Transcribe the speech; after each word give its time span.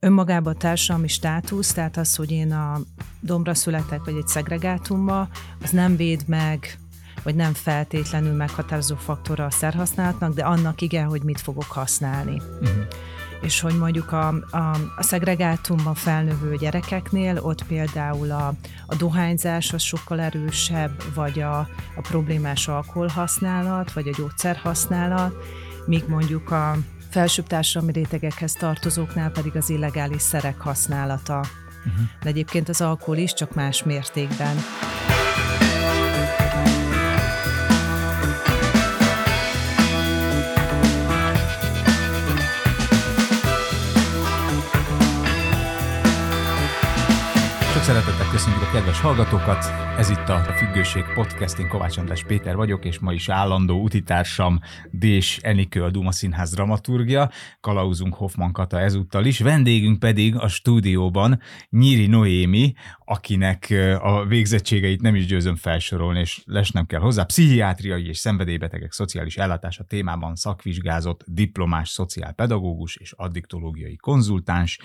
önmagában 0.00 0.54
a 0.54 0.56
társadalmi 0.56 1.08
státusz, 1.08 1.72
tehát 1.72 1.96
az, 1.96 2.16
hogy 2.16 2.30
én 2.30 2.52
a 2.52 2.80
dombra 3.20 3.54
születek, 3.54 4.04
vagy 4.04 4.16
egy 4.16 4.28
szegregátumba, 4.28 5.28
az 5.62 5.70
nem 5.70 5.96
véd 5.96 6.22
meg, 6.26 6.78
vagy 7.22 7.34
nem 7.34 7.52
feltétlenül 7.52 8.32
meghatározó 8.32 8.96
faktora 8.96 9.44
a 9.44 9.50
szerhasználatnak, 9.50 10.34
de 10.34 10.44
annak 10.44 10.80
igen, 10.80 11.06
hogy 11.06 11.22
mit 11.22 11.40
fogok 11.40 11.70
használni. 11.70 12.42
Uh-huh. 12.60 12.86
És 13.40 13.60
hogy 13.60 13.78
mondjuk 13.78 14.12
a, 14.12 14.28
a, 14.50 14.76
a 14.96 15.02
szegregátumban 15.02 15.94
felnövő 15.94 16.56
gyerekeknél 16.56 17.38
ott 17.38 17.64
például 17.64 18.30
a, 18.30 18.54
a 18.86 18.94
dohányzás 18.94 19.72
az 19.72 19.82
sokkal 19.82 20.20
erősebb, 20.20 21.02
vagy 21.14 21.40
a, 21.40 21.58
a 21.96 22.00
problémás 22.02 22.68
alkoholhasználat, 22.68 23.92
vagy 23.92 24.08
a 24.08 24.14
gyógyszerhasználat, 24.16 25.34
míg 25.86 26.04
mondjuk 26.08 26.50
a 26.50 26.76
felsőbb 27.10 27.46
társadalmi 27.46 27.92
rétegekhez 27.92 28.52
tartozóknál 28.52 29.30
pedig 29.30 29.56
az 29.56 29.70
illegális 29.70 30.22
szerek 30.22 30.60
használata. 30.60 31.38
Uh-huh. 31.38 32.06
De 32.22 32.28
egyébként 32.28 32.68
az 32.68 32.80
alkohol 32.80 33.16
is 33.16 33.32
csak 33.32 33.54
más 33.54 33.82
mértékben. 33.82 34.56
Szeretettel 47.88 48.30
köszönjük 48.30 48.62
a 48.62 48.70
kedves 48.72 49.00
hallgatókat! 49.00 49.64
Ez 49.98 50.10
itt 50.10 50.28
a 50.28 50.38
Függőség 50.38 51.04
Podcast, 51.14 51.58
én 51.58 51.68
Kovács 51.68 51.96
András 51.96 52.24
Péter 52.24 52.56
vagyok, 52.56 52.84
és 52.84 52.98
ma 52.98 53.12
is 53.12 53.28
állandó 53.28 53.82
utitársam 53.82 54.60
Dés 54.90 55.38
Enikő, 55.42 55.82
a 55.82 55.90
Duma 55.90 56.12
Színház 56.12 56.50
dramaturgia, 56.50 57.30
kalauzunk 57.60 58.14
Hoffman 58.14 58.52
Kata 58.52 58.80
ezúttal 58.80 59.24
is, 59.24 59.40
vendégünk 59.40 59.98
pedig 59.98 60.36
a 60.36 60.48
stúdióban 60.48 61.40
Nyíri 61.68 62.06
Noémi, 62.06 62.72
akinek 63.04 63.74
a 64.00 64.24
végzettségeit 64.24 65.00
nem 65.00 65.14
is 65.14 65.26
győzöm 65.26 65.56
felsorolni, 65.56 66.20
és 66.20 66.42
lesnem 66.44 66.86
kell 66.86 67.00
hozzá, 67.00 67.22
pszichiátriai 67.22 68.08
és 68.08 68.18
szenvedélybetegek 68.18 68.92
szociális 68.92 69.36
ellátása 69.36 69.84
témában 69.84 70.34
szakvizsgázott 70.34 71.24
diplomás 71.26 71.88
szociálpedagógus 71.88 72.96
és 72.96 73.12
addiktológiai 73.16 73.96
konzultáns, 73.96 74.78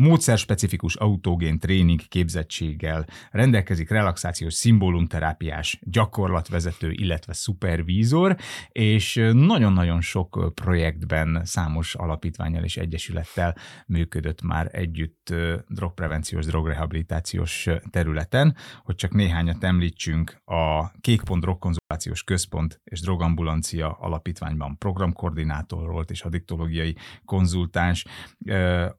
módszerspecifikus 0.00 0.94
autógén 0.94 1.58
tréning 1.58 2.00
képzettséggel, 2.08 3.06
rendelkezik 3.30 3.90
relaxációs 3.90 4.54
szimbólumterápiás 4.54 5.78
gyakorlatvezető, 5.82 6.90
illetve 6.90 7.32
szupervízor, 7.32 8.36
és 8.68 9.14
nagyon-nagyon 9.32 10.00
sok 10.00 10.52
projektben 10.54 11.40
számos 11.44 11.94
alapítványal 11.94 12.64
és 12.64 12.76
egyesülettel 12.76 13.56
működött 13.86 14.42
már 14.42 14.68
együtt 14.72 15.34
drogprevenciós, 15.68 16.46
drogrehabilitációs 16.46 17.68
területen, 17.90 18.56
hogy 18.84 18.94
csak 18.94 19.12
néhányat 19.12 19.64
említsünk, 19.64 20.42
a 20.44 20.90
Kékpont 21.00 21.42
Drogkonzultációs 21.42 22.24
Központ 22.24 22.80
és 22.84 23.00
Drogambulancia 23.00 23.90
Alapítványban 23.90 24.78
programkoordinátor 24.78 25.90
volt 25.90 26.10
és 26.10 26.22
adiktológiai 26.22 26.96
konzultáns, 27.24 28.04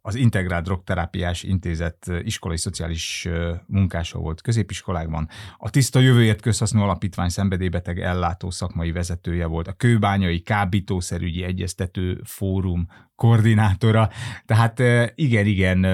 az 0.02 0.16
Integrált 0.16 0.64
Drog 0.64 0.84
Terápiás 0.92 1.44
Intézet 1.44 2.12
iskolai 2.24 2.58
szociális 2.58 3.28
munkása 3.66 4.20
volt 4.20 4.42
középiskolákban, 4.42 5.28
a 5.58 5.70
Tiszta 5.70 6.00
Jövőért 6.00 6.42
Közhasznú 6.42 6.82
Alapítvány 6.82 7.30
szenvedélybeteg 7.30 8.00
ellátó 8.00 8.50
szakmai 8.50 8.92
vezetője 8.92 9.46
volt, 9.46 9.68
a 9.68 9.74
Kőbányai 9.74 10.40
Kábítószerügyi 10.40 11.44
Egyeztető 11.44 12.22
Fórum 12.24 12.88
koordinátora, 13.16 14.10
tehát 14.46 14.80
igen, 15.16 15.46
igen, 15.46 15.88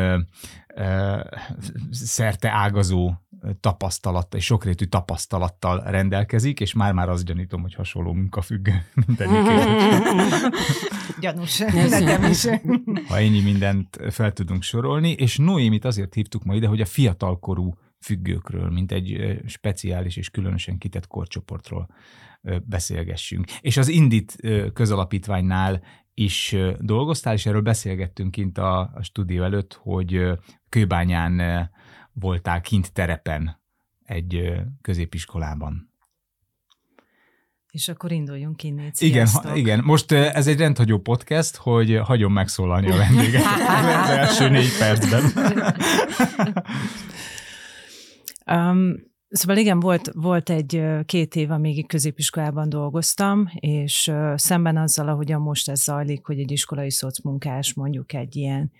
szerte 1.92 2.50
ágazó 2.50 3.14
tapasztalat 3.59 4.33
és 4.35 4.45
sokrétű 4.45 4.85
tapasztalattal 4.85 5.83
rendelkezik, 5.85 6.59
és 6.59 6.73
már-már 6.73 7.09
azt 7.09 7.25
gyanítom, 7.25 7.62
hogy 7.62 7.73
hasonló 7.73 8.13
munkafüggő 8.13 8.85
mindenik. 9.06 9.51
Gyanús, 11.19 11.57
nekem 11.57 12.23
is. 12.23 12.45
Ha 13.07 13.17
ennyi 13.17 13.41
mindent 13.41 13.97
fel 14.09 14.31
tudunk 14.34 14.63
sorolni, 14.63 15.12
és 15.12 15.38
Noémit 15.38 15.85
azért 15.85 16.13
hívtuk 16.13 16.44
ma 16.44 16.56
ide, 16.56 16.67
hogy 16.67 16.81
a 16.81 16.85
fiatalkorú 16.85 17.73
függőkről, 18.00 18.69
mint 18.69 18.91
egy 18.91 19.39
speciális 19.45 20.17
és 20.17 20.29
különösen 20.29 20.78
kitett 20.78 21.07
korcsoportról 21.07 21.89
beszélgessünk. 22.63 23.45
És 23.62 23.78
az 23.78 23.88
Indit 23.88 24.35
közalapítványnál 24.73 25.81
is 26.13 26.56
dolgoztál, 26.79 27.33
és 27.33 27.45
erről 27.45 27.62
beszélgettünk 27.62 28.31
kint 28.31 28.57
a, 28.57 28.79
a 28.79 29.03
stúdió 29.03 29.44
előtt, 29.44 29.79
hogy 29.81 30.22
Kőbányán 30.69 31.69
voltál 32.19 32.61
kint 32.61 32.94
terepen 32.94 33.59
egy 34.03 34.53
középiskolában. 34.81 35.91
És 37.72 37.88
akkor 37.88 38.11
induljunk 38.11 38.63
innen. 38.63 38.91
Igen, 38.97 39.28
ha, 39.28 39.55
igen, 39.55 39.83
most 39.83 40.11
ez 40.11 40.47
egy 40.47 40.57
rendhagyó 40.59 41.00
podcast, 41.00 41.56
hogy 41.56 42.00
hagyom 42.03 42.33
megszólalni 42.33 42.91
a 42.91 42.95
vendéget 42.95 43.44
az 44.03 44.09
első 44.09 44.50
négy 44.50 44.77
percben. 44.77 45.23
um, 48.72 49.06
Szóval 49.29 49.57
igen, 49.57 49.79
volt, 49.79 50.11
volt 50.13 50.50
egy 50.50 50.83
két 51.06 51.35
év, 51.35 51.51
amíg 51.51 51.88
középiskolában 51.88 52.69
dolgoztam, 52.69 53.50
és 53.53 54.11
szemben 54.35 54.77
azzal, 54.77 55.07
ahogyan 55.07 55.41
most 55.41 55.69
ez 55.69 55.83
zajlik, 55.83 56.25
hogy 56.25 56.39
egy 56.39 56.51
iskolai 56.51 56.91
szocmunkás 56.91 57.73
mondjuk 57.73 58.13
egy 58.13 58.35
ilyen 58.35 58.72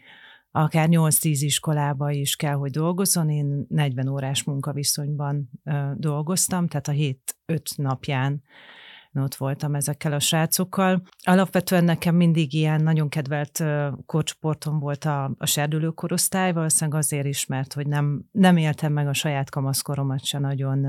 akár 0.51 0.87
8-10 0.91 1.37
iskolába 1.39 2.11
is 2.11 2.35
kell, 2.35 2.55
hogy 2.55 2.71
dolgozzon. 2.71 3.29
Én 3.29 3.65
40 3.69 4.07
órás 4.07 4.43
munkaviszonyban 4.43 5.49
dolgoztam, 5.95 6.67
tehát 6.67 6.87
a 6.87 6.91
hét 6.91 7.37
öt 7.45 7.69
napján 7.75 8.43
ott 9.13 9.35
voltam 9.35 9.75
ezekkel 9.75 10.13
a 10.13 10.19
srácokkal. 10.19 11.01
Alapvetően 11.23 11.83
nekem 11.83 12.15
mindig 12.15 12.53
ilyen 12.53 12.83
nagyon 12.83 13.09
kedvelt 13.09 13.63
korcsoportom 14.05 14.79
volt 14.79 15.05
a, 15.05 15.31
a 15.37 15.45
serdülő 15.45 15.89
korosztály, 15.89 16.53
valószínűleg 16.53 16.99
azért 16.99 17.25
is, 17.25 17.45
mert 17.45 17.73
hogy 17.73 17.87
nem, 17.87 18.25
nem 18.31 18.57
éltem 18.57 18.93
meg 18.93 19.07
a 19.07 19.13
saját 19.13 19.49
kamaszkoromat 19.49 20.25
se 20.25 20.39
nagyon, 20.39 20.79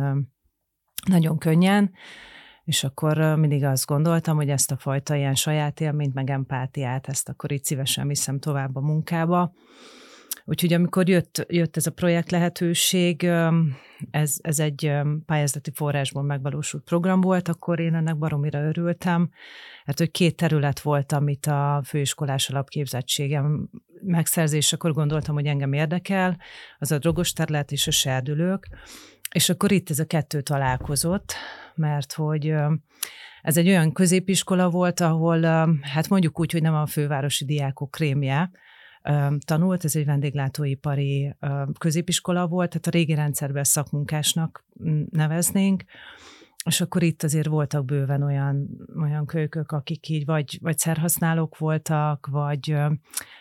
nagyon 1.07 1.39
könnyen, 1.39 1.93
és 2.69 2.85
akkor 2.85 3.19
mindig 3.19 3.65
azt 3.65 3.87
gondoltam, 3.87 4.37
hogy 4.37 4.49
ezt 4.49 4.71
a 4.71 4.77
fajta 4.77 5.15
ilyen 5.15 5.35
saját 5.35 5.81
élményt, 5.81 6.15
meg 6.15 6.31
empátiát, 6.31 7.09
ezt 7.09 7.29
akkor 7.29 7.53
itt 7.53 7.65
szívesen 7.65 8.09
viszem 8.09 8.39
tovább 8.39 8.77
a 8.77 8.81
munkába. 8.81 9.53
Úgyhogy 10.45 10.73
amikor 10.73 11.09
jött, 11.09 11.45
jött 11.49 11.77
ez 11.77 11.87
a 11.87 11.91
projekt 11.91 12.31
lehetőség, 12.31 13.31
ez, 14.11 14.37
ez 14.41 14.59
egy 14.59 14.93
pályázati 15.27 15.71
forrásból 15.75 16.23
megvalósult 16.23 16.85
program 16.85 17.21
volt, 17.21 17.49
akkor 17.49 17.81
én 17.81 17.95
ennek 17.95 18.17
baromira 18.17 18.63
örültem, 18.63 19.31
hát 19.85 19.99
hogy 19.99 20.11
két 20.11 20.37
terület 20.37 20.81
volt, 20.81 21.13
amit 21.13 21.47
a 21.47 21.83
főiskolás 21.85 22.51
alapképzettségem 22.51 23.71
megszerzés, 24.03 24.73
akkor 24.73 24.93
gondoltam, 24.93 25.35
hogy 25.35 25.47
engem 25.47 25.73
érdekel, 25.73 26.39
az 26.79 26.93
a 26.93 26.99
drogos 26.99 27.33
terület 27.33 27.73
és 27.73 27.87
a 27.87 27.91
serdülők, 27.91 28.69
és 29.33 29.49
akkor 29.49 29.73
itt 29.73 29.91
ez 29.91 29.99
a 29.99 30.07
kettő 30.07 30.41
találkozott, 30.41 31.35
mert 31.79 32.13
hogy 32.13 32.55
ez 33.43 33.57
egy 33.57 33.69
olyan 33.69 33.93
középiskola 33.93 34.71
volt, 34.71 35.01
ahol 35.01 35.43
hát 35.81 36.09
mondjuk 36.09 36.41
úgy, 36.41 36.53
hogy 36.53 36.63
nem 36.63 36.75
a 36.75 36.87
fővárosi 36.87 37.45
diákok 37.45 37.91
krémje, 37.91 38.51
tanult, 39.45 39.85
ez 39.85 39.97
egy 39.97 40.05
vendéglátóipari 40.05 41.37
középiskola 41.79 42.47
volt, 42.47 42.69
tehát 42.69 42.87
a 42.87 42.91
régi 42.91 43.15
rendszerben 43.15 43.65
szakmunkásnak 43.65 44.65
neveznénk, 45.11 45.85
és 46.65 46.81
akkor 46.81 47.03
itt 47.03 47.23
azért 47.23 47.47
voltak 47.47 47.85
bőven 47.85 48.23
olyan, 48.23 48.69
olyan 49.01 49.27
kölykök, 49.27 49.73
akik 49.73 50.09
így 50.09 50.25
vagy, 50.25 50.59
vagy 50.63 50.79
szerhasználók 50.79 51.59
voltak, 51.59 52.27
vagy 52.31 52.77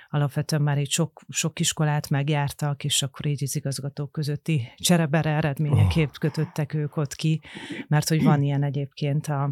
alapvetően 0.10 0.62
már 0.62 0.78
így 0.78 0.90
sok, 0.90 1.22
sok 1.30 1.60
iskolát 1.60 2.10
megjártak, 2.10 2.84
és 2.84 3.02
akkor 3.02 3.26
így 3.26 3.44
az 3.44 3.56
igazgatók 3.56 4.12
közötti 4.12 4.72
cserebere 4.76 5.30
eredményeképp 5.30 6.10
oh. 6.10 6.18
kötöttek 6.20 6.74
ők 6.74 6.98
ott 6.98 7.16
ki, 7.16 7.42
mert 7.88 8.10
hogy 8.10 8.24
van 8.24 8.42
ilyen 8.48 8.64
egyébként 8.64 9.28
a, 9.28 9.52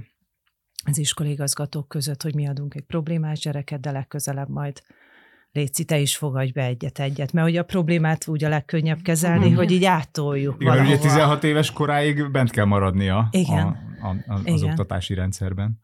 az 0.86 0.98
iskolaigazgatók 0.98 1.88
között, 1.88 2.22
hogy 2.22 2.36
mi 2.36 2.48
adunk 2.48 2.76
egy 2.76 2.86
problémás 2.86 3.40
gyereket, 3.40 3.80
de 3.80 3.92
legközelebb 3.92 4.50
majd 4.50 4.82
Léci, 5.56 5.86
te 5.86 6.00
is 6.00 6.18
fogadj 6.18 6.52
be 6.52 6.64
egyet-egyet, 6.64 7.34
mert 7.34 7.48
ugye 7.48 7.60
a 7.60 7.64
problémát 7.64 8.28
úgy 8.28 8.44
a 8.44 8.50
legkönnyebb 8.50 9.02
kezelni, 9.02 9.50
mm. 9.50 9.56
hogy 9.56 9.72
így 9.72 9.86
áttoljuk 9.86 10.56
Igen, 10.62 10.86
ugye 10.86 10.98
16 10.98 11.44
éves 11.44 11.72
koráig 11.72 12.32
bent 12.32 12.50
kell 12.50 12.66
maradnia 12.66 13.28
Igen. 13.32 13.68
A, 14.02 14.08
a, 14.08 14.16
a, 14.28 14.34
az 14.34 14.42
Igen. 14.46 14.70
oktatási 14.70 15.14
rendszerben. 15.14 15.82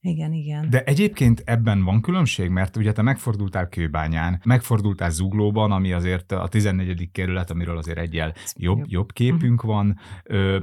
Igen, 0.00 0.32
igen. 0.32 0.70
De 0.70 0.84
egyébként 0.84 1.42
ebben 1.44 1.84
van 1.84 2.00
különbség, 2.00 2.50
mert 2.50 2.76
ugye 2.76 2.92
te 2.92 3.02
megfordultál 3.02 3.68
Kőbányán, 3.68 4.40
megfordultál 4.44 5.10
Zuglóban, 5.10 5.72
ami 5.72 5.92
azért 5.92 6.32
a 6.32 6.48
14. 6.48 7.10
kerület, 7.12 7.50
amiről 7.50 7.76
azért 7.76 7.98
egyel 7.98 8.34
jobb, 8.56 8.84
jobb 8.86 9.12
képünk 9.12 9.64
uh-huh. 9.64 9.74
van, 9.74 9.98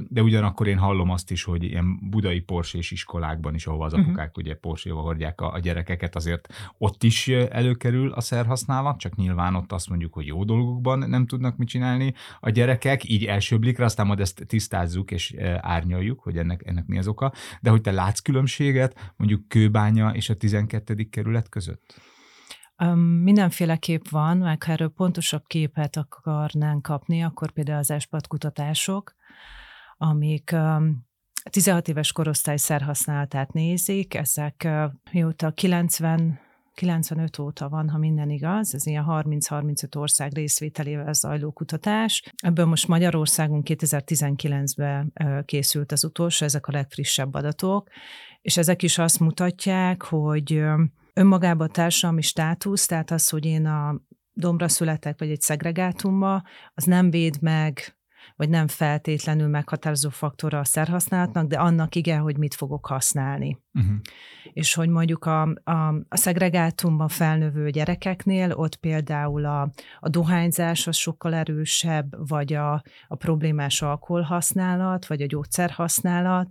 de 0.08 0.22
ugyanakkor 0.22 0.66
én 0.66 0.78
hallom 0.78 1.10
azt 1.10 1.30
is, 1.30 1.44
hogy 1.44 1.62
ilyen 1.62 2.10
budai 2.10 2.40
porsés 2.40 2.90
iskolákban 2.90 3.54
is, 3.54 3.66
ahova 3.66 3.84
az 3.84 3.92
uh-huh. 3.92 4.08
apukák 4.08 4.36
ugye 4.36 4.54
porséval 4.54 5.02
hordják 5.02 5.40
a, 5.40 5.52
a 5.52 5.58
gyerekeket, 5.58 6.16
azért 6.16 6.48
ott 6.78 7.02
is 7.02 7.28
előkerül 7.28 8.12
a 8.12 8.20
szerhasználat, 8.20 8.98
csak 8.98 9.16
nyilván 9.16 9.54
ott 9.54 9.72
azt 9.72 9.88
mondjuk, 9.88 10.14
hogy 10.14 10.26
jó 10.26 10.44
dolgokban 10.44 10.98
nem 10.98 11.26
tudnak 11.26 11.56
mit 11.56 11.68
csinálni 11.68 12.14
a 12.40 12.50
gyerekek, 12.50 13.08
így 13.08 13.24
első 13.24 13.58
blikre, 13.58 13.84
aztán 13.84 14.06
majd 14.06 14.20
ezt 14.20 14.44
tisztázzuk 14.46 15.10
és 15.10 15.34
árnyaljuk, 15.60 16.20
hogy 16.20 16.36
ennek, 16.36 16.62
ennek 16.64 16.86
mi 16.86 16.98
az 16.98 17.08
oka, 17.08 17.32
de 17.60 17.70
hogy 17.70 17.80
te 17.80 17.90
látsz 17.90 18.20
különbséget, 18.20 19.12
mondjuk 19.26 19.48
Kőbánya 19.48 20.10
és 20.10 20.28
a 20.28 20.36
12. 20.36 21.08
kerület 21.10 21.48
között? 21.48 22.00
Mindenféleképp 23.22 24.08
van, 24.10 24.36
meg 24.36 24.62
ha 24.62 24.72
erről 24.72 24.88
pontosabb 24.88 25.42
képet 25.46 25.96
akarnánk 25.96 26.82
kapni, 26.82 27.22
akkor 27.22 27.50
például 27.50 27.78
az 27.78 27.90
ESPAT 27.90 28.26
kutatások, 28.26 29.14
amik 29.96 30.50
um, 30.52 31.06
16 31.50 31.88
éves 31.88 32.12
korosztály 32.12 32.56
szerhasználatát 32.56 33.52
nézik, 33.52 34.14
ezek 34.14 34.68
mióta 35.12 35.50
90 35.50 36.40
95 36.74 37.38
óta 37.38 37.68
van, 37.68 37.88
ha 37.88 37.98
minden 37.98 38.30
igaz, 38.30 38.74
ez 38.74 38.86
ilyen 38.86 39.04
30-35 39.08 39.96
ország 39.96 40.32
részvételével 40.34 41.12
zajló 41.12 41.50
kutatás. 41.50 42.22
Ebből 42.36 42.64
most 42.64 42.88
Magyarországon 42.88 43.62
2019-ben 43.64 45.12
készült 45.44 45.92
az 45.92 46.04
utolsó, 46.04 46.44
ezek 46.44 46.66
a 46.66 46.72
legfrissebb 46.72 47.34
adatok, 47.34 47.88
és 48.46 48.56
ezek 48.56 48.82
is 48.82 48.98
azt 48.98 49.20
mutatják, 49.20 50.02
hogy 50.02 50.62
önmagában 51.12 51.66
a 51.68 51.70
társadalmi 51.70 52.22
státusz, 52.22 52.86
tehát 52.86 53.10
az, 53.10 53.28
hogy 53.28 53.44
én 53.44 53.66
a 53.66 54.00
dombra 54.32 54.68
születek, 54.68 55.18
vagy 55.18 55.30
egy 55.30 55.40
szegregátumba, 55.40 56.42
az 56.74 56.84
nem 56.84 57.10
véd 57.10 57.36
meg 57.40 57.96
vagy 58.36 58.48
nem 58.48 58.68
feltétlenül 58.68 59.48
meghatározó 59.48 60.08
faktora 60.08 60.58
a 60.58 60.64
szerhasználatnak, 60.64 61.46
de 61.46 61.58
annak 61.58 61.94
igen, 61.94 62.20
hogy 62.20 62.36
mit 62.36 62.54
fogok 62.54 62.86
használni. 62.86 63.58
Uh-huh. 63.72 63.96
És 64.52 64.74
hogy 64.74 64.88
mondjuk 64.88 65.24
a, 65.24 65.42
a, 65.64 65.94
a 66.08 66.16
szegregátumban 66.16 67.08
felnövő 67.08 67.70
gyerekeknél 67.70 68.52
ott 68.52 68.76
például 68.76 69.44
a, 69.44 69.70
a 70.00 70.08
dohányzás 70.08 70.86
az 70.86 70.96
sokkal 70.96 71.34
erősebb, 71.34 72.28
vagy 72.28 72.52
a, 72.52 72.82
a 73.08 73.16
problémás 73.16 73.82
alkoholhasználat, 73.82 75.06
vagy 75.06 75.22
a 75.22 75.26
gyógyszerhasználat, 75.26 76.48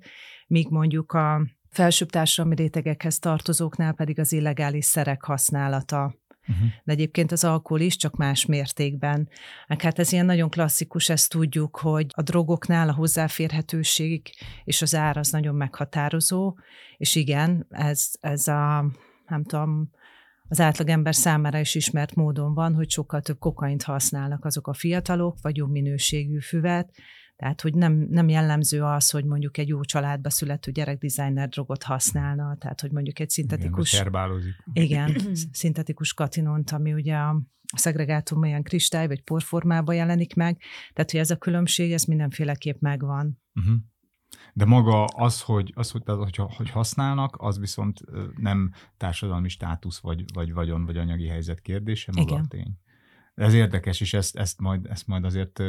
míg 0.48 0.69
mondjuk 0.69 1.12
a 1.12 1.41
felsőbb 1.75 2.10
társadalmi 2.10 2.56
rétegekhez 2.56 3.19
tartozóknál 3.19 3.94
pedig 3.94 4.19
az 4.19 4.31
illegális 4.31 4.86
szerek 4.86 5.24
használata 5.24 6.16
Uh-huh. 6.48 6.68
De 6.83 6.92
egyébként 6.92 7.31
az 7.31 7.44
alkohol 7.44 7.80
is, 7.80 7.95
csak 7.95 8.16
más 8.16 8.45
mértékben. 8.45 9.30
Hát 9.68 10.00
ez 10.00 10.12
ilyen 10.12 10.25
nagyon 10.25 10.50
klasszikus, 10.50 11.10
ezt 11.10 11.30
tudjuk, 11.30 11.77
hogy 11.77 12.06
a 12.10 12.22
drogoknál 12.22 12.89
a 12.89 12.94
hozzáférhetőség 12.94 14.30
és 14.63 14.81
az 14.81 14.95
ár 14.95 15.18
az 15.18 15.30
nagyon 15.30 15.56
meghatározó, 15.56 16.57
és 16.98 17.16
igen, 17.16 17.66
ez, 17.69 18.10
ez 18.19 18.48
a, 18.48 18.86
nem 19.27 19.44
tudom, 19.44 19.89
az 20.48 20.60
átlagember 20.60 21.16
számára 21.16 21.60
is 21.60 21.75
ismert 21.75 22.16
módon 22.16 22.54
van, 22.54 22.75
hogy 22.75 22.89
sokkal 22.89 23.22
több 23.22 23.39
kokaint 23.39 23.83
használnak 23.83 24.45
azok 24.45 24.68
a 24.68 24.74
fiatalok, 24.74 25.38
vagy 25.42 25.57
jobb 25.57 25.72
minőségű 25.72 26.39
füvet, 26.39 26.92
tehát, 27.35 27.61
hogy 27.61 27.73
nem, 27.73 27.93
nem 27.93 28.29
jellemző 28.29 28.83
az, 28.83 29.09
hogy 29.09 29.25
mondjuk 29.25 29.57
egy 29.57 29.67
jó 29.67 29.81
családba 29.81 30.29
születő 30.29 30.71
gyerek 30.71 30.97
designer 30.97 31.49
drogot 31.49 31.83
használna, 31.83 32.55
tehát, 32.57 32.81
hogy 32.81 32.91
mondjuk 32.91 33.19
egy 33.19 33.29
szintetikus... 33.29 33.91
Igen, 34.73 35.09
igen, 35.19 35.35
szintetikus 35.51 36.13
katinont, 36.13 36.71
ami 36.71 36.93
ugye 36.93 37.15
a 37.15 37.41
szegregátum 37.75 38.41
olyan 38.41 38.63
kristály 38.63 39.07
vagy 39.07 39.21
porformában 39.21 39.95
jelenik 39.95 40.35
meg, 40.35 40.61
tehát, 40.93 41.11
hogy 41.11 41.19
ez 41.19 41.29
a 41.29 41.37
különbség, 41.37 41.91
ez 41.91 42.03
mindenféleképp 42.03 42.79
megvan. 42.79 43.41
Uh-huh. 43.53 43.75
De 44.53 44.65
maga 44.65 45.05
az, 45.05 45.41
hogy, 45.41 45.71
az, 45.75 45.91
hogy, 45.91 46.01
hogy, 46.05 46.38
hogy 46.57 46.69
használnak, 46.69 47.35
az 47.39 47.59
viszont 47.59 48.01
nem 48.38 48.71
társadalmi 48.97 49.49
státusz, 49.49 49.99
vagy, 49.99 50.23
vagy 50.33 50.53
vagyon, 50.53 50.85
vagy 50.85 50.97
anyagi 50.97 51.27
helyzet 51.27 51.61
kérdése, 51.61 52.11
maga 52.15 52.31
Igen. 52.31 52.43
a 52.43 52.47
tény. 52.47 52.77
Ez 53.35 53.53
érdekes, 53.53 54.01
és 54.01 54.13
ezt, 54.13 54.35
ezt, 54.35 54.59
majd, 54.59 54.85
ezt 54.85 55.07
majd 55.07 55.25
azért 55.25 55.63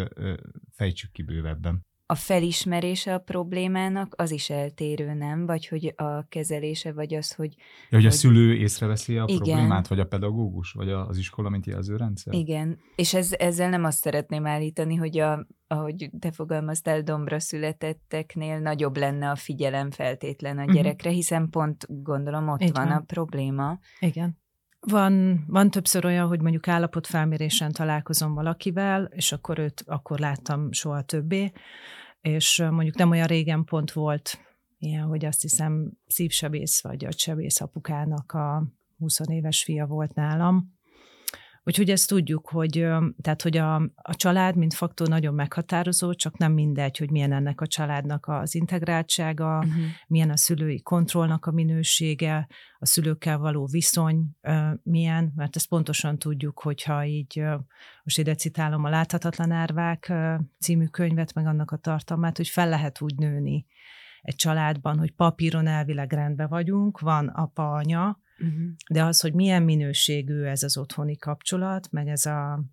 fejtsük 0.70 1.12
ki 1.12 1.22
bővebben. 1.22 1.84
A 2.08 2.14
felismerése 2.14 3.14
a 3.14 3.18
problémának 3.18 4.14
az 4.16 4.30
is 4.30 4.50
eltérő, 4.50 5.14
nem? 5.14 5.46
Vagy 5.46 5.68
hogy 5.68 5.94
a 5.96 6.26
kezelése, 6.28 6.92
vagy 6.92 7.14
az, 7.14 7.32
hogy... 7.34 7.54
Ja, 7.56 7.64
hogy, 7.88 7.98
hogy 7.98 8.06
a 8.06 8.10
szülő 8.10 8.54
észreveszi 8.54 9.18
a 9.18 9.24
igen. 9.26 9.36
problémát, 9.36 9.88
vagy 9.88 10.00
a 10.00 10.06
pedagógus, 10.06 10.72
vagy 10.72 10.90
az 10.90 11.18
iskola, 11.18 11.48
mint 11.48 11.66
jelzőrendszer? 11.66 12.34
Igen, 12.34 12.78
és 12.96 13.14
ez, 13.14 13.32
ezzel 13.32 13.69
nem 13.69 13.84
azt 13.84 14.02
szeretném 14.02 14.46
állítani, 14.46 14.94
hogy 14.94 15.19
a, 15.19 15.46
ahogy 15.66 16.10
te 16.19 16.30
fogalmaztál, 16.30 17.02
dombra 17.02 17.40
születetteknél 17.40 18.58
nagyobb 18.58 18.96
lenne 18.96 19.30
a 19.30 19.36
figyelem 19.36 19.90
feltétlen 19.90 20.58
a 20.58 20.62
mhm. 20.62 20.72
gyerekre, 20.72 21.10
hiszen 21.10 21.50
pont 21.50 21.86
gondolom 21.88 22.48
ott 22.48 22.60
van, 22.60 22.70
van 22.72 22.90
a 22.90 23.00
probléma. 23.00 23.78
Igen. 23.98 24.38
Van, 24.88 25.44
van 25.46 25.70
többször 25.70 26.04
olyan, 26.04 26.28
hogy 26.28 26.40
mondjuk 26.40 26.68
állapotfelmérésen 26.68 27.72
találkozom 27.72 28.34
valakivel, 28.34 29.04
és 29.04 29.32
akkor 29.32 29.58
őt 29.58 29.82
akkor 29.86 30.18
láttam 30.18 30.72
soha 30.72 31.02
többé, 31.02 31.52
és 32.20 32.64
mondjuk 32.70 32.96
nem 32.96 33.10
olyan 33.10 33.26
régen 33.26 33.64
pont 33.64 33.92
volt 33.92 34.38
ilyen, 34.78 35.04
hogy 35.04 35.24
azt 35.24 35.42
hiszem 35.42 35.92
szívsebész 36.06 36.82
vagy 36.82 37.04
agysebész 37.04 37.60
apukának 37.60 38.32
a 38.32 38.66
20 38.98 39.20
éves 39.28 39.62
fia 39.62 39.86
volt 39.86 40.14
nálam, 40.14 40.76
Úgyhogy 41.68 41.90
ezt 41.90 42.08
tudjuk, 42.08 42.48
hogy, 42.48 42.86
tehát, 43.20 43.42
hogy 43.42 43.56
a, 43.56 43.74
a 43.94 44.14
család, 44.14 44.56
mint 44.56 44.74
faktor 44.74 45.08
nagyon 45.08 45.34
meghatározó, 45.34 46.14
csak 46.14 46.38
nem 46.38 46.52
mindegy, 46.52 46.98
hogy 46.98 47.10
milyen 47.10 47.32
ennek 47.32 47.60
a 47.60 47.66
családnak 47.66 48.26
az 48.26 48.54
integráltsága, 48.54 49.58
uh-huh. 49.58 49.84
milyen 50.06 50.30
a 50.30 50.36
szülői 50.36 50.82
kontrollnak 50.82 51.46
a 51.46 51.50
minősége, 51.50 52.48
a 52.78 52.86
szülőkkel 52.86 53.38
való 53.38 53.66
viszony 53.66 54.36
milyen, 54.82 55.32
mert 55.36 55.56
ezt 55.56 55.68
pontosan 55.68 56.18
tudjuk, 56.18 56.58
hogyha 56.58 57.04
így, 57.04 57.42
most 58.02 58.19
ide 58.19 58.34
citálom 58.34 58.84
a 58.84 58.88
Láthatatlan 58.88 59.50
árvák 59.50 60.12
című 60.58 60.86
könyvet, 60.86 61.34
meg 61.34 61.46
annak 61.46 61.70
a 61.70 61.76
tartalmát, 61.76 62.36
hogy 62.36 62.48
fel 62.48 62.69
lehet 62.69 63.00
úgy 63.00 63.16
nőni 63.16 63.66
egy 64.22 64.36
családban, 64.36 64.98
hogy 64.98 65.12
papíron 65.12 65.66
elvileg 65.66 66.12
rendben 66.12 66.48
vagyunk, 66.48 67.00
van 67.00 67.28
apa, 67.28 67.72
anya, 67.72 68.20
Uh-huh. 68.38 68.68
De 68.90 69.04
az, 69.04 69.20
hogy 69.20 69.34
milyen 69.34 69.62
minőségű 69.62 70.42
ez 70.42 70.62
az 70.62 70.76
otthoni 70.76 71.16
kapcsolat, 71.16 71.88
meg 71.90 72.08
ez 72.08 72.26
a, 72.26 72.64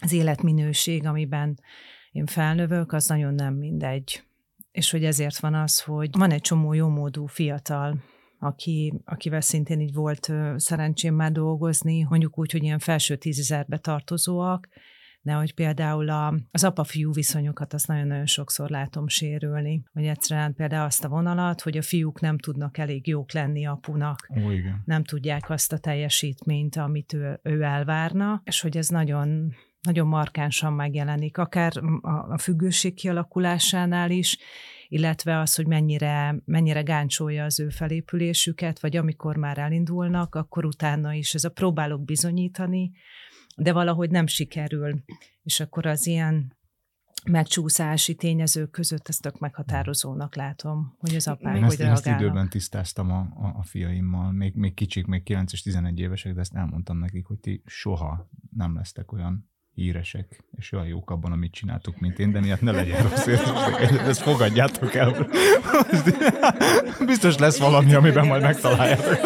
az 0.00 0.12
életminőség, 0.12 1.06
amiben 1.06 1.60
én 2.12 2.26
felnövök, 2.26 2.92
az 2.92 3.06
nagyon 3.06 3.34
nem 3.34 3.54
mindegy. 3.54 4.22
És 4.70 4.90
hogy 4.90 5.04
ezért 5.04 5.38
van 5.38 5.54
az, 5.54 5.80
hogy 5.80 6.10
van 6.12 6.30
egy 6.30 6.40
csomó 6.40 6.72
jómódú 6.72 7.26
fiatal, 7.26 8.02
aki, 8.38 9.00
akivel 9.04 9.40
szintén 9.40 9.80
így 9.80 9.94
volt 9.94 10.32
szerencsém 10.56 11.14
már 11.14 11.32
dolgozni, 11.32 12.06
mondjuk 12.08 12.38
úgy, 12.38 12.52
hogy 12.52 12.62
ilyen 12.62 12.78
felső 12.78 13.16
tízezerbe 13.16 13.78
tartozóak, 13.78 14.68
de 15.28 15.34
hogy 15.34 15.54
például 15.54 16.08
a, 16.08 16.34
az 16.50 16.64
apa-fiú 16.64 17.12
viszonyokat 17.12 17.74
azt 17.74 17.86
nagyon-nagyon 17.86 18.26
sokszor 18.26 18.70
látom 18.70 19.08
sérülni, 19.08 19.82
hogy 19.92 20.04
egyszerűen 20.06 20.54
például 20.54 20.84
azt 20.84 21.04
a 21.04 21.08
vonalat, 21.08 21.60
hogy 21.60 21.76
a 21.76 21.82
fiúk 21.82 22.20
nem 22.20 22.38
tudnak 22.38 22.78
elég 22.78 23.06
jók 23.06 23.32
lenni 23.32 23.66
apunak, 23.66 24.30
Ó, 24.44 24.50
igen. 24.50 24.82
nem 24.84 25.04
tudják 25.04 25.50
azt 25.50 25.72
a 25.72 25.78
teljesítményt, 25.78 26.76
amit 26.76 27.12
ő, 27.12 27.40
ő 27.42 27.62
elvárna, 27.62 28.42
és 28.44 28.60
hogy 28.60 28.76
ez 28.76 28.88
nagyon 28.88 29.54
nagyon 29.80 30.06
markánsan 30.06 30.72
megjelenik, 30.72 31.38
akár 31.38 31.72
a, 32.00 32.38
függőség 32.38 32.94
kialakulásánál 32.94 34.10
is, 34.10 34.38
illetve 34.88 35.38
az, 35.38 35.54
hogy 35.54 35.66
mennyire, 35.66 36.42
mennyire 36.44 36.82
gáncsolja 36.82 37.44
az 37.44 37.60
ő 37.60 37.68
felépülésüket, 37.68 38.80
vagy 38.80 38.96
amikor 38.96 39.36
már 39.36 39.58
elindulnak, 39.58 40.34
akkor 40.34 40.64
utána 40.64 41.12
is 41.12 41.34
ez 41.34 41.44
a 41.44 41.50
próbálok 41.50 42.04
bizonyítani, 42.04 42.92
de 43.58 43.72
valahogy 43.72 44.10
nem 44.10 44.26
sikerül. 44.26 45.04
És 45.42 45.60
akkor 45.60 45.86
az 45.86 46.06
ilyen 46.06 46.56
megcsúszási 47.24 48.14
tényezők 48.14 48.70
között 48.70 49.08
ezt 49.08 49.22
tök 49.22 49.38
meghatározónak 49.38 50.34
látom, 50.34 50.94
hogy 50.98 51.14
az 51.14 51.28
apák 51.28 51.56
én 51.56 51.64
ezt, 51.64 51.76
hogy 51.76 51.86
én 51.86 51.92
ezt 51.92 52.06
időben 52.06 52.48
tisztáztam 52.48 53.10
a, 53.10 53.18
a, 53.18 53.54
a 53.58 53.62
fiaimmal, 53.62 54.32
még, 54.32 54.54
még 54.54 54.74
kicsik, 54.74 55.06
még 55.06 55.22
9 55.22 55.52
és 55.52 55.62
11 55.62 55.98
évesek, 55.98 56.34
de 56.34 56.40
ezt 56.40 56.54
elmondtam 56.54 56.98
nekik, 56.98 57.26
hogy 57.26 57.38
ti 57.38 57.62
soha 57.66 58.30
nem 58.56 58.74
lesztek 58.74 59.12
olyan 59.12 59.50
híresek, 59.70 60.44
és 60.58 60.72
olyan 60.72 60.86
jók 60.86 61.10
abban, 61.10 61.32
amit 61.32 61.52
csináltuk, 61.52 61.98
mint 61.98 62.18
én, 62.18 62.32
de 62.32 62.40
miatt 62.40 62.60
ne 62.60 62.70
legyen 62.70 63.02
rossz 63.02 63.26
ezt 64.08 64.22
fogadjátok 64.22 64.94
el. 64.94 65.28
Biztos 67.06 67.36
lesz 67.36 67.58
valami, 67.58 67.94
amiben 67.94 68.26
majd 68.26 68.42
megtaláljátok. 68.42 69.18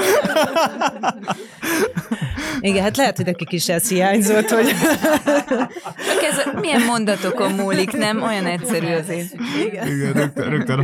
Igen, 2.60 2.82
hát 2.82 2.96
lehet, 2.96 3.16
hogy 3.16 3.26
nekik 3.26 3.52
is 3.52 3.68
ez 3.68 3.88
hiányzott, 3.88 4.48
hogy... 4.48 4.66
Csak 6.06 6.22
ez 6.30 6.60
milyen 6.60 6.82
mondatokon 6.82 7.52
múlik, 7.52 7.92
nem? 7.92 8.22
Olyan 8.22 8.46
egyszerű 8.46 8.86
azért. 8.86 9.34
Igen, 9.66 9.86
igen 9.86 10.12
rögtön, 10.12 10.50
rögtön 10.50 10.78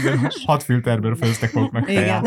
igen, 0.00 0.30
hat 0.44 0.62
filterben 0.62 1.16
főztek 1.16 1.52
maguknak 1.52 1.90
Igen. 1.90 2.24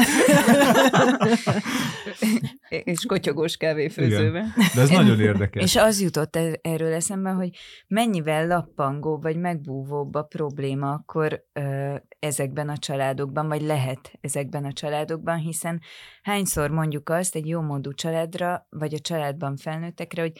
És 2.69 3.05
kotyogós 3.07 3.57
kávéfőzőben. 3.57 4.53
De 4.75 4.81
ez 4.81 4.89
nagyon 4.89 5.19
érdekes. 5.19 5.63
És 5.63 5.75
az 5.75 6.01
jutott 6.01 6.35
e- 6.35 6.59
erről 6.61 6.93
eszembe, 6.93 7.29
hogy 7.39 7.58
mennyivel 7.88 8.48
lappangó 8.48 9.19
vagy 9.19 9.38
megbúvóbb 9.38 10.15
a 10.15 10.24
probléma 10.24 10.91
akkor 10.91 11.43
ö, 11.53 11.96
ezekben 12.19 12.69
a 12.69 12.77
családokban, 12.77 13.48
vagy 13.48 13.62
lehet 13.62 14.17
ezekben 14.22 14.65
a 14.65 14.74
családokban, 14.74 15.38
hiszen 15.38 15.81
hányszor 16.22 16.69
mondjuk 16.69 17.10
azt 17.10 17.36
egy 17.36 17.48
jó 17.48 17.62
módú 17.62 17.93
családra, 17.93 18.67
vagy 18.69 18.93
a 18.93 19.00
családban 19.00 19.55
felnőttekre, 19.55 20.22
hogy 20.22 20.39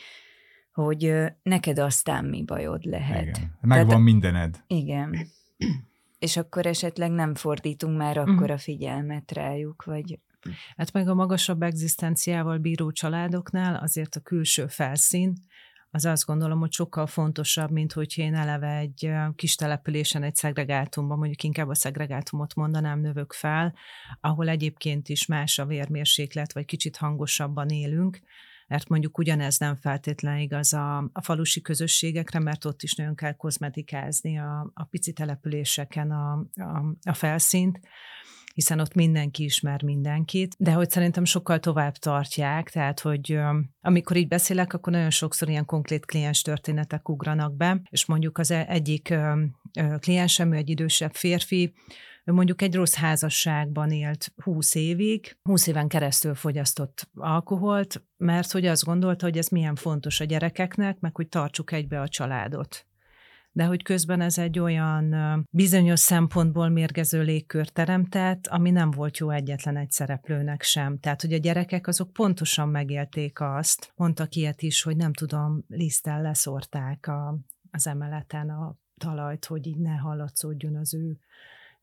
hogy 0.72 1.13
neked 1.41 1.79
aztán 1.79 2.25
mi 2.25 2.44
bajod 2.44 2.84
lehet. 2.84 3.38
Igen. 3.38 3.58
Megvan 3.62 3.88
Tehát, 3.88 4.03
mindened. 4.03 4.63
Igen. 4.68 5.15
És 6.20 6.38
akkor 6.38 6.65
esetleg 6.65 7.12
nem 7.12 7.36
fordítunk 7.36 7.98
már 7.98 8.18
mhm. 8.18 8.29
akkor 8.29 8.51
a 8.51 8.58
figyelmet 8.58 9.32
rájuk, 9.32 9.84
vagy... 9.84 10.20
Hát 10.75 10.91
meg 10.94 11.08
a 11.08 11.13
magasabb 11.13 11.62
egzisztenciával 11.62 12.58
bíró 12.58 12.91
családoknál 12.91 13.75
azért 13.75 14.15
a 14.15 14.20
külső 14.20 14.68
felszín, 14.68 15.34
az 15.91 16.05
azt 16.05 16.25
gondolom, 16.25 16.60
hogy 16.60 16.72
sokkal 16.72 17.08
fontosabb, 17.08 17.72
mint 17.72 17.93
hogy 17.93 18.13
én 18.17 18.36
eleve 18.36 18.77
egy 18.77 19.12
kis 19.36 19.55
településen, 19.55 20.24
egy 20.24 20.36
szegregátumban, 20.36 21.17
mondjuk 21.17 21.43
inkább 21.43 21.67
a 21.67 21.75
szegregátumot 21.75 22.55
mondanám, 22.55 23.00
növök 23.00 23.34
fel, 23.34 23.75
ahol 24.22 24.48
egyébként 24.48 25.10
is 25.10 25.25
más 25.25 25.60
a 25.60 25.65
vérmérséklet, 25.65 26.53
vagy 26.53 26.65
kicsit 26.65 26.98
hangosabban 26.98 27.69
élünk, 27.69 28.19
mert 28.67 28.89
mondjuk 28.89 29.17
ugyanez 29.17 29.58
nem 29.58 29.75
feltétlenül 29.75 30.41
igaz 30.41 30.74
a, 30.74 30.98
a 30.98 31.22
falusi 31.22 31.62
közösségekre, 31.62 32.39
mert 32.39 32.65
ott 32.65 32.84
is 32.84 32.96
nagyon 32.96 33.15
kell 33.15 33.34
kozmetikázni 33.34 34.39
a, 34.39 34.72
a 34.74 34.84
pici 34.84 35.13
településeken 35.13 36.12
a, 36.12 36.31
a, 36.53 36.96
a 37.03 37.13
felszínt, 37.13 37.79
hiszen 38.53 38.79
ott 38.79 38.94
mindenki 38.94 39.44
ismer 39.44 39.84
mindenkit, 39.84 40.56
de 40.58 40.72
hogy 40.72 40.89
szerintem 40.89 41.25
sokkal 41.25 41.60
tovább 41.60 41.96
tartják, 41.96 42.70
tehát 42.70 43.00
hogy 43.00 43.39
amikor 43.82 44.18
így 44.18 44.27
beszélek, 44.27 44.74
akkor 44.74 44.94
nagyon 44.94 45.10
sokszor 45.10 45.50
ilyen 45.50 45.65
konkrét 45.65 46.06
kliens 46.06 46.41
történetek 46.41 47.10
ugranak 47.10 47.56
be, 47.56 47.82
és 47.89 48.06
mondjuk 48.06 48.38
az 48.38 48.51
e, 48.51 48.65
egyik 48.70 49.13
kliensem, 50.00 50.53
ő 50.53 50.56
egy 50.56 50.70
idősebb 50.70 51.13
férfi, 51.13 51.74
ő 52.25 52.32
mondjuk 52.32 52.62
egy 52.62 52.75
rossz 52.75 52.96
házasságban 52.96 53.91
élt 53.91 54.34
20 54.44 54.75
évig, 54.75 55.38
20 55.41 55.68
éven 55.68 55.88
keresztül 55.88 56.36
fogyasztott 56.36 57.10
alkoholt, 57.13 58.03
mert 58.18 58.51
hogy 58.51 58.65
azt 58.65 58.84
gondolta, 58.84 59.25
hogy 59.25 59.38
ez 59.38 59.48
milyen 59.48 59.75
fontos 59.75 60.20
a 60.20 60.25
gyerekeknek, 60.25 61.00
meg 61.00 61.15
hogy 61.15 61.27
tartsuk 61.27 61.72
egybe 61.72 62.01
a 62.01 62.08
családot 62.08 62.88
de 63.51 63.65
hogy 63.65 63.84
közben 63.84 64.22
ez 64.22 64.38
egy 64.38 64.60
olyan 64.60 65.15
bizonyos 65.51 66.00
szempontból 66.00 66.70
mérgező 66.70 67.22
légkör 67.22 67.70
teremtett, 67.70 68.48
ami 68.48 68.72
nem 68.72 68.91
volt 68.91 69.18
jó 69.18 69.29
egyetlen 69.29 69.77
egy 69.77 69.91
szereplőnek 69.91 70.62
sem. 70.62 71.00
Tehát, 71.00 71.22
hogy 71.22 71.34
a 71.34 71.38
gyerekek 71.38 71.88
azok 71.88 72.13
pontosan 72.13 72.70
megélték 72.70 73.39
azt, 73.41 73.91
mondtak 73.96 74.36
ilyet 74.36 74.62
is, 74.62 74.82
hogy 74.82 74.96
nem 74.96 75.13
tudom, 75.13 75.63
lisztel 75.68 76.22
leszorták 76.22 77.08
a, 77.08 77.38
az 77.72 77.88
emeleten 77.88 78.50
a 78.50 78.75
talajt, 78.98 79.46
hogy 79.46 79.68
így 79.68 79.79
ne 79.79 79.96
hallatszódjon 79.96 80.75
az 80.75 80.94
ő 80.94 81.18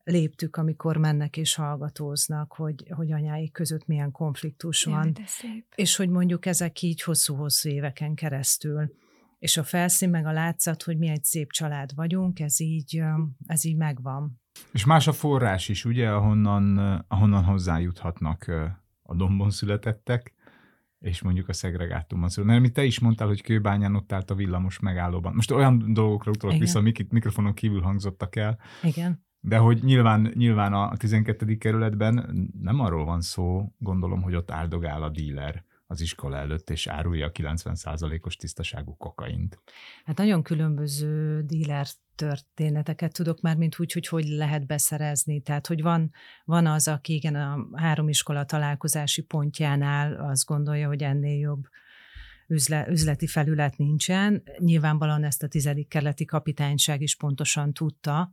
léptük, 0.03 0.55
amikor 0.55 0.97
mennek 0.97 1.37
és 1.37 1.55
hallgatóznak, 1.55 2.53
hogy, 2.53 2.85
hogy 2.89 3.11
anyáik 3.11 3.51
között 3.51 3.87
milyen 3.87 4.11
konfliktus 4.11 4.83
van. 4.83 5.11
Jaj, 5.15 5.63
és 5.75 5.95
hogy 5.95 6.09
mondjuk 6.09 6.45
ezek 6.45 6.81
így 6.81 7.01
hosszú-hosszú 7.01 7.69
éveken 7.69 8.15
keresztül 8.15 8.91
és 9.39 9.57
a 9.57 9.63
felszín 9.63 10.09
meg 10.09 10.25
a 10.25 10.31
látszat, 10.31 10.83
hogy 10.83 10.97
mi 10.97 11.07
egy 11.07 11.23
szép 11.23 11.51
család 11.51 11.95
vagyunk, 11.95 12.39
ez 12.39 12.59
így, 12.59 13.03
ez 13.45 13.65
így 13.65 13.75
megvan. 13.75 14.41
És 14.71 14.85
más 14.85 15.07
a 15.07 15.13
forrás 15.13 15.69
is, 15.69 15.85
ugye, 15.85 16.09
ahonnan, 16.09 16.77
ahonnan 17.07 17.43
hozzájuthatnak 17.43 18.51
a 19.01 19.15
dombon 19.15 19.49
születettek, 19.49 20.33
és 20.99 21.21
mondjuk 21.21 21.49
a 21.49 21.53
szegregátumban 21.53 22.29
született. 22.29 22.53
Mert 22.53 22.65
amit 22.65 22.75
te 22.75 22.83
is 22.83 22.99
mondtál, 22.99 23.27
hogy 23.27 23.41
Kőbányán 23.41 23.95
ott 23.95 24.11
állt 24.11 24.31
a 24.31 24.35
villamos 24.35 24.79
megállóban. 24.79 25.33
Most 25.33 25.51
olyan 25.51 25.93
dolgokra 25.93 26.31
utalok 26.31 26.57
vissza, 26.57 26.79
amik 26.79 27.09
mikrofonon 27.09 27.53
kívül 27.53 27.81
hangzottak 27.81 28.35
el. 28.35 28.59
Igen. 28.83 29.25
De 29.39 29.57
hogy 29.57 29.83
nyilván, 29.83 30.31
nyilván 30.35 30.73
a 30.73 30.97
12. 30.97 31.57
kerületben 31.57 32.49
nem 32.61 32.79
arról 32.79 33.05
van 33.05 33.21
szó, 33.21 33.73
gondolom, 33.77 34.21
hogy 34.21 34.35
ott 34.35 34.51
áldogál 34.51 35.03
a 35.03 35.09
díler 35.09 35.65
az 35.87 36.01
iskola 36.01 36.37
előtt, 36.37 36.69
és 36.69 36.87
árulja 36.87 37.25
a 37.25 37.31
90%-os 37.31 38.35
tisztaságú 38.35 38.95
kokaint. 38.95 39.59
Hát 40.05 40.17
nagyon 40.17 40.43
különböző 40.43 41.41
díler 41.41 41.87
történeteket 42.15 43.13
tudok 43.13 43.41
már, 43.41 43.55
mint 43.55 43.79
úgy, 43.79 43.91
hogy 43.91 44.07
hogy 44.07 44.25
lehet 44.27 44.65
beszerezni. 44.65 45.41
Tehát, 45.41 45.67
hogy 45.67 45.81
van, 45.81 46.11
van 46.45 46.65
az, 46.65 46.87
aki 46.87 47.13
igen, 47.13 47.35
a 47.35 47.67
három 47.73 48.09
iskola 48.09 48.45
találkozási 48.45 49.21
pontjánál 49.21 50.29
azt 50.29 50.45
gondolja, 50.45 50.87
hogy 50.87 51.03
ennél 51.03 51.39
jobb 51.39 51.67
üzle, 52.47 52.87
üzleti 52.89 53.27
felület 53.27 53.77
nincsen. 53.77 54.43
Nyilvánvalóan 54.57 55.23
ezt 55.23 55.43
a 55.43 55.47
tizedik 55.47 55.87
kerületi 55.87 56.25
kapitányság 56.25 57.01
is 57.01 57.15
pontosan 57.15 57.73
tudta, 57.73 58.31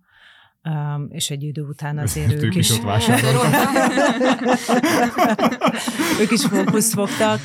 Um, 0.68 1.06
és 1.10 1.30
egy 1.30 1.42
idő 1.42 1.62
után 1.62 1.98
azért 1.98 2.32
ők, 2.32 2.42
ők 2.42 2.54
is, 2.54 2.70
is 2.70 2.78
ők 6.20 6.30
is 6.30 6.44
fókuszt 6.44 6.92
fogtak, 6.92 7.40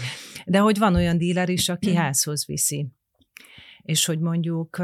de 0.46 0.60
hogy 0.60 0.78
van 0.78 0.96
olyan 0.96 1.18
díler 1.18 1.50
is, 1.50 1.70
aki 1.70 1.96
házhoz 1.96 2.46
viszi. 2.46 2.88
És 3.82 4.06
hogy 4.06 4.20
mondjuk, 4.20 4.82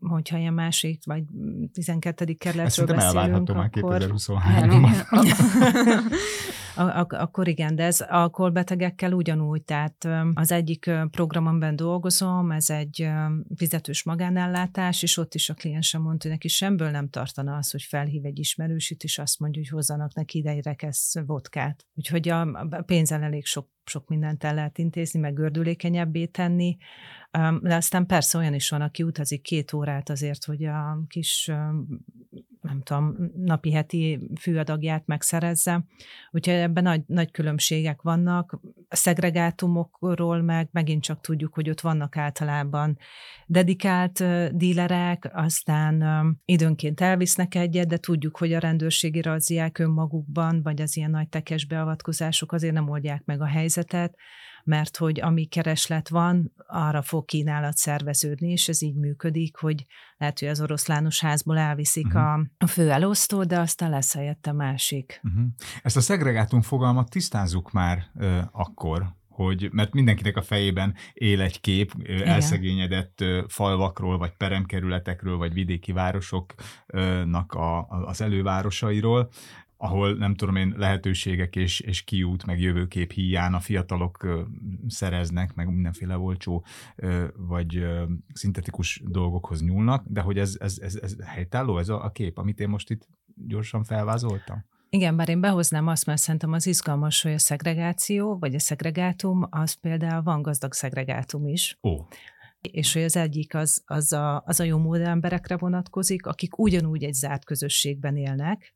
hogyha 0.00 0.38
ilyen 0.38 0.54
másik, 0.54 1.02
vagy 1.04 1.22
12. 1.72 2.34
kerületről 2.38 2.86
beszélünk, 2.86 3.48
akkor... 3.48 3.56
már 3.56 3.70
2023-ban. 3.72 5.04
akkor 7.08 7.48
igen, 7.48 7.74
de 7.74 7.84
ez 7.84 8.00
alkoholbetegekkel 8.00 9.12
ugyanúgy, 9.12 9.62
tehát 9.62 10.08
az 10.34 10.52
egyik 10.52 10.90
programomban 11.10 11.76
dolgozom, 11.76 12.50
ez 12.50 12.70
egy 12.70 13.08
fizetős 13.56 14.02
magánellátás, 14.02 15.02
és 15.02 15.16
ott 15.16 15.34
is 15.34 15.50
a 15.50 15.54
kliensem 15.54 16.02
mondta, 16.02 16.22
hogy 16.22 16.30
neki 16.30 16.48
semből 16.48 16.90
nem 16.90 17.08
tartana 17.08 17.56
az, 17.56 17.70
hogy 17.70 17.82
felhív 17.82 18.24
egy 18.24 18.38
ismerősít, 18.38 19.02
és 19.02 19.18
azt 19.18 19.40
mondja, 19.40 19.60
hogy 19.60 19.70
hozzanak 19.70 20.14
neki 20.14 20.38
ide 20.38 20.50
egy 20.50 20.64
rekesz 20.64 21.14
vodkát. 21.26 21.86
Úgyhogy 21.94 22.28
a 22.28 22.68
pénzen 22.86 23.22
elég 23.22 23.46
sok 23.46 23.68
sok 23.84 24.08
mindent 24.08 24.44
el 24.44 24.54
lehet 24.54 24.78
intézni, 24.78 25.20
meg 25.20 25.34
gördülékenyebbé 25.34 26.26
tenni, 26.26 26.76
de 27.60 27.74
aztán 27.74 28.06
persze 28.06 28.38
olyan 28.38 28.54
is 28.54 28.68
van, 28.68 28.80
aki 28.80 29.02
utazik 29.02 29.42
két 29.42 29.72
órát 29.72 30.10
azért, 30.10 30.44
hogy 30.44 30.64
a 30.64 31.02
kis, 31.08 31.50
nem 32.60 32.82
tudom, 32.82 33.16
napi 33.36 33.72
heti 33.72 34.20
fűadagját 34.40 35.06
megszerezze. 35.06 35.84
Úgyhogy 36.30 36.54
ebben 36.54 36.82
nagy, 36.82 37.02
nagy 37.06 37.30
különbségek 37.30 38.02
vannak. 38.02 38.60
A 38.88 38.96
szegregátumokról 38.96 40.42
meg 40.42 40.68
megint 40.72 41.02
csak 41.02 41.20
tudjuk, 41.20 41.54
hogy 41.54 41.70
ott 41.70 41.80
vannak 41.80 42.16
általában 42.16 42.98
dedikált 43.46 44.24
dílerek, 44.56 45.30
aztán 45.32 46.04
időnként 46.44 47.00
elvisznek 47.00 47.54
egyet, 47.54 47.86
de 47.86 47.96
tudjuk, 47.96 48.36
hogy 48.36 48.52
a 48.52 48.58
rendőrségi 48.58 49.22
razziák 49.22 49.78
önmagukban, 49.78 50.62
vagy 50.62 50.80
az 50.80 50.96
ilyen 50.96 51.10
nagy 51.10 51.28
tekes 51.28 51.66
beavatkozások 51.66 52.52
azért 52.52 52.74
nem 52.74 52.88
oldják 52.88 53.24
meg 53.24 53.40
a 53.40 53.46
helyzetet, 53.46 54.14
mert 54.64 54.96
hogy 54.96 55.20
ami 55.20 55.44
kereslet 55.44 56.08
van, 56.08 56.52
arra 56.66 57.02
fog 57.02 57.24
kínálat 57.24 57.76
szerveződni, 57.76 58.50
és 58.50 58.68
ez 58.68 58.82
így 58.82 58.96
működik, 58.96 59.56
hogy 59.56 59.86
lehet, 60.16 60.38
hogy 60.38 60.48
az 60.48 60.60
oroszlános 60.60 61.20
házból 61.20 61.58
elviszik 61.58 62.06
uh-huh. 62.06 62.22
a, 62.22 62.46
a 62.58 62.66
főelosztó, 62.66 63.44
de 63.44 63.58
aztán 63.58 63.90
lesz 63.90 64.14
helyette 64.14 64.52
másik. 64.52 65.20
Uh-huh. 65.22 65.44
Ezt 65.82 65.96
a 65.96 66.00
szegregátum 66.00 66.62
fogalmat 66.62 67.10
tisztázzuk 67.10 67.72
már 67.72 68.02
uh, 68.14 68.38
akkor, 68.52 69.18
hogy, 69.28 69.68
mert 69.72 69.92
mindenkinek 69.92 70.36
a 70.36 70.42
fejében 70.42 70.94
él 71.12 71.40
egy 71.40 71.60
kép 71.60 71.92
Igen. 71.98 72.28
elszegényedett 72.28 73.24
falvakról, 73.48 74.18
vagy 74.18 74.30
peremkerületekről, 74.36 75.36
vagy 75.36 75.52
vidéki 75.52 75.92
városoknak 75.92 77.52
a, 77.52 77.88
az 77.88 78.20
elővárosairól, 78.20 79.30
ahol 79.82 80.14
nem 80.14 80.34
tudom 80.34 80.56
én 80.56 80.74
lehetőségek 80.76 81.56
és, 81.56 81.80
és 81.80 82.02
kiút, 82.02 82.46
meg 82.46 82.60
jövőkép 82.60 83.12
hiány 83.12 83.52
a 83.52 83.60
fiatalok 83.60 84.26
szereznek, 84.88 85.54
meg 85.54 85.68
mindenféle 85.68 86.18
olcsó 86.18 86.64
vagy 87.36 87.86
szintetikus 88.32 89.02
dolgokhoz 89.04 89.62
nyúlnak, 89.62 90.04
de 90.06 90.20
hogy 90.20 90.38
ez, 90.38 90.56
ez, 90.60 90.78
ez, 90.82 90.94
ez 91.02 91.16
helytálló, 91.24 91.78
ez 91.78 91.88
a, 91.88 92.04
a 92.04 92.10
kép, 92.10 92.38
amit 92.38 92.60
én 92.60 92.68
most 92.68 92.90
itt 92.90 93.08
gyorsan 93.46 93.84
felvázoltam? 93.84 94.64
Igen, 94.88 95.16
bár 95.16 95.28
én 95.28 95.40
behoznám 95.40 95.86
azt, 95.86 96.06
mert 96.06 96.20
szerintem 96.20 96.52
az 96.52 96.66
izgalmas, 96.66 97.22
hogy 97.22 97.32
a 97.32 97.38
szegregáció, 97.38 98.38
vagy 98.38 98.54
a 98.54 98.58
szegregátum, 98.58 99.46
az 99.50 99.72
például 99.72 100.22
van 100.22 100.42
gazdag 100.42 100.72
szegregátum 100.72 101.46
is. 101.46 101.78
Ó. 101.82 101.90
És 102.60 102.92
hogy 102.92 103.02
az 103.02 103.16
egyik 103.16 103.54
az, 103.54 103.82
az, 103.86 104.12
a, 104.12 104.42
az 104.46 104.60
a 104.60 104.64
jó 104.64 104.78
mód 104.78 105.00
emberekre 105.00 105.56
vonatkozik, 105.56 106.26
akik 106.26 106.58
ugyanúgy 106.58 107.04
egy 107.04 107.14
zárt 107.14 107.44
közösségben 107.44 108.16
élnek, 108.16 108.74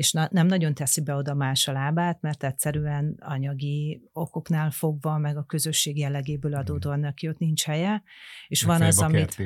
és 0.00 0.12
na, 0.12 0.28
nem 0.30 0.46
nagyon 0.46 0.74
teszi 0.74 1.02
be 1.02 1.14
oda 1.14 1.34
más 1.34 1.68
a 1.68 1.72
lábát, 1.72 2.20
mert 2.20 2.44
egyszerűen 2.44 3.16
anyagi 3.18 4.02
okoknál 4.12 4.70
fogva, 4.70 5.18
meg 5.18 5.36
a 5.36 5.44
közösség 5.44 5.98
jellegéből 5.98 6.54
adódóan 6.54 7.00
neki 7.00 7.28
ott 7.28 7.38
nincs 7.38 7.64
helye, 7.64 8.02
és 8.48 8.64
meg 8.64 8.78
van 8.78 8.86
az, 8.86 8.98
amit... 8.98 9.36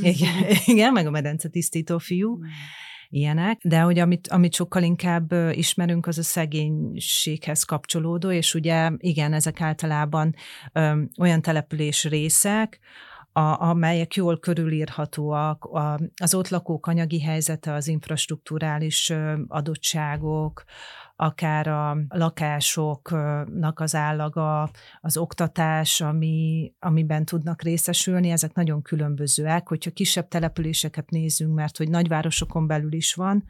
Igen, 0.00 0.34
igen, 0.74 0.92
meg 0.92 1.06
a 1.06 1.10
medence 1.10 1.48
tisztító 1.48 1.98
fiú, 1.98 2.36
mm. 2.36 2.42
Ilyenek, 3.08 3.58
de 3.62 3.80
hogy 3.80 3.98
amit, 3.98 4.28
amit 4.28 4.54
sokkal 4.54 4.82
inkább 4.82 5.32
ismerünk, 5.50 6.06
az 6.06 6.18
a 6.18 6.22
szegénységhez 6.22 7.62
kapcsolódó, 7.62 8.30
és 8.30 8.54
ugye 8.54 8.90
igen, 8.96 9.32
ezek 9.32 9.60
általában 9.60 10.34
ö, 10.72 11.02
olyan 11.18 11.42
település 11.42 12.04
részek, 12.04 12.80
a, 13.36 13.60
amelyek 13.60 14.14
jól 14.14 14.38
körülírhatóak, 14.38 15.64
a, 15.64 16.00
az 16.16 16.34
ott 16.34 16.48
lakók 16.48 16.86
anyagi 16.86 17.20
helyzete, 17.20 17.72
az 17.72 17.88
infrastruktúrális 17.88 19.12
adottságok, 19.48 20.64
akár 21.16 21.66
a 21.68 21.98
lakásoknak 22.08 23.80
az 23.80 23.94
állaga, 23.94 24.70
az 25.00 25.16
oktatás, 25.16 26.00
ami, 26.00 26.72
amiben 26.78 27.24
tudnak 27.24 27.62
részesülni, 27.62 28.30
ezek 28.30 28.52
nagyon 28.54 28.82
különbözőek. 28.82 29.68
Hogyha 29.68 29.90
kisebb 29.90 30.28
településeket 30.28 31.10
nézünk, 31.10 31.54
mert 31.54 31.76
hogy 31.76 31.88
nagyvárosokon 31.90 32.66
belül 32.66 32.92
is 32.92 33.14
van 33.14 33.44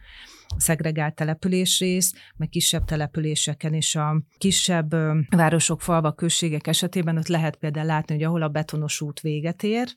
szegregált 0.57 1.15
településrész, 1.15 2.13
meg 2.37 2.49
kisebb 2.49 2.85
településeken 2.85 3.75
is 3.75 3.95
a 3.95 4.23
kisebb 4.39 4.95
városok, 5.29 5.81
falvak, 5.81 6.17
községek 6.17 6.67
esetében 6.67 7.17
ott 7.17 7.29
lehet 7.29 7.57
például 7.57 7.87
látni, 7.87 8.15
hogy 8.15 8.25
ahol 8.25 8.43
a 8.43 8.49
betonos 8.49 9.01
út 9.01 9.21
véget 9.21 9.63
ér, 9.63 9.89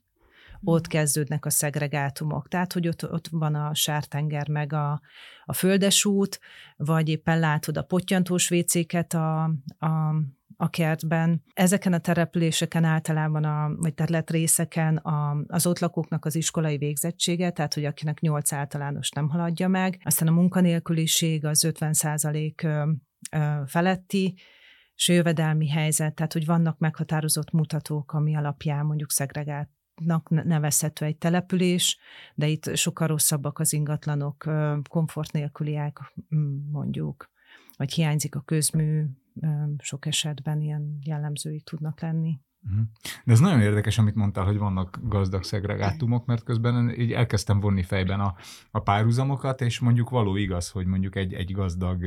ott 0.64 0.88
kezdődnek 0.88 1.46
a 1.46 1.50
szegregátumok. 1.50 2.48
Tehát, 2.48 2.74
hogy 2.74 2.88
ott, 2.88 3.12
ott 3.12 3.28
van 3.32 3.56
a 3.56 3.74
sártenger 3.74 4.50
meg 4.50 4.74
a, 4.74 5.02
a 5.46 5.54
földesút, 5.54 6.40
vagy 6.78 7.10
éppen 7.10 7.40
látod 7.40 7.78
a 7.78 7.84
pottyantós 7.84 8.50
vécéket 8.50 9.14
a, 9.14 9.44
a, 9.78 10.16
a 10.58 10.70
kertben. 10.70 11.44
Ezeken 11.54 11.94
a 11.94 12.00
településeken 12.00 12.84
általában, 12.84 13.44
a, 13.44 13.76
vagy 13.76 13.94
területrészeken 13.94 14.98
a, 14.98 15.44
az 15.48 15.66
ott 15.66 15.80
lakóknak 15.80 16.26
az 16.26 16.36
iskolai 16.36 16.78
végzettsége, 16.78 17.52
tehát 17.52 17.74
hogy 17.74 17.86
akinek 17.86 18.20
nyolc 18.20 18.54
általános 18.54 19.10
nem 19.10 19.30
haladja 19.30 19.68
meg, 19.68 20.02
aztán 20.04 20.28
a 20.28 20.32
munkanélküliség 20.32 21.46
az 21.46 21.64
50 21.64 21.94
százalék 21.94 22.68
feletti, 23.66 24.36
és 24.96 25.08
jövedelmi 25.08 25.70
helyzet, 25.70 26.16
tehát 26.16 26.34
hogy 26.34 26.46
vannak 26.46 26.78
meghatározott 26.78 27.52
mutatók, 27.52 28.14
ami 28.14 28.36
alapján 28.36 28.86
mondjuk 28.86 29.12
szegregált 29.12 29.70
nevezhető 30.26 31.06
egy 31.06 31.18
település, 31.18 31.98
de 32.36 32.48
itt 32.48 32.76
sokkal 32.76 33.08
rosszabbak 33.08 33.60
az 33.60 33.74
ingatlanok, 33.74 34.46
komfort 34.90 35.32
nélküliek 35.32 36.14
mondjuk, 36.72 37.30
vagy 37.78 37.94
hiányzik 37.94 38.36
a 38.36 38.42
közmű, 38.42 39.06
sok 39.78 40.06
esetben 40.06 40.62
ilyen 40.62 41.00
jellemzői 41.02 41.62
tudnak 41.62 42.02
lenni. 42.02 42.40
Mhm. 42.62 42.82
De 43.26 43.32
ez 43.32 43.40
nagyon 43.40 43.62
érdekes, 43.62 43.98
amit 43.98 44.16
mondtál, 44.16 44.46
hogy 44.46 44.58
vannak 44.58 45.00
gazdag 45.04 45.44
szegregátumok, 45.44 46.26
mert 46.26 46.44
közben 46.44 47.00
így 47.00 47.12
elkezdtem 47.12 47.60
vonni 47.60 47.84
fejben 47.84 48.20
a, 48.20 48.36
a 48.72 48.80
párhuzamokat, 48.80 49.62
és 49.62 49.80
mondjuk 49.80 50.10
való 50.10 50.36
igaz, 50.36 50.70
hogy 50.70 50.86
mondjuk 50.86 51.16
egy, 51.16 51.34
egy 51.34 51.52
gazdag 51.52 52.06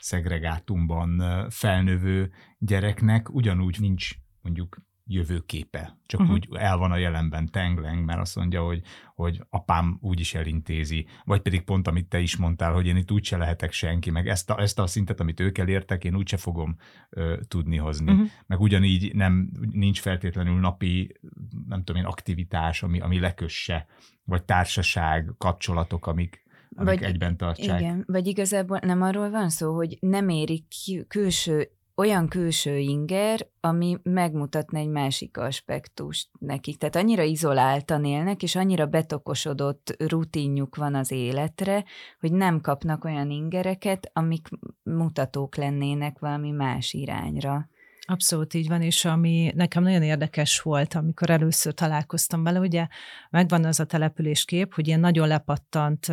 szegregátumban 0.00 1.22
felnövő 1.50 2.30
gyereknek 2.58 3.34
ugyanúgy 3.34 3.76
nincs 3.80 4.10
mondjuk 4.40 4.82
jövőképe. 5.08 5.96
Csak 6.06 6.20
uh-huh. 6.20 6.34
úgy 6.34 6.48
el 6.52 6.76
van 6.76 6.92
a 6.92 6.96
jelenben 6.96 7.50
tengleng, 7.50 8.04
mert 8.04 8.20
azt 8.20 8.36
mondja, 8.36 8.62
hogy, 8.62 8.82
hogy 9.14 9.44
apám 9.50 9.98
úgy 10.00 10.20
is 10.20 10.34
elintézi. 10.34 11.06
Vagy 11.24 11.40
pedig 11.40 11.62
pont, 11.62 11.88
amit 11.88 12.08
te 12.08 12.20
is 12.20 12.36
mondtál, 12.36 12.72
hogy 12.72 12.86
én 12.86 12.96
itt 12.96 13.10
úgyse 13.10 13.36
lehetek 13.36 13.72
senki, 13.72 14.10
meg 14.10 14.28
ezt 14.28 14.50
a, 14.50 14.60
ezt 14.60 14.78
a 14.78 14.86
szintet, 14.86 15.20
amit 15.20 15.40
ők 15.40 15.58
elértek, 15.58 16.04
én 16.04 16.16
úgyse 16.16 16.36
fogom 16.36 16.76
ö, 17.10 17.38
tudni 17.48 17.76
hozni. 17.76 18.12
Uh-huh. 18.12 18.28
Meg 18.46 18.60
ugyanígy 18.60 19.14
nem, 19.14 19.50
nincs 19.70 20.00
feltétlenül 20.00 20.60
napi, 20.60 21.16
nem 21.68 21.84
tudom 21.84 22.02
én, 22.02 22.08
aktivitás, 22.08 22.82
ami, 22.82 23.00
ami 23.00 23.18
lekösse, 23.20 23.86
vagy 24.24 24.44
társaság, 24.44 25.34
kapcsolatok, 25.38 26.06
amik, 26.06 26.42
amik 26.74 27.00
vagy, 27.00 27.08
egyben 27.08 27.36
tartsák. 27.36 27.80
Igen, 27.80 28.04
vagy 28.06 28.26
igazából 28.26 28.78
nem 28.82 29.02
arról 29.02 29.30
van 29.30 29.48
szó, 29.48 29.74
hogy 29.74 29.96
nem 30.00 30.28
érik 30.28 30.64
külső 31.08 31.70
olyan 31.98 32.28
külső 32.28 32.78
inger, 32.78 33.46
ami 33.60 33.98
megmutatna 34.02 34.78
egy 34.78 34.88
másik 34.88 35.36
aspektust 35.36 36.28
nekik. 36.38 36.78
Tehát 36.78 36.96
annyira 36.96 37.22
izoláltan 37.22 38.04
élnek, 38.04 38.42
és 38.42 38.54
annyira 38.56 38.86
betokosodott 38.86 39.96
rutinjuk 39.98 40.76
van 40.76 40.94
az 40.94 41.10
életre, 41.10 41.84
hogy 42.20 42.32
nem 42.32 42.60
kapnak 42.60 43.04
olyan 43.04 43.30
ingereket, 43.30 44.10
amik 44.12 44.48
mutatók 44.82 45.56
lennének 45.56 46.18
valami 46.18 46.50
más 46.50 46.92
irányra. 46.92 47.68
Abszolút 48.00 48.54
így 48.54 48.68
van, 48.68 48.82
és 48.82 49.04
ami 49.04 49.52
nekem 49.54 49.82
nagyon 49.82 50.02
érdekes 50.02 50.60
volt, 50.60 50.94
amikor 50.94 51.30
először 51.30 51.74
találkoztam 51.74 52.42
vele, 52.42 52.58
ugye 52.58 52.86
megvan 53.30 53.64
az 53.64 53.80
a 53.80 53.84
településkép, 53.84 54.74
hogy 54.74 54.86
ilyen 54.86 55.00
nagyon 55.00 55.28
lepattant, 55.28 56.06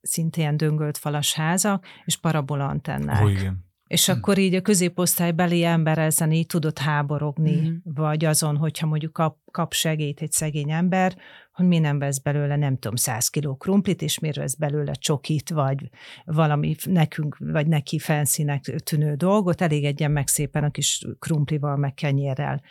szintén 0.00 0.56
döngölt 0.56 0.98
falas 0.98 1.34
házak, 1.34 1.86
és 2.04 2.16
parabolantennák. 2.16 3.22
Oh, 3.22 3.30
igen 3.30 3.70
és 3.92 4.06
hmm. 4.06 4.18
akkor 4.18 4.38
így 4.38 4.54
a 4.54 4.60
középosztálybeli 4.60 5.64
ember 5.64 5.98
ezen 5.98 6.32
így 6.32 6.46
tudott 6.46 6.78
háborogni, 6.78 7.58
hmm. 7.58 7.82
vagy 7.84 8.24
azon, 8.24 8.56
hogyha 8.56 8.86
mondjuk 8.86 9.12
kap, 9.12 9.36
kap 9.50 9.72
segélyt 9.72 10.20
egy 10.20 10.32
szegény 10.32 10.70
ember, 10.70 11.16
hogy 11.52 11.66
mi 11.66 11.78
nem 11.78 11.98
vesz 11.98 12.18
belőle, 12.18 12.56
nem 12.56 12.78
tudom, 12.78 12.96
száz 12.96 13.28
kiló 13.28 13.56
krumplit, 13.56 14.02
és 14.02 14.18
miért 14.18 14.36
vesz 14.36 14.54
belőle 14.54 14.92
csokit, 14.92 15.50
vagy 15.50 15.88
valami 16.24 16.74
nekünk, 16.84 17.36
vagy 17.38 17.66
neki 17.66 17.98
felszínek 17.98 18.62
tűnő 18.62 19.14
dolgot, 19.14 19.60
elégedjen 19.60 20.10
meg 20.10 20.28
szépen 20.28 20.64
a 20.64 20.70
kis 20.70 21.06
krumplival, 21.18 21.76
meg 21.76 21.94
kenyérrel. 21.94 22.62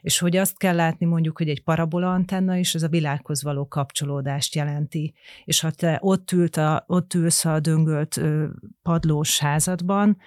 És 0.00 0.18
hogy 0.18 0.36
azt 0.36 0.58
kell 0.58 0.74
látni 0.74 1.06
mondjuk, 1.06 1.38
hogy 1.38 1.48
egy 1.48 1.62
parabola 1.62 2.12
antenna 2.12 2.56
is, 2.56 2.74
az 2.74 2.82
a 2.82 2.88
világhoz 2.88 3.42
való 3.42 3.68
kapcsolódást 3.68 4.54
jelenti. 4.54 5.14
És 5.44 5.60
ha 5.60 5.70
te 5.70 5.98
ott, 6.02 6.32
ült 6.32 6.56
a, 6.56 6.84
ott 6.86 7.14
ülsz 7.14 7.44
a 7.44 7.60
döngölt 7.60 8.20
padlós 8.82 9.38
házadban, 9.38 10.18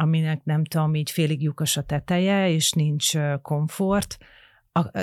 aminek 0.00 0.44
nem 0.44 0.64
tudom, 0.64 0.94
így 0.94 1.10
félig 1.10 1.42
lyukas 1.42 1.76
a 1.76 1.82
teteje, 1.82 2.50
és 2.50 2.72
nincs 2.72 3.12
komfort, 3.42 4.18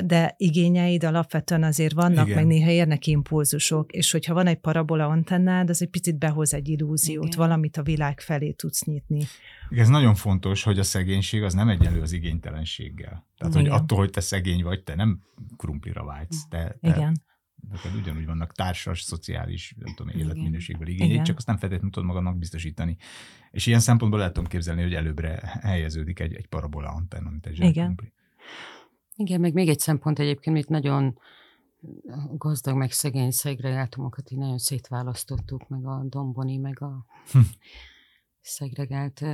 de 0.06 0.34
igényeid 0.38 1.04
alapvetően 1.04 1.64
azért 1.64 1.94
vannak, 1.94 2.26
Igen. 2.26 2.38
meg 2.38 2.46
néha 2.46 2.70
érnek 2.70 3.08
impulzusok, 3.08 3.92
és 3.92 4.12
hogyha 4.12 4.34
van 4.34 4.48
egy 4.48 4.60
parabola 4.60 5.06
antennád, 5.06 5.70
az 5.70 5.82
egy 5.82 5.90
picit 5.90 6.18
behoz 6.18 6.54
egy 6.54 6.70
illúziót, 6.70 7.26
Igen. 7.26 7.38
valamit 7.38 7.78
a 7.78 7.84
világ 7.84 8.20
felé 8.20 8.52
tudsz 8.52 8.84
nyitni. 8.84 9.22
Ez 9.70 9.88
nagyon 9.88 10.16
fontos, 10.16 10.64
hogy 10.64 10.80
a 10.80 10.84
szegénység 10.84 11.44
az 11.44 11.54
nem 11.54 11.70
egyenlő 11.70 12.02
az 12.02 12.12
igénytelenséggel. 12.12 13.28
Tehát, 13.38 13.54
Igen. 13.56 13.70
hogy 13.70 13.82
attól, 13.82 13.98
hogy 13.98 14.10
te 14.10 14.22
szegény 14.22 14.64
vagy, 14.64 14.84
te 14.84 14.96
nem 14.96 15.22
krumplira 15.58 16.04
vágysz. 16.04 16.48
Te, 16.50 16.78
te, 16.82 16.90
Igen 16.90 17.24
neked 17.70 17.96
ugyanúgy 17.96 18.26
vannak 18.26 18.52
társas, 18.52 19.02
szociális, 19.02 19.76
nem 19.78 19.94
tudom, 19.96 20.20
életminőségből 20.20 20.88
igények, 20.88 21.22
csak 21.22 21.38
azt 21.38 21.48
nem 21.48 21.58
feltétlenül 21.58 21.92
tudod 21.92 22.08
magadnak 22.08 22.38
biztosítani. 22.38 22.98
És 23.52 23.66
ilyen 23.66 23.80
szempontból 23.80 24.20
lehet 24.20 24.34
tudom 24.34 24.50
képzelni, 24.50 24.82
hogy 24.82 24.94
előbbre 24.94 25.60
helyeződik 25.62 26.20
egy, 26.20 26.34
egy 26.34 26.48
parabola 26.48 26.90
antenna, 26.90 27.30
mint 27.30 27.46
egy 27.46 27.60
Igen. 27.60 28.00
Igen, 29.16 29.40
meg 29.40 29.54
még 29.54 29.70
egy 29.70 29.80
szempont 29.80 30.20
egyébként, 30.20 30.58
itt 30.58 30.68
nagyon 30.68 31.20
gazdag, 32.32 32.76
meg 32.76 32.92
szegény 32.92 33.32
szegregátumokat 33.32 34.32
így 34.32 34.38
nagyon 34.38 34.58
szétválasztottuk, 34.58 35.68
meg 35.68 35.86
a 35.86 36.04
domboni, 36.10 36.58
meg 36.58 36.82
a 36.82 37.06
hm. 37.32 37.40
szegregált, 38.42 39.26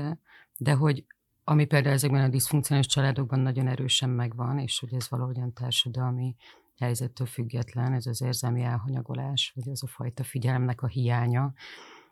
de 0.57 0.73
hogy 0.73 1.05
ami 1.43 1.65
például 1.65 1.93
ezekben 1.93 2.23
a 2.23 2.29
diszfunkcionális 2.29 2.87
családokban 2.87 3.39
nagyon 3.39 3.67
erősen 3.67 4.09
megvan, 4.09 4.59
és 4.59 4.79
hogy 4.79 4.93
ez 4.93 5.09
valahogyan 5.09 5.53
társadalmi 5.53 6.35
helyzettől 6.81 7.27
független, 7.27 7.93
ez 7.93 8.05
az 8.05 8.21
érzelmi 8.21 8.61
elhanyagolás, 8.61 9.51
vagy 9.55 9.69
ez 9.69 9.83
a 9.83 9.87
fajta 9.87 10.23
figyelemnek 10.23 10.81
a 10.81 10.87
hiánya, 10.87 11.53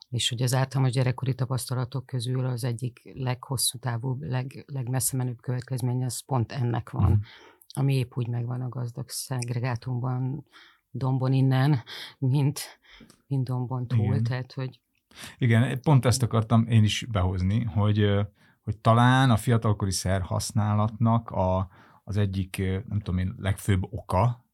és 0.09 0.29
hogy 0.29 0.41
az 0.41 0.53
általános 0.53 0.93
gyerekkori 0.93 1.35
tapasztalatok 1.35 2.05
közül 2.05 2.45
az 2.45 2.63
egyik 2.63 3.01
leghosszú 3.13 3.77
távú, 3.77 4.17
leg, 4.19 4.63
legmessze 4.67 5.17
menőbb 5.17 5.41
következménye, 5.41 6.05
az 6.05 6.19
pont 6.25 6.51
ennek 6.51 6.89
van, 6.89 7.11
mm. 7.11 7.15
ami 7.73 7.95
épp 7.95 8.11
úgy 8.15 8.27
megvan 8.27 8.61
a 8.61 8.69
gazdag 8.69 9.09
szegregátumban, 9.09 10.45
dombon 10.91 11.33
innen, 11.33 11.83
mint, 12.17 12.79
mint 13.27 13.43
dombon 13.43 13.87
túl, 13.87 14.05
Igen. 14.05 14.23
tehát 14.23 14.53
hogy... 14.53 14.79
Igen, 15.37 15.81
pont 15.81 16.05
ezt 16.05 16.23
akartam 16.23 16.67
én 16.67 16.83
is 16.83 17.05
behozni, 17.11 17.63
hogy, 17.63 18.09
hogy 18.63 18.77
talán 18.77 19.29
a 19.29 19.37
fiatalkori 19.37 19.91
szer 19.91 20.21
használatnak 20.21 21.29
a, 21.29 21.69
az 22.03 22.17
egyik, 22.17 22.57
nem 22.87 22.99
tudom 22.99 23.17
én, 23.17 23.35
legfőbb 23.37 23.87
oka, 23.89 24.47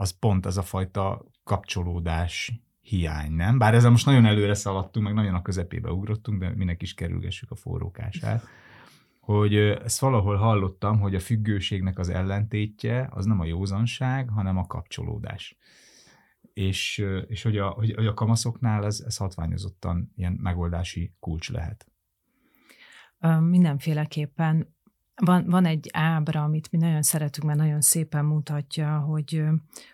az 0.00 0.10
pont 0.10 0.46
ez 0.46 0.56
a 0.56 0.62
fajta 0.62 1.24
kapcsolódás 1.44 2.52
hiány, 2.80 3.32
nem? 3.32 3.58
Bár 3.58 3.74
ezzel 3.74 3.90
most 3.90 4.06
nagyon 4.06 4.24
előre 4.24 4.54
szaladtunk, 4.54 5.06
meg 5.06 5.14
nagyon 5.14 5.34
a 5.34 5.42
közepébe 5.42 5.90
ugrottunk, 5.90 6.40
de 6.40 6.54
minek 6.54 6.82
is 6.82 6.94
kerülgessük 6.94 7.50
a 7.50 7.54
forrókását. 7.54 8.44
Hogy 9.20 9.54
ezt 9.56 10.00
valahol 10.00 10.36
hallottam, 10.36 11.00
hogy 11.00 11.14
a 11.14 11.20
függőségnek 11.20 11.98
az 11.98 12.08
ellentétje 12.08 13.08
az 13.10 13.24
nem 13.24 13.40
a 13.40 13.44
józanság, 13.44 14.28
hanem 14.28 14.56
a 14.56 14.66
kapcsolódás. 14.66 15.56
és, 16.58 17.04
és 17.26 17.42
hogy, 17.42 17.58
a, 17.58 17.68
hogy, 17.68 17.94
hogy 17.94 18.06
a 18.06 18.14
kamaszoknál 18.14 18.84
ez, 18.84 19.02
ez 19.06 19.16
hatványozottan 19.16 20.12
ilyen 20.16 20.32
megoldási 20.32 21.12
kulcs 21.20 21.50
lehet. 21.50 21.86
Mindenféleképpen 23.40 24.76
van, 25.24 25.44
van 25.46 25.64
egy 25.64 25.88
ábra, 25.92 26.42
amit 26.42 26.70
mi 26.70 26.78
nagyon 26.78 27.02
szeretünk, 27.02 27.46
mert 27.46 27.58
nagyon 27.58 27.80
szépen 27.80 28.24
mutatja, 28.24 28.98
hogy 28.98 29.42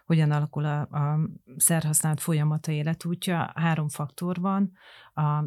hogyan 0.05 0.31
alakul 0.31 0.65
a, 0.65 0.81
a 0.81 1.19
szerhasználat 1.57 2.21
folyamata 2.21 2.73
életútja. 2.73 3.53
Három 3.55 3.89
faktor 3.89 4.41
van, 4.41 4.73
a 5.15 5.45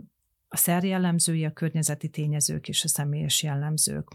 a 0.50 0.58
szer 0.58 0.84
a 1.46 1.52
környezeti 1.54 2.10
tényezők 2.10 2.68
és 2.68 2.84
a 2.84 2.88
személyes 2.88 3.44
jellemzők. 3.44 4.08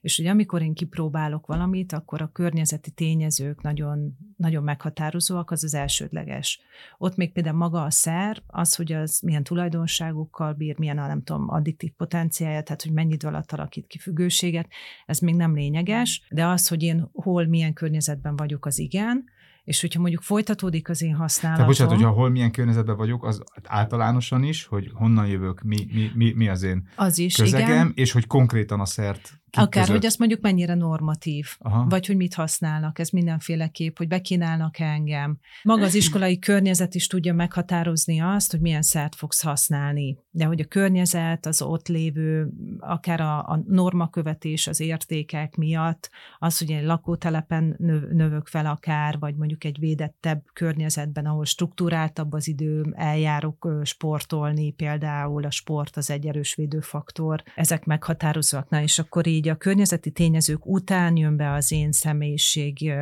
És 0.00 0.18
ugye 0.18 0.30
amikor 0.30 0.62
én 0.62 0.74
kipróbálok 0.74 1.46
valamit, 1.46 1.92
akkor 1.92 2.22
a 2.22 2.30
környezeti 2.32 2.90
tényezők 2.90 3.62
nagyon, 3.62 4.16
nagyon 4.36 4.62
meghatározóak, 4.62 5.50
az 5.50 5.64
az 5.64 5.74
elsődleges. 5.74 6.60
Ott 6.98 7.16
még 7.16 7.32
például 7.32 7.56
maga 7.56 7.82
a 7.82 7.90
szer, 7.90 8.42
az, 8.46 8.74
hogy 8.74 8.92
az 8.92 9.20
milyen 9.20 9.42
tulajdonságokkal 9.42 10.52
bír, 10.52 10.78
milyen 10.78 10.98
a 10.98 11.06
nem 11.06 11.22
tudom, 11.22 11.48
addiktív 11.48 11.92
potenciája, 11.92 12.62
tehát 12.62 12.82
hogy 12.82 12.92
mennyit 12.92 13.24
alatt 13.24 13.52
alakít 13.52 13.86
ki 13.86 13.98
függőséget, 13.98 14.68
ez 15.06 15.18
még 15.18 15.34
nem 15.34 15.54
lényeges, 15.54 16.26
de 16.30 16.46
az, 16.46 16.68
hogy 16.68 16.82
én 16.82 17.08
hol, 17.12 17.46
milyen 17.46 17.72
környezetben 17.72 18.36
vagyok, 18.36 18.66
az 18.66 18.78
igen, 18.78 19.24
és 19.64 19.80
hogyha 19.80 20.00
mondjuk 20.00 20.22
folytatódik 20.22 20.88
az 20.88 21.02
én 21.02 21.14
használatom... 21.14 21.64
Tehát 21.64 21.78
bocsánat, 21.78 21.94
hogyha 21.94 22.18
hol 22.18 22.30
milyen 22.30 22.50
környezetben 22.50 22.96
vagyok, 22.96 23.24
az 23.24 23.42
általánosan 23.64 24.42
is, 24.42 24.64
hogy 24.64 24.90
honnan 24.94 25.26
jövök, 25.26 25.62
mi, 25.62 25.86
mi, 25.92 26.10
mi, 26.14 26.32
mi 26.32 26.48
az 26.48 26.62
én 26.62 26.88
az 26.96 27.18
is, 27.18 27.36
közegem, 27.36 27.68
igen. 27.68 27.92
és 27.94 28.12
hogy 28.12 28.26
konkrétan 28.26 28.80
a 28.80 28.84
szert 28.84 29.39
Akár, 29.52 29.82
között. 29.82 29.96
hogy 29.96 30.06
azt 30.06 30.18
mondjuk 30.18 30.40
mennyire 30.40 30.74
normatív, 30.74 31.46
Aha. 31.58 31.86
vagy 31.88 32.06
hogy 32.06 32.16
mit 32.16 32.34
használnak, 32.34 32.98
ez 32.98 33.08
mindenféleképp, 33.08 33.96
hogy 33.96 34.08
bekínálnak 34.08 34.78
-e 34.78 34.84
engem. 34.84 35.38
Maga 35.62 35.84
az 35.84 35.94
iskolai 35.94 36.38
környezet 36.38 36.94
is 36.94 37.06
tudja 37.06 37.34
meghatározni 37.34 38.20
azt, 38.20 38.50
hogy 38.50 38.60
milyen 38.60 38.82
szert 38.82 39.14
fogsz 39.14 39.42
használni. 39.42 40.18
De 40.30 40.44
hogy 40.44 40.60
a 40.60 40.64
környezet, 40.64 41.46
az 41.46 41.62
ott 41.62 41.88
lévő, 41.88 42.48
akár 42.78 43.20
a, 43.20 43.38
a 43.38 43.62
normakövetés, 43.66 44.66
az 44.66 44.80
értékek 44.80 45.56
miatt, 45.56 46.10
az, 46.38 46.58
hogy 46.58 46.70
egy 46.70 46.84
lakótelepen 46.84 47.74
növ, 47.78 48.02
növök 48.02 48.46
fel 48.46 48.66
akár, 48.66 49.18
vagy 49.18 49.34
mondjuk 49.34 49.64
egy 49.64 49.78
védettebb 49.78 50.42
környezetben, 50.52 51.26
ahol 51.26 51.44
struktúráltabb 51.44 52.32
az 52.32 52.48
idő, 52.48 52.94
eljárok 52.96 53.80
sportolni, 53.82 54.70
például 54.70 55.44
a 55.44 55.50
sport 55.50 55.96
az 55.96 56.10
egy 56.10 56.26
erős 56.26 56.54
védőfaktor, 56.54 57.42
ezek 57.54 57.84
meghatározóak. 57.84 58.68
Na, 58.68 58.82
és 58.82 58.98
akkor 58.98 59.26
így 59.26 59.39
így 59.40 59.48
a 59.48 59.56
környezeti 59.56 60.10
tényezők 60.10 60.66
után 60.66 61.16
jön 61.16 61.36
be 61.36 61.52
az 61.52 61.72
én 61.72 61.92
személyiség 61.92 62.92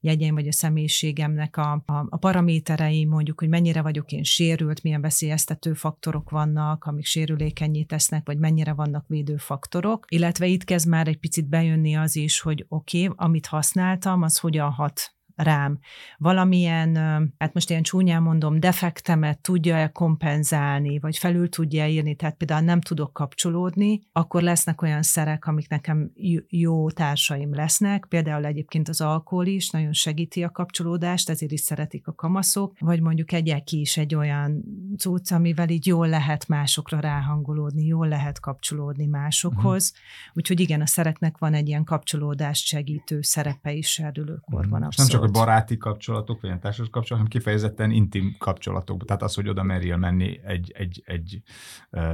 jegyeim, 0.00 0.34
vagy 0.34 0.46
a 0.46 0.52
személyiségemnek 0.52 1.56
a, 1.56 1.72
a, 1.72 2.06
a 2.08 2.16
paraméterei, 2.16 3.04
mondjuk, 3.04 3.38
hogy 3.38 3.48
mennyire 3.48 3.82
vagyok 3.82 4.12
én 4.12 4.22
sérült, 4.22 4.82
milyen 4.82 5.00
veszélyeztető 5.00 5.72
faktorok 5.72 6.30
vannak, 6.30 6.84
amik 6.84 7.04
sérülékenyé 7.04 7.82
tesznek, 7.82 8.26
vagy 8.26 8.38
mennyire 8.38 8.72
vannak 8.72 9.08
védőfaktorok, 9.08 10.04
illetve 10.08 10.46
itt 10.46 10.64
kezd 10.64 10.88
már 10.88 11.08
egy 11.08 11.18
picit 11.18 11.48
bejönni 11.48 11.94
az 11.96 12.16
is, 12.16 12.40
hogy 12.40 12.64
oké, 12.68 13.06
okay, 13.06 13.26
amit 13.26 13.46
használtam, 13.46 14.22
az 14.22 14.38
hogyan 14.38 14.70
hat 14.70 15.14
rám. 15.34 15.78
Valamilyen, 16.18 16.96
hát 17.38 17.54
most 17.54 17.70
ilyen 17.70 17.82
csúnyán 17.82 18.22
mondom, 18.22 18.60
defektemet 18.60 19.40
tudja-e 19.40 19.88
kompenzálni, 19.88 20.98
vagy 20.98 21.18
felül 21.18 21.48
tudja 21.48 21.86
írni, 21.86 22.14
tehát 22.14 22.36
például 22.36 22.64
nem 22.64 22.80
tudok 22.80 23.12
kapcsolódni, 23.12 24.00
akkor 24.12 24.42
lesznek 24.42 24.82
olyan 24.82 25.02
szerek, 25.02 25.46
amik 25.46 25.68
nekem 25.68 26.10
jó 26.48 26.90
társaim 26.90 27.54
lesznek, 27.54 28.06
például 28.08 28.44
egyébként 28.44 28.88
az 28.88 29.00
alkohol 29.00 29.46
is 29.46 29.70
nagyon 29.70 29.92
segíti 29.92 30.42
a 30.42 30.50
kapcsolódást, 30.50 31.30
ezért 31.30 31.52
is 31.52 31.60
szeretik 31.60 32.06
a 32.06 32.14
kamaszok, 32.14 32.76
vagy 32.78 33.00
mondjuk 33.00 33.32
egy 33.32 33.48
eki 33.48 33.80
is 33.80 33.96
egy 33.96 34.14
olyan 34.14 34.64
cucc, 34.98 35.32
amivel 35.32 35.68
így 35.68 35.86
jól 35.86 36.08
lehet 36.08 36.48
másokra 36.48 37.00
ráhangolódni, 37.00 37.84
jól 37.84 38.08
lehet 38.08 38.40
kapcsolódni 38.40 39.06
másokhoz. 39.06 39.92
Uh-huh. 39.92 40.36
Úgyhogy 40.36 40.60
igen, 40.60 40.80
a 40.80 40.86
szereknek 40.86 41.38
van 41.38 41.54
egy 41.54 41.68
ilyen 41.68 41.84
kapcsolódást 41.84 42.66
segítő 42.66 43.22
szerepe 43.22 43.72
is 43.72 43.88
serdülőkorban. 43.88 44.82
Uh-huh. 44.82 44.96
Nem 44.96 45.06
csak 45.06 45.21
a 45.22 45.30
baráti 45.30 45.76
kapcsolatok, 45.76 46.40
vagy 46.40 46.44
ilyen 46.44 46.60
társas 46.60 46.88
kapcsolatok, 46.88 47.16
hanem 47.16 47.28
kifejezetten 47.28 47.90
intim 47.90 48.34
kapcsolatok. 48.38 49.04
Tehát 49.04 49.22
az, 49.22 49.34
hogy 49.34 49.48
oda 49.48 49.62
merjél 49.62 49.96
menni 49.96 50.40
egy, 50.44 50.72
egy, 50.74 51.02
egy 51.04 51.42
uh, 51.90 52.12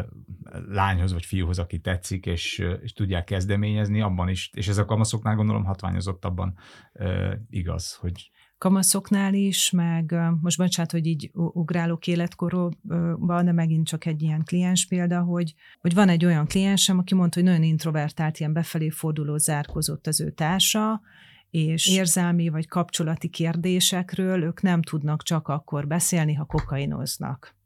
lányhoz 0.68 1.12
vagy 1.12 1.24
fiúhoz, 1.24 1.58
aki 1.58 1.78
tetszik, 1.78 2.26
és, 2.26 2.64
és 2.82 2.92
tudják 2.92 3.24
kezdeményezni, 3.24 4.00
abban 4.00 4.28
is, 4.28 4.50
és 4.54 4.68
ez 4.68 4.78
a 4.78 4.84
kamaszoknál 4.84 5.34
gondolom 5.34 5.64
hatványozottabban 5.64 6.54
uh, 6.92 7.32
igaz, 7.50 7.94
hogy 7.94 8.30
kamaszoknál 8.58 9.34
is, 9.34 9.70
meg 9.70 10.14
most 10.40 10.58
bocsánat, 10.58 10.90
hogy 10.90 11.06
így 11.06 11.30
ugrálok 11.32 12.06
életkorban, 12.06 13.44
de 13.44 13.52
megint 13.52 13.86
csak 13.86 14.06
egy 14.06 14.22
ilyen 14.22 14.42
kliens 14.44 14.86
példa, 14.86 15.20
hogy, 15.20 15.54
hogy 15.80 15.94
van 15.94 16.08
egy 16.08 16.24
olyan 16.24 16.46
kliensem, 16.46 16.98
aki 16.98 17.14
mondta, 17.14 17.40
hogy 17.40 17.48
nagyon 17.48 17.62
introvertált, 17.62 18.38
ilyen 18.38 18.52
befelé 18.52 18.88
forduló 18.88 19.36
zárkozott 19.36 20.06
az 20.06 20.20
ő 20.20 20.30
társa, 20.30 21.00
és 21.50 21.88
érzelmi 21.88 22.48
vagy 22.48 22.68
kapcsolati 22.68 23.28
kérdésekről 23.28 24.42
ők 24.42 24.62
nem 24.62 24.82
tudnak 24.82 25.22
csak 25.22 25.48
akkor 25.48 25.86
beszélni, 25.86 26.34
ha 26.34 26.44
kokainoznak. 26.44 27.56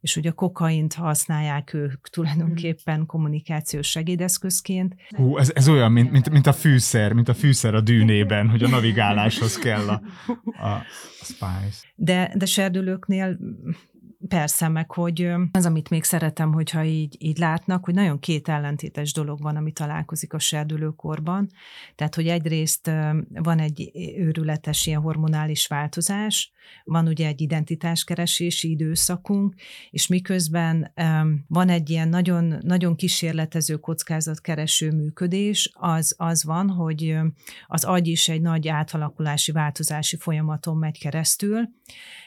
És 0.00 0.16
ugye 0.16 0.30
a 0.30 0.32
kokaint 0.32 0.94
használják 0.94 1.72
ők 1.74 2.08
tulajdonképpen 2.08 3.06
kommunikációs 3.06 3.90
segédeszközként. 3.90 4.94
Hú, 5.08 5.38
ez, 5.38 5.50
ez 5.54 5.68
olyan, 5.68 5.92
mint, 5.92 6.10
mint, 6.10 6.30
mint 6.30 6.46
a 6.46 6.52
fűszer, 6.52 7.12
mint 7.12 7.28
a 7.28 7.34
fűszer 7.34 7.74
a 7.74 7.80
dűnében, 7.80 8.48
hogy 8.48 8.62
a 8.62 8.68
navigáláshoz 8.68 9.58
kell 9.58 9.88
a, 9.88 10.02
a, 10.44 10.66
a 10.66 10.84
spice. 11.22 11.86
De, 11.94 12.32
de 12.36 12.46
serdülőknél 12.46 13.38
Persze, 14.28 14.68
meg 14.68 14.90
hogy 14.90 15.32
az, 15.52 15.66
amit 15.66 15.90
még 15.90 16.04
szeretem, 16.04 16.52
hogyha 16.52 16.84
így, 16.84 17.16
így 17.18 17.38
látnak, 17.38 17.84
hogy 17.84 17.94
nagyon 17.94 18.18
két 18.18 18.48
ellentétes 18.48 19.12
dolog 19.12 19.42
van, 19.42 19.56
ami 19.56 19.72
találkozik 19.72 20.32
a 20.32 20.38
serdülőkorban. 20.38 21.50
Tehát, 21.94 22.14
hogy 22.14 22.28
egyrészt 22.28 22.90
van 23.28 23.58
egy 23.58 23.90
őrületes 24.16 24.86
ilyen 24.86 25.00
hormonális 25.00 25.66
változás, 25.66 26.52
van 26.84 27.06
ugye 27.06 27.26
egy 27.26 27.40
identitáskeresési 27.40 28.70
időszakunk, 28.70 29.54
és 29.90 30.06
miközben 30.06 30.92
van 31.48 31.68
egy 31.68 31.90
ilyen 31.90 32.08
nagyon, 32.08 32.58
nagyon 32.60 32.96
kísérletező 32.96 33.76
kockázatkereső 33.76 34.90
működés, 34.90 35.70
az, 35.74 36.14
az 36.18 36.44
van, 36.44 36.70
hogy 36.70 37.18
az 37.66 37.84
agy 37.84 38.08
is 38.08 38.28
egy 38.28 38.40
nagy 38.40 38.68
átalakulási, 38.68 39.52
változási 39.52 40.16
folyamaton 40.16 40.76
megy 40.76 40.98
keresztül, 40.98 41.68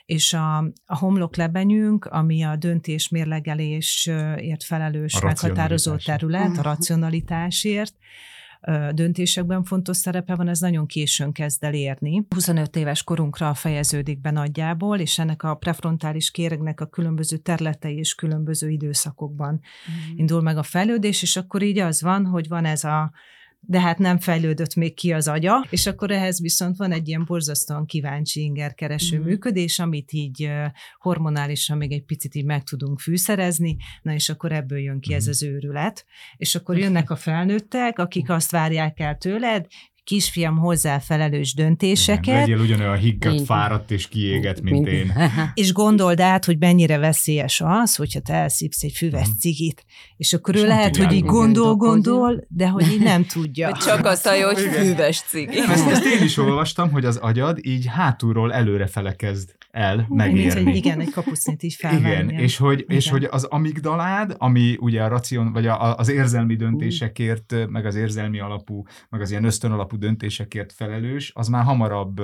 és 0.10 0.34
a, 0.34 0.58
a 0.86 0.98
homloklebenyünk, 0.98 2.06
ami 2.06 2.44
a 2.44 2.56
döntés 2.56 3.10
mérlegelésért 3.10 4.64
felelős 4.64 5.22
meghatározó 5.22 5.96
terület, 5.96 6.58
a 6.58 6.62
racionalitásért, 6.62 7.94
döntésekben 8.92 9.64
fontos 9.64 9.98
szerepe 9.98 10.36
van, 10.36 10.48
ez 10.48 10.60
nagyon 10.60 10.86
későn 10.86 11.32
kezd 11.32 11.64
el 11.64 11.74
érni. 11.74 12.26
25 12.30 12.76
éves 12.76 13.04
korunkra 13.04 13.54
fejeződik 13.54 14.22
be 14.22 14.32
nagyjából, 14.32 15.00
és 15.00 15.20
ennek 15.20 15.44
a 15.44 15.56
prefrontális 15.56 16.32
kéregnek 16.32 16.82
a 16.82 16.86
különböző 16.86 17.38
területei 17.38 17.98
és 17.98 18.16
különböző 18.16 18.70
időszakokban 18.70 19.54
mm. 19.54 20.18
indul 20.18 20.42
meg 20.42 20.58
a 20.58 20.64
fejlődés, 20.64 21.22
és 21.22 21.36
akkor 21.36 21.62
így 21.62 21.80
az 21.80 22.02
van, 22.02 22.26
hogy 22.26 22.48
van 22.48 22.66
ez 22.66 22.84
a 22.84 23.12
de 23.70 23.80
hát 23.80 23.98
nem 23.98 24.20
fejlődött 24.20 24.76
még 24.76 24.94
ki 24.94 25.14
az 25.14 25.28
agya, 25.28 25.66
és 25.70 25.86
akkor 25.86 26.12
ehhez 26.12 26.42
viszont 26.42 26.78
van 26.78 26.92
egy 26.92 27.08
ilyen 27.08 27.26
borzasztóan 27.26 27.86
kíváncsi 27.86 28.42
ingerkereső 28.42 29.20
mm. 29.20 29.24
működés, 29.24 29.80
amit 29.80 30.14
így 30.14 30.50
hormonálisan 30.98 31.78
még 31.78 31.92
egy 31.92 32.04
picit 32.04 32.36
így 32.36 32.46
meg 32.46 32.64
tudunk 32.64 33.00
fűszerezni, 33.00 33.78
na 34.02 34.14
és 34.14 34.30
akkor 34.30 34.52
ebből 34.52 34.80
jön 34.80 35.00
ki 35.00 35.14
mm. 35.14 35.16
ez 35.16 35.22
mhm. 35.22 35.32
az 35.32 35.44
őrület, 35.44 36.06
és 36.38 36.56
akkor 36.56 36.78
jönnek 36.78 37.10
a 37.10 37.16
felnőttek, 37.16 38.00
akik 38.00 38.30
azt 38.30 38.52
várják 38.52 39.00
el 39.00 39.18
tőled, 39.18 39.66
kisfiam 40.10 40.58
hozzá 40.58 41.00
felelős 41.00 41.54
döntéseket. 41.54 42.24
Igen, 42.24 42.40
legyél 42.40 42.60
ugyanolyan 42.60 42.98
higgadt, 42.98 43.46
fáradt 43.46 43.92
és 43.92 44.08
kiégett, 44.08 44.62
mint 44.62 44.88
én. 44.88 45.14
és 45.54 45.74
gondold 45.74 46.20
át, 46.20 46.46
hogy 46.46 46.58
mennyire 46.60 46.98
veszélyes 46.98 47.62
az, 47.66 47.96
hogyha 47.96 48.20
te 48.20 48.34
elszívsz 48.34 48.84
egy 48.84 48.92
füves 48.92 49.28
mhm. 49.28 49.38
cigit, 49.38 49.86
és 50.18 50.34
akkor 50.34 50.56
és 50.56 50.62
ő 50.62 50.68
lehet, 50.68 50.98
hogy 50.98 51.12
így 51.12 51.24
gondol, 51.24 51.76
gondol, 51.76 52.46
de 52.48 52.68
hogy 52.68 52.92
így 52.92 53.02
nem 53.02 53.26
tudja. 53.26 53.72
Csak 53.72 54.06
azt 54.06 54.28
hallja, 54.28 54.46
hogy 54.46 54.58
füves 54.58 55.22
cigi. 55.22 55.60
Ezt, 55.60 55.88
ezt 55.88 56.06
én 56.06 56.24
is 56.24 56.38
olvastam, 56.38 56.92
hogy 56.92 57.06
az 57.06 57.16
agyad 57.16 57.58
így 57.62 57.86
hátulról 57.88 58.54
előrefele 58.54 59.16
kezd 59.16 59.58
el 59.72 60.06
megérni. 60.10 60.76
Igen, 60.76 61.00
egy 61.00 61.12
kapucnit 61.12 61.64
is 61.64 61.76
felvenni. 61.76 62.34
Igen, 62.34 62.44
és 62.44 62.58
hogy, 62.58 62.80
igen. 62.80 62.96
és 62.96 63.10
hogy 63.10 63.24
az 63.32 63.44
amigdalád, 63.44 64.36
ami 64.38 64.78
ugye 64.80 65.04
a 65.04 65.08
racion, 65.08 65.52
vagy 65.52 65.68
a, 65.68 65.98
az 65.98 66.10
érzelmi 66.10 66.56
döntésekért, 66.56 67.56
meg 67.70 67.86
az 67.86 67.96
érzelmi 67.96 68.40
alapú, 68.40 68.84
meg 69.10 69.22
az 69.22 69.32
ilyen 69.32 69.44
ösztön 69.44 69.72
alapú 69.72 69.98
döntésekért 70.00 70.74
felelős, 70.74 71.32
az 71.36 71.48
már 71.48 71.64
hamarabb 71.64 72.22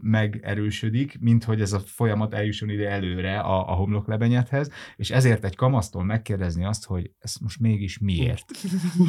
megerősödik, 0.00 1.18
mint 1.20 1.44
hogy 1.44 1.60
ez 1.60 1.72
a 1.72 1.78
folyamat 1.78 2.34
eljusson 2.34 2.68
ide 2.68 2.88
előre 2.88 3.38
a, 3.38 3.70
a 3.70 3.74
homloklebenyedhez, 3.74 4.70
és 4.96 5.10
ezért 5.10 5.44
egy 5.44 5.56
kamasztól 5.56 6.04
megkérdezni 6.04 6.64
azt, 6.64 6.84
hogy 6.84 7.10
ez 7.18 7.36
most 7.40 7.60
mégis 7.60 7.98
miért? 7.98 8.44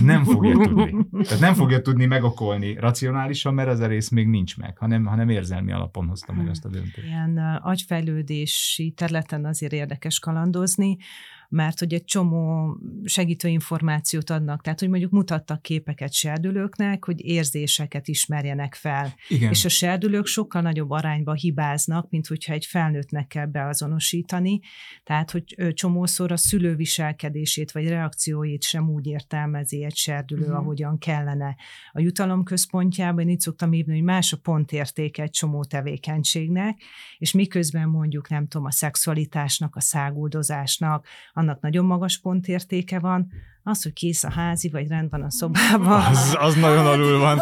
Nem 0.02 0.24
fogja 0.24 0.58
tudni. 0.58 1.08
Tehát 1.24 1.40
nem 1.40 1.54
fogja 1.54 1.82
tudni 1.82 2.06
megokolni 2.06 2.74
racionálisan, 2.74 3.54
mert 3.54 3.70
ez 3.70 3.80
a 3.80 3.88
rész 3.88 4.10
még 4.10 4.28
nincs 4.28 4.58
meg, 4.58 4.78
hanem, 4.78 5.06
hanem 5.06 5.30
érzelmi 5.30 5.72
alapon 5.72 6.08
hozta 6.08 6.34
meg 6.34 6.48
ezt 6.48 6.66
a 6.66 6.70
döntést. 6.70 7.08
Ilyen 7.08 7.38
agyfejlődési 7.64 8.92
területen 8.92 9.46
azért 9.46 9.74
érdekes 9.74 10.20
kalandozni, 10.20 10.98
mert 11.50 11.80
hogy 11.80 11.94
egy 11.94 12.04
csomó 12.04 12.78
segítő 13.04 13.48
információt 13.48 14.30
adnak, 14.30 14.62
tehát 14.62 14.80
hogy 14.80 14.90
mondjuk 14.90 15.12
mutattak 15.12 15.62
képeket 15.62 16.14
serdülőknek, 16.14 17.06
hogy 17.06 17.26
érzéseket 17.26 18.08
ismerjenek 18.08 18.76
fel. 18.76 19.14
Igen. 19.28 19.50
És 19.50 19.66
a 19.66 19.70
serdülők 19.70 20.26
sokkal 20.26 20.62
nagyobb 20.62 20.90
arányba 20.90 21.34
hibáznak, 21.34 22.10
mint 22.10 22.28
hogyha 22.28 22.54
egy 22.54 22.66
felnőttnek 22.66 23.28
kell 23.28 23.46
beazonosítani, 23.46 24.60
tehát 25.04 25.32
hogy 25.32 25.74
csomószor 25.74 26.32
a 26.32 26.38
szülő 26.38 26.76
viselkedését 26.76 27.72
vagy 27.72 27.88
reakcióit 27.88 28.64
sem 28.64 28.90
úgy 28.90 29.08
értelmezi 29.08 29.84
egy 29.84 29.96
serdülő, 29.96 30.42
uh-huh. 30.42 30.58
ahogyan 30.58 30.98
kellene. 30.98 31.56
A 31.92 32.00
jutalom 32.00 32.44
központjában 32.44 33.24
én 33.24 33.30
itt 33.30 33.40
szoktam 33.40 33.72
hívni, 33.72 33.94
hogy 33.94 34.04
más 34.04 34.34
a 34.34 34.38
pontértéke 34.38 35.24
egy 35.24 35.30
csomó 35.30 35.64
tevékenységnek, 35.64 36.82
és 37.18 37.32
miközben 37.32 37.90
mondjuk 37.90 38.30
nem 38.30 38.48
tudom, 38.48 38.66
a 38.66 38.72
szexualitásnak, 38.72 39.76
a 39.76 39.82
száguldozásnak, 39.82 41.08
annak 41.36 41.62
nagyon 41.62 41.86
magas 41.86 42.20
pontértéke 42.20 43.00
van, 43.00 43.32
az, 43.68 43.84
hogy 43.84 43.94
kész 43.94 44.24
a 44.24 44.32
házi, 44.32 44.70
vagy 44.70 44.88
rend 44.88 45.10
van 45.10 45.22
a 45.22 45.32
szobában. 45.32 46.02
Az, 46.16 46.38
az 46.40 46.56
nagyon 46.56 46.86
alul 46.86 47.20
van. 47.20 47.42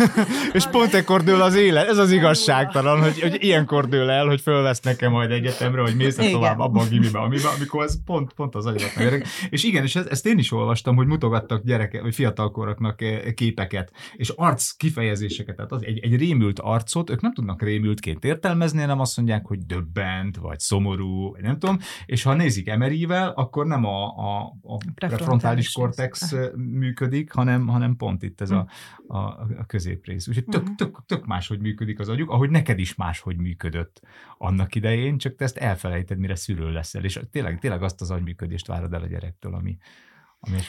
és 0.52 0.66
pont 0.66 0.94
ekkor 0.94 1.22
dől 1.22 1.42
az 1.42 1.54
élet. 1.54 1.88
Ez 1.88 1.98
az 1.98 2.10
igazságtalan, 2.10 3.02
hogy, 3.02 3.20
hogy 3.20 3.36
ilyenkor 3.38 3.88
dől 3.88 4.10
el, 4.10 4.26
hogy 4.26 4.40
fölvesz 4.40 4.80
nekem 4.80 5.10
majd 5.10 5.30
egyetemre, 5.30 5.80
hogy 5.80 5.96
mész 5.96 6.16
tovább 6.16 6.58
abban 6.58 6.86
a 6.86 6.88
gimibe, 6.88 7.18
amiben, 7.18 7.52
amikor 7.56 7.84
ez 7.84 8.04
pont, 8.04 8.32
pont 8.32 8.54
az 8.54 8.66
agyadat 8.66 8.96
megérek. 8.96 9.26
És 9.50 9.64
igen, 9.64 9.82
és 9.82 9.96
ezt, 9.96 10.06
ezt, 10.06 10.26
én 10.26 10.38
is 10.38 10.52
olvastam, 10.52 10.96
hogy 10.96 11.06
mutogattak 11.06 11.64
gyereke, 11.64 12.02
vagy 12.02 12.14
fiatalkoroknak 12.14 13.02
eh, 13.02 13.32
képeket, 13.34 13.92
és 14.12 14.28
arc 14.28 14.70
kifejezéseket. 14.70 15.56
Tehát 15.56 15.72
az, 15.72 15.84
egy, 15.84 15.98
egy 15.98 16.16
rémült 16.16 16.58
arcot, 16.58 17.10
ők 17.10 17.20
nem 17.20 17.32
tudnak 17.32 17.62
rémültként 17.62 18.24
értelmezni, 18.24 18.84
nem 18.84 19.00
azt 19.00 19.16
mondják, 19.16 19.46
hogy 19.46 19.58
döbbent, 19.58 20.36
vagy 20.36 20.58
szomorú, 20.58 21.30
vagy 21.30 21.42
nem 21.42 21.58
tudom, 21.58 21.78
és 22.06 22.22
ha 22.22 22.34
nézik 22.34 22.68
emerivel, 22.68 23.28
akkor 23.28 23.66
nem 23.66 23.84
a, 23.84 24.04
a, 24.04 24.56
a 24.62 24.76
prefrontális 24.94 25.59
frontális 25.68 26.18
kortex 26.18 26.34
működik, 26.56 27.32
hanem, 27.32 27.66
hanem 27.66 27.96
pont 27.96 28.22
itt 28.22 28.40
ez 28.40 28.50
a, 28.50 28.66
hm. 28.96 29.16
a, 29.16 29.26
a 29.58 29.64
középrész. 29.66 30.28
Úgyhogy 30.28 30.44
tök, 30.44 30.66
hm. 30.66 30.74
tök, 30.74 31.02
tök 31.06 31.26
máshogy 31.26 31.60
működik 31.60 32.00
az 32.00 32.08
agyuk, 32.08 32.30
ahogy 32.30 32.50
neked 32.50 32.78
is 32.78 32.94
máshogy 32.94 33.36
működött 33.36 34.00
annak 34.38 34.74
idején, 34.74 35.18
csak 35.18 35.34
te 35.34 35.44
ezt 35.44 35.56
elfelejted, 35.56 36.18
mire 36.18 36.34
szülő 36.34 36.72
leszel, 36.72 37.04
és 37.04 37.20
tényleg, 37.30 37.58
tényleg 37.58 37.82
azt 37.82 38.00
az 38.00 38.10
agyműködést 38.10 38.66
várod 38.66 38.92
el 38.92 39.02
a 39.02 39.06
gyerektől, 39.06 39.54
ami, 39.54 39.78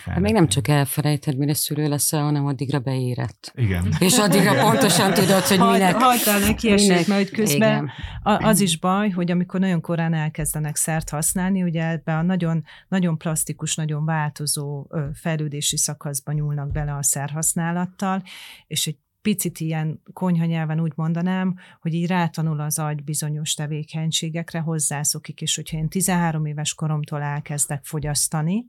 Hát 0.05 0.19
még 0.19 0.33
nem 0.33 0.47
csak 0.47 0.67
elfelejted, 0.67 1.37
mire 1.37 1.53
szülő 1.53 1.87
leszel, 1.87 2.23
hanem 2.23 2.45
addigra 2.45 2.79
beérett. 2.79 3.51
Igen. 3.55 3.93
És 3.99 4.17
addigra 4.17 4.61
pontosan 4.61 5.13
tudod, 5.13 5.41
hogy 5.41 5.59
minek. 5.59 5.95
Hagytál 5.95 6.39
neki 6.39 6.71
esélyt, 6.71 7.07
mert 7.07 7.29
közben 7.29 7.91
Igen. 8.23 8.39
az 8.41 8.59
is 8.59 8.79
baj, 8.79 9.09
hogy 9.09 9.31
amikor 9.31 9.59
nagyon 9.59 9.81
korán 9.81 10.13
elkezdenek 10.13 10.75
szert 10.75 11.09
használni, 11.09 11.63
ugye 11.63 11.87
ebbe 11.87 12.17
a 12.17 12.21
nagyon, 12.21 12.63
nagyon 12.87 13.17
plastikus, 13.17 13.75
nagyon 13.75 14.05
változó 14.05 14.87
fejlődési 15.13 15.77
szakaszban 15.77 16.35
nyúlnak 16.35 16.71
bele 16.71 16.93
a 16.93 17.03
szerhasználattal, 17.03 18.23
és 18.67 18.87
egy 18.87 18.97
picit 19.21 19.59
ilyen 19.59 20.01
konyhanyelven 20.13 20.79
úgy 20.79 20.93
mondanám, 20.95 21.55
hogy 21.79 21.93
így 21.93 22.07
rátanul 22.07 22.59
az 22.59 22.79
agy 22.79 23.03
bizonyos 23.03 23.53
tevékenységekre, 23.53 24.59
hozzászokik, 24.59 25.41
és 25.41 25.55
hogyha 25.55 25.77
én 25.77 25.87
13 25.87 26.45
éves 26.45 26.73
koromtól 26.73 27.21
elkezdek 27.21 27.83
fogyasztani, 27.83 28.65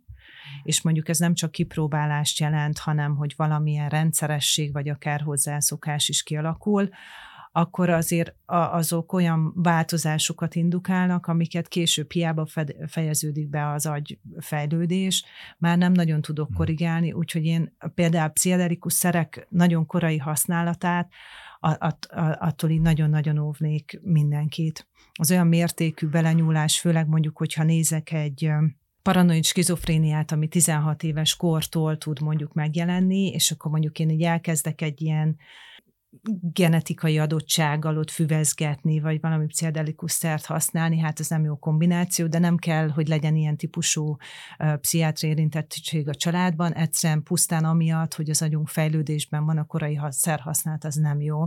és 0.63 0.83
mondjuk 0.83 1.09
ez 1.09 1.19
nem 1.19 1.35
csak 1.35 1.51
kipróbálást 1.51 2.39
jelent, 2.39 2.79
hanem 2.79 3.17
hogy 3.17 3.35
valamilyen 3.37 3.89
rendszeresség 3.89 4.73
vagy 4.73 4.89
akár 4.89 5.21
hozzászokás 5.21 6.09
is 6.09 6.23
kialakul, 6.23 6.89
akkor 7.53 7.91
azért 7.91 8.35
azok 8.47 9.13
olyan 9.13 9.53
változásokat 9.55 10.55
indukálnak, 10.55 11.27
amiket 11.27 11.69
később 11.69 12.13
hiába 12.13 12.47
fejeződik 12.87 13.49
be 13.49 13.69
az 13.69 13.87
agy 13.87 14.19
fejlődés, 14.39 15.25
már 15.59 15.79
nem 15.79 15.93
nagyon 15.93 16.21
tudok 16.21 16.47
hmm. 16.47 16.57
korrigálni, 16.57 17.13
úgyhogy 17.13 17.45
én 17.45 17.77
például 17.95 18.29
pszichedelikus 18.29 18.93
szerek 18.93 19.47
nagyon 19.51 19.87
korai 19.87 20.19
használatát, 20.19 21.13
attól 22.39 22.71
így 22.71 22.81
nagyon-nagyon 22.81 23.39
óvnék 23.39 24.01
mindenkit. 24.03 24.87
Az 25.13 25.31
olyan 25.31 25.47
mértékű 25.47 26.07
belenyúlás, 26.07 26.81
főleg 26.81 27.09
mondjuk, 27.09 27.39
hogyha 27.39 27.63
nézek 27.65 28.13
egy 28.13 28.51
paranoid 29.03 29.45
skizofréniát, 29.45 30.33
ami 30.33 30.49
16 30.49 31.03
éves 31.03 31.37
kortól 31.37 31.99
tud 31.99 32.21
mondjuk 32.21 32.53
megjelenni, 32.53 33.27
és 33.27 33.51
akkor 33.51 33.71
mondjuk 33.71 33.99
én 33.99 34.11
így 34.11 34.23
elkezdek 34.23 34.81
egy 34.81 35.03
ilyen 35.03 35.37
genetikai 36.53 37.19
adottsággal 37.19 37.99
ott 37.99 38.11
füvezgetni, 38.11 39.01
vagy 39.01 39.21
valami 39.21 39.47
pszichedelikus 39.47 40.13
szert 40.13 40.45
használni, 40.45 40.99
hát 40.99 41.21
ez 41.21 41.29
nem 41.29 41.45
jó 41.45 41.57
kombináció, 41.57 42.27
de 42.27 42.39
nem 42.39 42.57
kell, 42.57 42.89
hogy 42.89 43.09
legyen 43.09 43.37
ilyen 43.37 43.57
típusú 43.57 44.17
pszichiátri 44.81 45.29
érintettség 45.29 46.09
a 46.09 46.15
családban, 46.15 46.73
egyszerűen 46.73 47.23
pusztán 47.23 47.65
amiatt, 47.65 48.15
hogy 48.15 48.31
az 48.31 48.43
agyunk 48.43 48.69
fejlődésben 48.69 49.45
van 49.45 49.59
a 49.59 49.65
korai 49.65 49.99
szerhasználat, 50.09 50.85
az 50.85 50.95
nem 50.95 51.21
jó. 51.21 51.45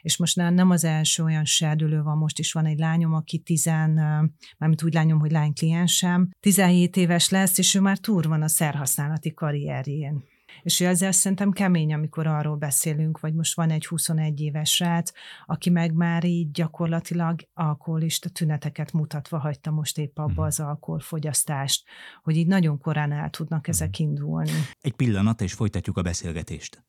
És 0.00 0.16
most 0.16 0.36
nem 0.36 0.70
az 0.70 0.84
első 0.84 1.22
olyan 1.22 1.44
serdülő 1.44 2.02
van, 2.02 2.18
most 2.18 2.38
is 2.38 2.52
van 2.52 2.66
egy 2.66 2.78
lányom, 2.78 3.14
aki 3.14 3.38
tizen, 3.38 3.90
mármint 4.58 4.82
úgy 4.82 4.94
lányom, 4.94 5.18
hogy 5.18 5.30
lány 5.30 5.52
kliensem, 5.52 6.30
17 6.40 6.96
éves 6.96 7.28
lesz, 7.28 7.58
és 7.58 7.74
ő 7.74 7.80
már 7.80 7.98
túr 7.98 8.28
van 8.28 8.42
a 8.42 8.48
szerhasználati 8.48 9.34
karrierjén. 9.34 10.30
És 10.62 10.80
ezzel 10.80 11.12
szerintem 11.12 11.50
kemény, 11.50 11.94
amikor 11.94 12.26
arról 12.26 12.56
beszélünk, 12.56 13.20
vagy 13.20 13.34
most 13.34 13.56
van 13.56 13.70
egy 13.70 13.86
21 13.86 14.40
éves 14.40 14.74
srác, 14.74 15.12
aki 15.46 15.70
meg 15.70 15.92
már 15.92 16.24
így 16.24 16.50
gyakorlatilag 16.50 17.40
alkoholista 17.54 18.28
tüneteket 18.28 18.92
mutatva 18.92 19.38
hagyta 19.38 19.70
most 19.70 19.98
épp 19.98 20.18
abba 20.18 20.32
mhm. 20.32 20.42
az 20.42 20.60
alkoholfogyasztást, 20.60 21.84
hogy 22.22 22.36
így 22.36 22.46
nagyon 22.46 22.78
korán 22.78 23.12
el 23.12 23.30
tudnak 23.30 23.68
ezek 23.68 23.98
mhm. 23.98 24.08
indulni. 24.08 24.50
Egy 24.80 24.94
pillanat, 24.94 25.40
és 25.40 25.52
folytatjuk 25.52 25.96
a 25.96 26.02
beszélgetést. 26.02 26.82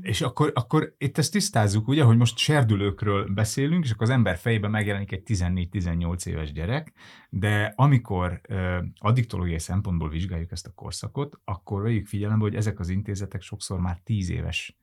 És 0.00 0.20
akkor, 0.20 0.52
akkor 0.54 0.94
itt 0.98 1.18
ezt 1.18 1.32
tisztázzuk, 1.32 1.88
ugye, 1.88 2.02
hogy 2.02 2.16
most 2.16 2.36
serdülőkről 2.36 3.32
beszélünk, 3.32 3.84
és 3.84 3.90
akkor 3.90 4.02
az 4.02 4.12
ember 4.12 4.36
fejében 4.36 4.70
megjelenik 4.70 5.12
egy 5.12 5.22
14-18 5.26 6.26
éves 6.26 6.52
gyerek, 6.52 6.92
de 7.30 7.72
amikor 7.76 8.40
uh, 8.48 8.76
addiktológiai 8.98 9.58
szempontból 9.58 10.08
vizsgáljuk 10.08 10.52
ezt 10.52 10.66
a 10.66 10.72
korszakot, 10.74 11.40
akkor 11.44 11.82
vegyük 11.82 12.06
figyelembe, 12.06 12.44
hogy 12.44 12.54
ezek 12.54 12.80
az 12.80 12.88
intézetek 12.88 13.42
sokszor 13.42 13.80
már 13.80 13.98
10 14.04 14.30
éves 14.30 14.76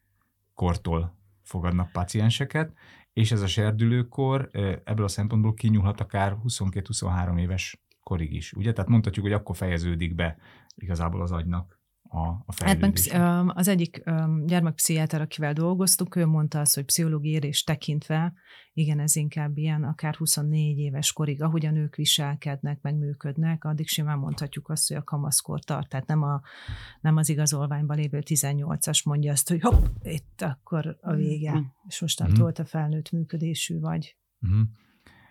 kortól 0.54 1.18
fogadnak 1.44 1.92
pacienseket, 1.92 2.74
és 3.14 3.32
ez 3.32 3.42
a 3.42 3.48
serdülőkor 3.48 4.50
ebből 4.84 5.06
a 5.06 5.08
szempontból 5.08 5.54
kinyúlhat 5.54 6.02
akár 6.02 6.38
22-23 6.48 7.40
éves 7.40 7.82
korig 8.04 8.34
is. 8.34 8.54
Ugye? 8.54 8.74
Tehát 8.74 8.90
mondhatjuk, 8.90 9.26
hogy 9.26 9.34
akkor 9.34 9.56
fejeződik 9.56 10.16
be 10.16 10.38
igazából 10.76 11.22
az 11.22 11.32
agynak 11.32 11.79
a, 12.10 12.44
a 12.46 12.52
fejlődés. 12.52 13.12
Hát 13.12 13.22
meg 13.46 13.58
az 13.58 13.68
egyik 13.68 14.04
gyermekpszichiáter, 14.46 15.22
akivel 15.22 15.54
dolgoztuk, 15.54 16.16
ő 16.16 16.26
mondta 16.26 16.60
azt, 16.60 16.76
hogy 16.76 16.86
pszichológiai 16.86 17.34
érés 17.34 17.64
tekintve, 17.64 18.34
igen, 18.74 19.00
ez 19.00 19.16
inkább 19.16 19.58
ilyen, 19.58 19.84
akár 19.84 20.16
24 20.16 20.78
éves 20.78 21.14
korig, 21.14 21.42
ahogyan 21.42 21.76
ők 21.76 21.96
viselkednek, 21.96 22.82
meg 22.82 22.96
működnek, 22.96 23.64
addig 23.64 23.88
simán 23.88 24.18
mondhatjuk 24.18 24.70
azt, 24.70 24.88
hogy 24.88 24.98
a 24.98 25.04
kamaszkor 25.04 25.60
tart, 25.64 25.90
tehát 25.90 26.08
nem, 26.08 26.24
a, 26.24 26.42
nem 27.02 27.18
az 27.18 27.30
igazolványban 27.30 27.98
lévő 27.98 28.24
18-as 28.26 29.06
mondja 29.06 29.32
azt, 29.32 29.50
hogy 29.50 29.62
hopp, 29.62 29.86
itt 30.04 30.42
akkor 30.42 30.98
a 31.02 31.14
vége, 31.14 31.54
mm. 31.54 31.64
és 31.88 32.02
mostantól 32.02 32.50
mm. 32.50 32.52
te 32.52 32.66
felnőtt 32.66 33.12
működésű 33.12 33.80
vagy. 33.80 34.18
Mm. 34.48 34.62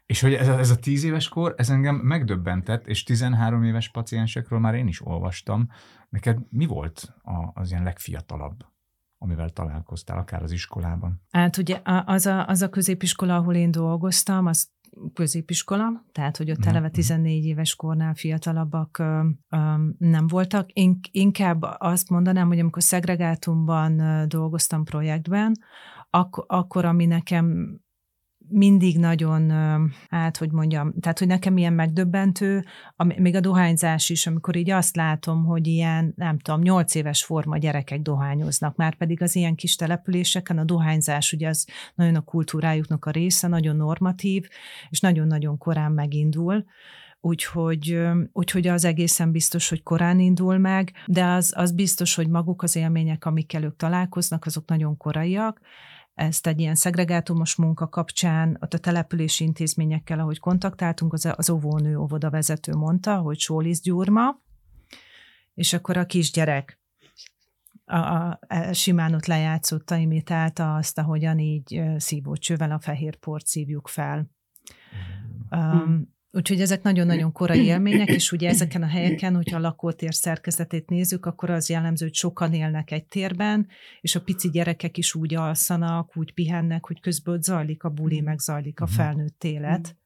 És 0.08 0.20
hogy 0.20 0.34
ez 0.34 0.48
a, 0.48 0.58
ez 0.58 0.70
a 0.70 0.76
10 0.76 1.04
éves 1.04 1.28
kor, 1.28 1.54
ez 1.56 1.70
engem 1.70 1.94
megdöbbentett, 1.94 2.86
és 2.86 3.02
13 3.02 3.62
éves 3.62 3.90
paciensekről 3.90 4.58
már 4.58 4.74
én 4.74 4.86
is 4.86 5.06
olvastam. 5.06 5.68
Neked 6.08 6.38
mi 6.50 6.66
volt 6.66 7.14
a, 7.22 7.60
az 7.60 7.70
ilyen 7.70 7.82
legfiatalabb, 7.82 8.64
amivel 9.18 9.50
találkoztál, 9.50 10.18
akár 10.18 10.42
az 10.42 10.52
iskolában? 10.52 11.22
Hát 11.30 11.56
ugye 11.56 11.80
az 12.04 12.26
a, 12.26 12.46
az 12.46 12.62
a 12.62 12.68
középiskola, 12.68 13.36
ahol 13.36 13.54
én 13.54 13.70
dolgoztam, 13.70 14.46
az 14.46 14.70
középiskola, 15.14 16.04
tehát 16.12 16.36
hogy 16.36 16.50
ott 16.50 16.64
eleve 16.64 16.90
14 16.90 17.38
mhm. 17.38 17.48
éves 17.48 17.74
kornál 17.74 18.14
fiatalabbak 18.14 18.98
ö, 18.98 19.28
ö, 19.48 19.74
nem 19.98 20.26
voltak. 20.26 20.70
Én 20.70 21.00
inkább 21.10 21.62
azt 21.78 22.10
mondanám, 22.10 22.46
hogy 22.46 22.58
amikor 22.58 22.82
szegregátumban 22.82 24.02
dolgoztam 24.28 24.84
projektben, 24.84 25.52
ak- 26.10 26.44
akkor 26.46 26.84
ami 26.84 27.06
nekem 27.06 27.78
mindig 28.48 28.98
nagyon, 28.98 29.50
hát 30.10 30.36
hogy 30.36 30.50
mondjam, 30.50 30.94
tehát 31.00 31.18
hogy 31.18 31.28
nekem 31.28 31.56
ilyen 31.56 31.72
megdöbbentő, 31.72 32.64
még 33.16 33.34
a 33.34 33.40
dohányzás 33.40 34.10
is, 34.10 34.26
amikor 34.26 34.56
így 34.56 34.70
azt 34.70 34.96
látom, 34.96 35.44
hogy 35.44 35.66
ilyen, 35.66 36.12
nem 36.16 36.38
tudom, 36.38 36.60
nyolc 36.60 36.94
éves 36.94 37.24
forma 37.24 37.58
gyerekek 37.58 38.00
dohányoznak, 38.00 38.76
már 38.76 38.96
pedig 38.96 39.22
az 39.22 39.36
ilyen 39.36 39.54
kis 39.54 39.76
településeken 39.76 40.58
a 40.58 40.64
dohányzás 40.64 41.32
ugye 41.32 41.48
az 41.48 41.66
nagyon 41.94 42.14
a 42.14 42.20
kultúrájuknak 42.20 43.04
a 43.04 43.10
része, 43.10 43.48
nagyon 43.48 43.76
normatív, 43.76 44.48
és 44.88 45.00
nagyon-nagyon 45.00 45.58
korán 45.58 45.92
megindul. 45.92 46.64
Úgyhogy, 47.20 48.00
úgyhogy 48.32 48.66
az 48.66 48.84
egészen 48.84 49.32
biztos, 49.32 49.68
hogy 49.68 49.82
korán 49.82 50.20
indul 50.20 50.58
meg, 50.58 50.92
de 51.06 51.24
az, 51.24 51.52
az 51.56 51.72
biztos, 51.72 52.14
hogy 52.14 52.28
maguk 52.28 52.62
az 52.62 52.76
élmények, 52.76 53.24
amikkel 53.24 53.62
ők 53.62 53.76
találkoznak, 53.76 54.46
azok 54.46 54.68
nagyon 54.68 54.96
koraiak, 54.96 55.60
ezt 56.18 56.46
egy 56.46 56.60
ilyen 56.60 56.74
szegregátumos 56.74 57.56
munka 57.56 57.88
kapcsán, 57.88 58.58
ott 58.60 58.74
a 58.74 58.78
települési 58.78 59.44
intézményekkel, 59.44 60.18
ahogy 60.18 60.38
kontaktáltunk, 60.38 61.12
az, 61.12 61.32
az 61.36 61.50
óvónő, 61.50 61.96
óvoda 61.98 62.30
vezető 62.30 62.72
mondta, 62.72 63.16
hogy 63.16 63.38
Sólisz 63.38 63.80
Gyurma, 63.80 64.40
és 65.54 65.72
akkor 65.72 65.96
a 65.96 66.06
kisgyerek 66.06 66.78
a, 67.84 67.96
a, 67.96 68.38
a 68.48 68.72
simán 68.72 69.14
ott 69.14 69.26
lejátszotta, 69.26 69.96
imitálta 69.96 70.74
azt, 70.74 70.98
ahogyan 70.98 71.38
így 71.38 71.82
szívócsővel 71.96 72.70
a 72.70 72.78
fehér 72.78 73.16
port 73.16 73.46
szívjuk 73.46 73.88
fel. 73.88 74.30
Um, 75.50 76.16
Úgyhogy 76.30 76.60
ezek 76.60 76.82
nagyon-nagyon 76.82 77.32
korai 77.32 77.64
élmények, 77.64 78.08
és 78.08 78.32
ugye 78.32 78.48
ezeken 78.48 78.82
a 78.82 78.86
helyeken, 78.86 79.34
hogyha 79.34 79.56
a 79.56 79.60
lakótér 79.60 80.14
szerkezetét 80.14 80.88
nézzük, 80.88 81.26
akkor 81.26 81.50
az 81.50 81.68
jellemző, 81.68 82.04
hogy 82.04 82.14
sokan 82.14 82.54
élnek 82.54 82.90
egy 82.90 83.04
térben, 83.04 83.68
és 84.00 84.14
a 84.14 84.20
pici 84.20 84.50
gyerekek 84.50 84.98
is 84.98 85.14
úgy 85.14 85.34
alszanak, 85.34 86.16
úgy 86.16 86.34
pihennek, 86.34 86.86
hogy 86.86 87.00
közben 87.00 87.42
zajlik 87.42 87.82
a 87.82 87.88
buli, 87.88 88.20
meg 88.20 88.38
zajlik 88.38 88.80
a 88.80 88.84
mhm. 88.84 88.92
felnőtt 88.94 89.44
élet, 89.44 89.96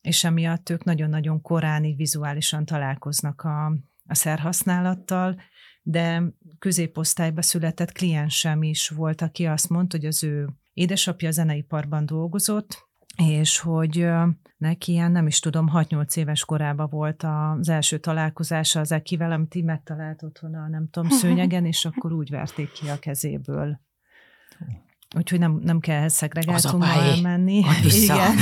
és 0.00 0.24
emiatt 0.24 0.70
ők 0.70 0.84
nagyon-nagyon 0.84 1.40
korán 1.40 1.84
így 1.84 1.96
vizuálisan 1.96 2.64
találkoznak 2.64 3.40
a, 3.40 3.66
a 4.06 4.14
szerhasználattal, 4.14 5.40
de 5.82 6.22
középosztályba 6.58 7.42
született 7.42 7.92
kliensem 7.92 8.62
is 8.62 8.88
volt, 8.88 9.22
aki 9.22 9.46
azt 9.46 9.68
mondta, 9.68 9.96
hogy 9.96 10.06
az 10.06 10.24
ő 10.24 10.48
édesapja 10.72 11.28
a 11.28 11.32
zeneiparban 11.32 12.06
dolgozott, 12.06 12.90
és 13.16 13.58
hogy 13.58 14.08
neki 14.56 14.92
ilyen, 14.92 15.12
nem 15.12 15.26
is 15.26 15.40
tudom, 15.40 15.70
6-8 15.74 16.16
éves 16.16 16.44
korában 16.44 16.88
volt 16.90 17.22
az 17.22 17.68
első 17.68 17.98
találkozása 17.98 18.80
az 18.80 18.92
Ekivel, 18.92 19.32
amit 19.32 19.54
így 19.54 19.64
megtalált 19.64 20.22
otthon 20.22 20.54
a 20.54 20.68
nem 20.68 20.88
tudom, 20.90 21.10
szőnyegen, 21.10 21.64
és 21.64 21.84
akkor 21.84 22.12
úgy 22.12 22.30
verték 22.30 22.72
ki 22.72 22.88
a 22.88 22.98
kezéből. 22.98 23.80
Úgyhogy 25.16 25.38
nem, 25.38 25.60
nem 25.64 25.80
kell 25.80 25.96
ehhez 25.96 26.14
szegregátummal 26.14 26.88
elmenni. 26.88 27.62
Igen. 27.84 28.36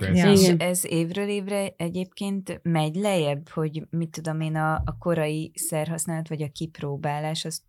ja. 0.14 0.30
És 0.30 0.48
ez 0.48 0.84
évről 0.84 1.28
évre 1.28 1.74
egyébként 1.76 2.60
megy 2.62 2.94
lejjebb, 2.94 3.48
hogy 3.48 3.86
mit 3.90 4.10
tudom 4.10 4.40
én, 4.40 4.56
a, 4.56 4.74
a 4.74 4.96
korai 4.98 5.52
szerhasználat, 5.54 6.28
vagy 6.28 6.42
a 6.42 6.52
kipróbálás, 6.52 7.44
az 7.44 7.62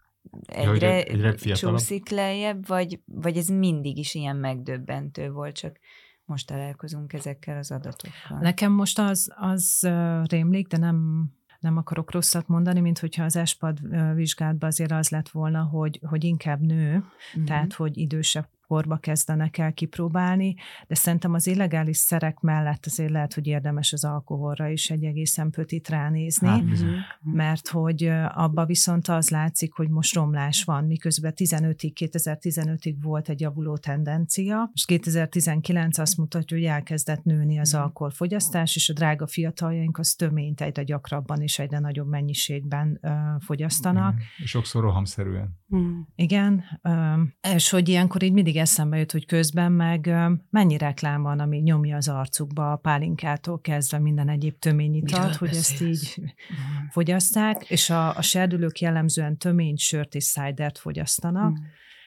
egyre, 0.46 0.88
ja, 0.88 1.04
egyre, 1.04 1.30
egyre 1.30 1.54
csúszik 1.54 2.10
lejjebb, 2.10 2.68
vagy, 2.68 3.00
vagy 3.06 3.38
ez 3.38 3.48
mindig 3.48 3.98
is 3.98 4.14
ilyen 4.14 4.36
megdöbbentő 4.36 5.32
volt, 5.32 5.56
csak 5.56 5.80
most 6.26 6.48
találkozunk 6.48 7.14
ezekkel 7.14 7.58
az 7.58 7.72
adatokkal. 7.72 8.40
Nekem 8.40 8.72
most 8.72 9.00
az, 9.00 9.34
az 9.36 9.90
rémlik, 10.24 10.68
de 10.68 10.78
nem, 10.78 11.26
nem 11.60 11.78
akarok 11.78 12.12
rosszat 12.12 12.48
mondani, 12.48 12.80
mint 12.80 13.00
hogyha 13.00 13.24
az 13.24 13.36
ESPAD 13.36 13.80
vizsgálatban 14.16 14.70
azért 14.70 14.92
az 14.92 15.10
lett 15.10 15.30
volna, 15.30 15.64
hogy, 15.64 16.00
hogy 16.04 16.24
inkább 16.24 16.60
nő, 16.60 16.96
uh-huh. 16.96 17.44
tehát 17.44 17.74
hogy 17.74 17.98
idősebb 17.98 18.48
korba 18.74 18.98
kezdenek 18.98 19.58
el 19.58 19.74
kipróbálni, 19.74 20.56
de 20.88 20.96
szerintem 20.96 21.34
az 21.34 21.48
illegális 21.48 21.98
szerek 21.98 22.40
mellett 22.40 22.86
azért 22.86 23.12
lehet, 23.12 23.34
hogy 23.34 23.48
érdemes 23.48 23.94
az 23.94 24.04
alkoholra 24.04 24.68
is 24.68 24.90
egy 24.90 25.04
egészen 25.04 25.50
pötit 25.50 25.90
ránézni, 25.90 26.48
hát, 26.48 26.64
mert 27.22 27.68
hogy 27.68 28.04
abba 28.34 28.66
viszont 28.66 29.08
az 29.08 29.30
látszik, 29.30 29.74
hogy 29.74 29.90
most 29.90 30.14
romlás 30.14 30.64
van, 30.64 30.84
miközben 30.84 31.34
15-ig, 31.36 31.92
2015-ig 31.96 32.96
volt 33.02 33.30
egy 33.30 33.42
javuló 33.42 33.78
tendencia, 33.78 34.72
és 34.74 34.86
2019 34.86 35.98
azt 35.98 36.18
mutatja, 36.18 36.58
hogy 36.58 36.66
elkezdett 36.66 37.24
nőni 37.24 37.60
az 37.60 37.74
alkoholfogyasztás, 37.74 38.76
és 38.76 38.90
a 38.90 38.94
drága 38.94 39.28
fiataljaink 39.28 39.98
az 39.98 40.14
töményt 40.14 40.62
egyre 40.62 40.84
gyakrabban 40.84 41.42
és 41.42 41.60
egyre 41.60 41.80
nagyobb 41.80 42.08
mennyiségben 42.08 43.00
uh, 43.02 43.12
fogyasztanak. 43.40 44.16
És 44.44 44.50
sokszor 44.50 44.82
rohamszerűen. 44.82 45.62
Igen, 46.16 46.64
um, 46.84 47.34
és 47.56 47.70
hogy 47.70 47.90
ilyenkor 47.90 48.24
így 48.24 48.34
mindig 48.34 48.58
eszembe 48.63 48.97
jut, 48.97 49.12
hogy 49.12 49.26
közben 49.26 49.71
meg 49.71 50.15
mennyi 50.49 50.78
reklám 50.78 51.21
van, 51.21 51.39
ami 51.39 51.58
nyomja 51.58 51.95
az 51.95 52.08
arcukba 52.08 52.71
a 52.71 52.76
pálinkától 52.76 53.62
kezdve 53.62 53.99
minden 53.99 54.30
egyéb 54.30 54.60
töményitalt, 54.60 55.36
hogy 55.36 55.49
ezt 55.49 55.82
így 55.82 56.15
mm. 56.21 56.26
fogyaszták, 56.89 57.69
és 57.69 57.89
a, 57.89 58.15
a 58.15 58.21
serdülők 58.21 58.80
jellemzően 58.80 59.38
tömény, 59.38 59.76
sört 59.78 60.15
és 60.15 60.23
szájdert 60.23 60.78
fogyasztanak, 60.78 61.52
mm. 61.52 61.63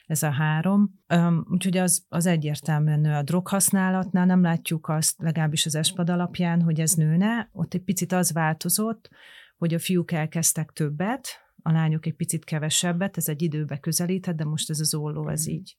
ez 0.07 0.23
a 0.23 0.31
három. 0.31 1.01
Um, 1.15 1.47
úgyhogy 1.51 1.77
az, 1.77 2.05
az 2.09 2.27
egyértelműen 2.27 3.01
nő 3.01 3.15
a 3.15 3.23
droghasználatnál, 3.23 4.27
nem 4.27 4.43
látjuk 4.43 4.89
azt, 4.89 5.15
legalábbis 5.19 5.67
az 5.67 5.75
espad 5.75 6.11
alapján, 6.11 6.63
hogy 6.63 6.81
ez 6.81 6.93
nőne, 6.93 7.49
ott 7.53 7.75
egy 7.75 7.85
picit 7.85 8.13
az 8.13 8.33
változott, 8.33 9.09
hogy 9.57 9.75
a 9.75 9.79
fiúk 9.79 10.13
elkezdtek 10.13 10.71
többet, 10.71 11.29
a 11.63 11.73
lányok 11.73 12.07
egy 12.07 12.17
picit 12.17 12.45
kevesebbet, 12.45 13.17
ez 13.17 13.29
egy 13.29 13.43
időbe 13.43 13.79
közelített, 13.79 14.37
de 14.37 14.45
most 14.45 14.71
ez 14.71 14.81
az 14.81 14.95
olló, 14.95 15.29
ez 15.29 15.49
mm. 15.49 15.53
így 15.53 15.77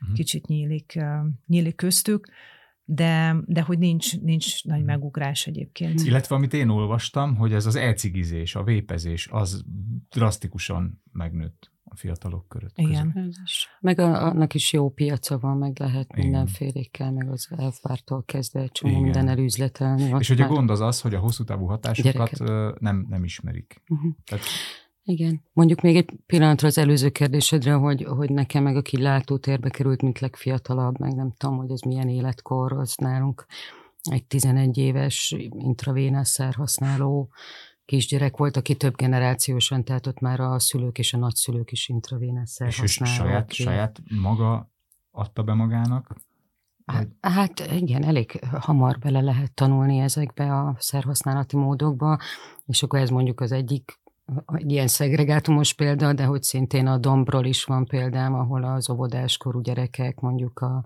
uh-huh. 0.00 0.16
kicsit 0.16 0.46
nyílik, 0.46 0.98
nyílik 1.46 1.76
köztük, 1.76 2.28
de, 2.88 3.36
de 3.46 3.62
hogy 3.62 3.78
nincs, 3.78 4.20
nincs 4.20 4.64
nagy 4.64 4.78
mhm. 4.78 4.86
megugrás 4.86 5.46
egyébként. 5.46 6.00
Illetve 6.00 6.34
amit 6.34 6.52
én 6.52 6.68
olvastam, 6.68 7.36
hogy 7.36 7.52
ez 7.52 7.66
az 7.66 7.76
elcigizés, 7.76 8.54
a 8.54 8.62
vépezés, 8.62 9.28
az 9.30 9.64
drasztikusan 10.08 11.02
megnőtt 11.12 11.70
a 11.84 11.96
fiatalok 11.96 12.48
között. 12.48 12.78
Igen. 12.78 13.34
Meg 13.80 13.98
a, 13.98 14.26
annak 14.26 14.54
is 14.54 14.72
jó 14.72 14.90
piaca 14.90 15.38
van, 15.38 15.56
meg 15.56 15.78
lehet 15.78 16.12
Igen. 16.12 16.24
mindenfélékkel, 16.24 17.12
meg 17.12 17.30
az 17.30 17.48
elvpártól 17.56 18.22
kezdve 18.24 18.60
egy 18.60 18.72
csomó 18.72 19.00
minden 19.00 19.28
elüzletelni. 19.28 20.14
És 20.18 20.28
hogy 20.28 20.40
a 20.40 20.46
gond 20.46 20.70
az 20.70 20.80
az, 20.80 21.00
hogy 21.00 21.14
a 21.14 21.18
hosszú 21.18 21.44
távú 21.44 21.66
hatásokat 21.66 22.38
nem, 22.80 23.06
nem 23.08 23.24
ismerik. 23.24 23.82
Uh-huh. 23.88 24.14
Tehát 24.24 24.44
igen. 25.06 25.42
Mondjuk 25.52 25.80
még 25.80 25.96
egy 25.96 26.10
pillanatra 26.26 26.68
az 26.68 26.78
előző 26.78 27.10
kérdésedre, 27.10 27.72
hogy, 27.72 28.04
hogy 28.04 28.30
nekem 28.30 28.62
meg 28.62 28.76
aki 28.76 29.02
látótérbe 29.02 29.70
került, 29.70 30.02
mint 30.02 30.18
legfiatalabb, 30.18 30.98
meg 30.98 31.14
nem 31.14 31.32
tudom, 31.36 31.56
hogy 31.56 31.70
ez 31.70 31.80
milyen 31.80 32.08
életkor, 32.08 32.72
az 32.72 32.94
nálunk 32.96 33.46
egy 34.10 34.24
11 34.24 34.78
éves 34.78 35.34
intravénás 35.48 36.28
szerhasználó 36.28 37.30
kisgyerek 37.84 38.36
volt, 38.36 38.56
aki 38.56 38.76
több 38.76 38.96
generációsan, 38.96 39.84
tehát 39.84 40.06
ott 40.06 40.20
már 40.20 40.40
a 40.40 40.58
szülők 40.58 40.98
és 40.98 41.12
a 41.12 41.18
nagyszülők 41.18 41.72
is 41.72 41.88
intravénás 41.88 42.50
szerhasználók. 42.50 43.16
És 43.16 43.22
saját, 43.22 43.52
saját 43.52 44.00
maga 44.20 44.70
adta 45.10 45.42
be 45.42 45.54
magának? 45.54 46.16
Hát, 46.86 47.08
hát 47.20 47.72
igen, 47.72 48.04
elég 48.04 48.44
hamar 48.60 48.98
bele 48.98 49.20
lehet 49.20 49.54
tanulni 49.54 49.98
ezekbe 49.98 50.54
a 50.58 50.76
szerhasználati 50.78 51.56
módokba, 51.56 52.18
és 52.66 52.82
akkor 52.82 52.98
ez 52.98 53.10
mondjuk 53.10 53.40
az 53.40 53.52
egyik 53.52 54.00
egy 54.46 54.72
ilyen 54.72 54.88
szegregátumos 54.88 55.74
példa, 55.74 56.12
de 56.12 56.24
hogy 56.24 56.42
szintén 56.42 56.86
a 56.86 56.98
Dombról 56.98 57.44
is 57.44 57.64
van 57.64 57.84
példám, 57.84 58.34
ahol 58.34 58.64
az 58.64 58.90
óvodáskorú 58.90 59.60
gyerekek 59.60 60.20
mondjuk 60.20 60.58
a, 60.58 60.84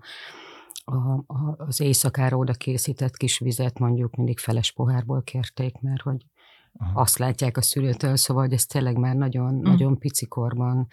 a, 0.83 0.97
a, 1.27 1.55
az 1.57 1.79
éjszakára 1.79 2.37
oda 2.37 2.53
készített 2.53 3.17
kis 3.17 3.39
vizet 3.39 3.79
mondjuk 3.79 4.15
mindig 4.15 4.39
feles 4.39 4.71
pohárból 4.71 5.23
kérték, 5.23 5.81
mert 5.81 6.01
hogy 6.01 6.25
Aha. 6.73 7.01
azt 7.01 7.17
látják 7.17 7.57
a 7.57 7.61
szülőtől, 7.61 8.15
szóval 8.15 8.43
hogy 8.43 8.53
ez 8.53 8.65
tényleg 8.65 8.97
már 8.97 9.15
nagyon, 9.15 9.53
mm. 9.53 9.61
nagyon 9.61 9.97
pici 9.97 10.27
korban, 10.27 10.87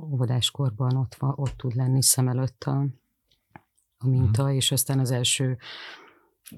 óvodáskorban 0.00 0.96
ott, 0.96 1.14
van, 1.14 1.32
ott 1.36 1.56
tud 1.56 1.74
lenni 1.74 2.02
szem 2.02 2.28
előtt 2.28 2.64
a, 2.64 2.86
a 3.98 4.06
minta, 4.06 4.44
mm. 4.44 4.48
és 4.48 4.72
aztán 4.72 4.98
az 4.98 5.10
első 5.10 5.58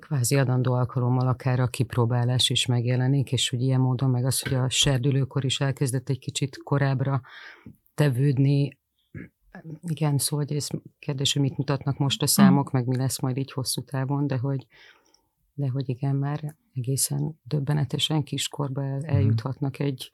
kvázi 0.01 0.37
adandó 0.37 0.72
alkalommal 0.72 1.29
akár 1.29 1.61
a 1.61 1.66
kipróbálás 1.66 2.51
is 2.51 2.66
megjelenik, 2.66 3.33
és 3.33 3.48
hogy 3.48 3.61
ilyen 3.61 3.81
módon 3.81 4.11
meg 4.11 4.24
az, 4.24 4.40
hogy 4.40 4.55
a 4.55 4.68
serdülőkor 4.68 5.44
is 5.44 5.61
elkezdett 5.61 6.09
egy 6.09 6.18
kicsit 6.18 6.62
korábbra 6.62 7.20
tevődni, 7.94 8.79
igen, 9.83 10.18
szóval 10.18 10.44
hogy 10.46 10.57
ez 10.57 10.68
kérdés, 10.98 11.33
hogy 11.33 11.42
mit 11.42 11.57
mutatnak 11.57 11.98
most 11.98 12.22
a 12.22 12.27
számok, 12.27 12.70
meg 12.70 12.87
mi 12.87 12.96
lesz 12.96 13.20
majd 13.20 13.37
így 13.37 13.53
hosszú 13.53 13.85
távon, 13.85 14.27
de 14.27 14.37
hogy, 14.37 14.66
de 15.55 15.68
hogy 15.68 15.88
igen, 15.88 16.16
már 16.16 16.57
egészen 16.74 17.40
döbbenetesen 17.42 18.22
kiskorba 18.22 18.85
el, 18.85 18.98
mhm. 18.98 19.09
eljuthatnak 19.09 19.79
egy 19.79 20.11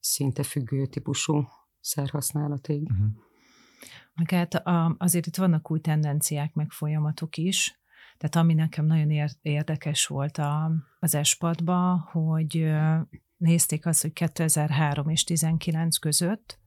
szinte 0.00 0.42
függő 0.42 0.86
típusú 0.86 1.48
szerhasználatig. 1.80 2.82
Uh-huh. 2.82 3.06
Meg 4.14 4.30
hát 4.30 4.62
azért 4.98 5.26
itt 5.26 5.36
vannak 5.36 5.70
új 5.70 5.80
tendenciák, 5.80 6.54
meg 6.54 6.70
folyamatok 6.70 7.36
is, 7.36 7.81
tehát 8.16 8.36
ami 8.36 8.54
nekem 8.54 8.86
nagyon 8.86 9.28
érdekes 9.42 10.06
volt 10.06 10.38
a, 10.38 10.70
az 10.98 11.14
espadba, 11.14 12.08
hogy 12.12 12.72
nézték 13.36 13.86
azt, 13.86 14.02
hogy 14.02 14.12
2003 14.12 15.08
és 15.08 15.24
19 15.24 15.96
között 15.96 16.60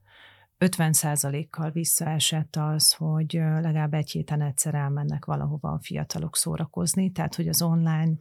50%-kal 0.58 1.70
visszaesett 1.70 2.56
az, 2.56 2.92
hogy 2.92 3.32
legalább 3.32 3.94
egy 3.94 4.10
héten 4.10 4.42
egyszer 4.42 4.74
elmennek 4.74 5.24
valahova 5.24 5.72
a 5.72 5.80
fiatalok 5.82 6.36
szórakozni, 6.36 7.12
tehát 7.12 7.34
hogy 7.34 7.48
az 7.48 7.62
online 7.62 8.16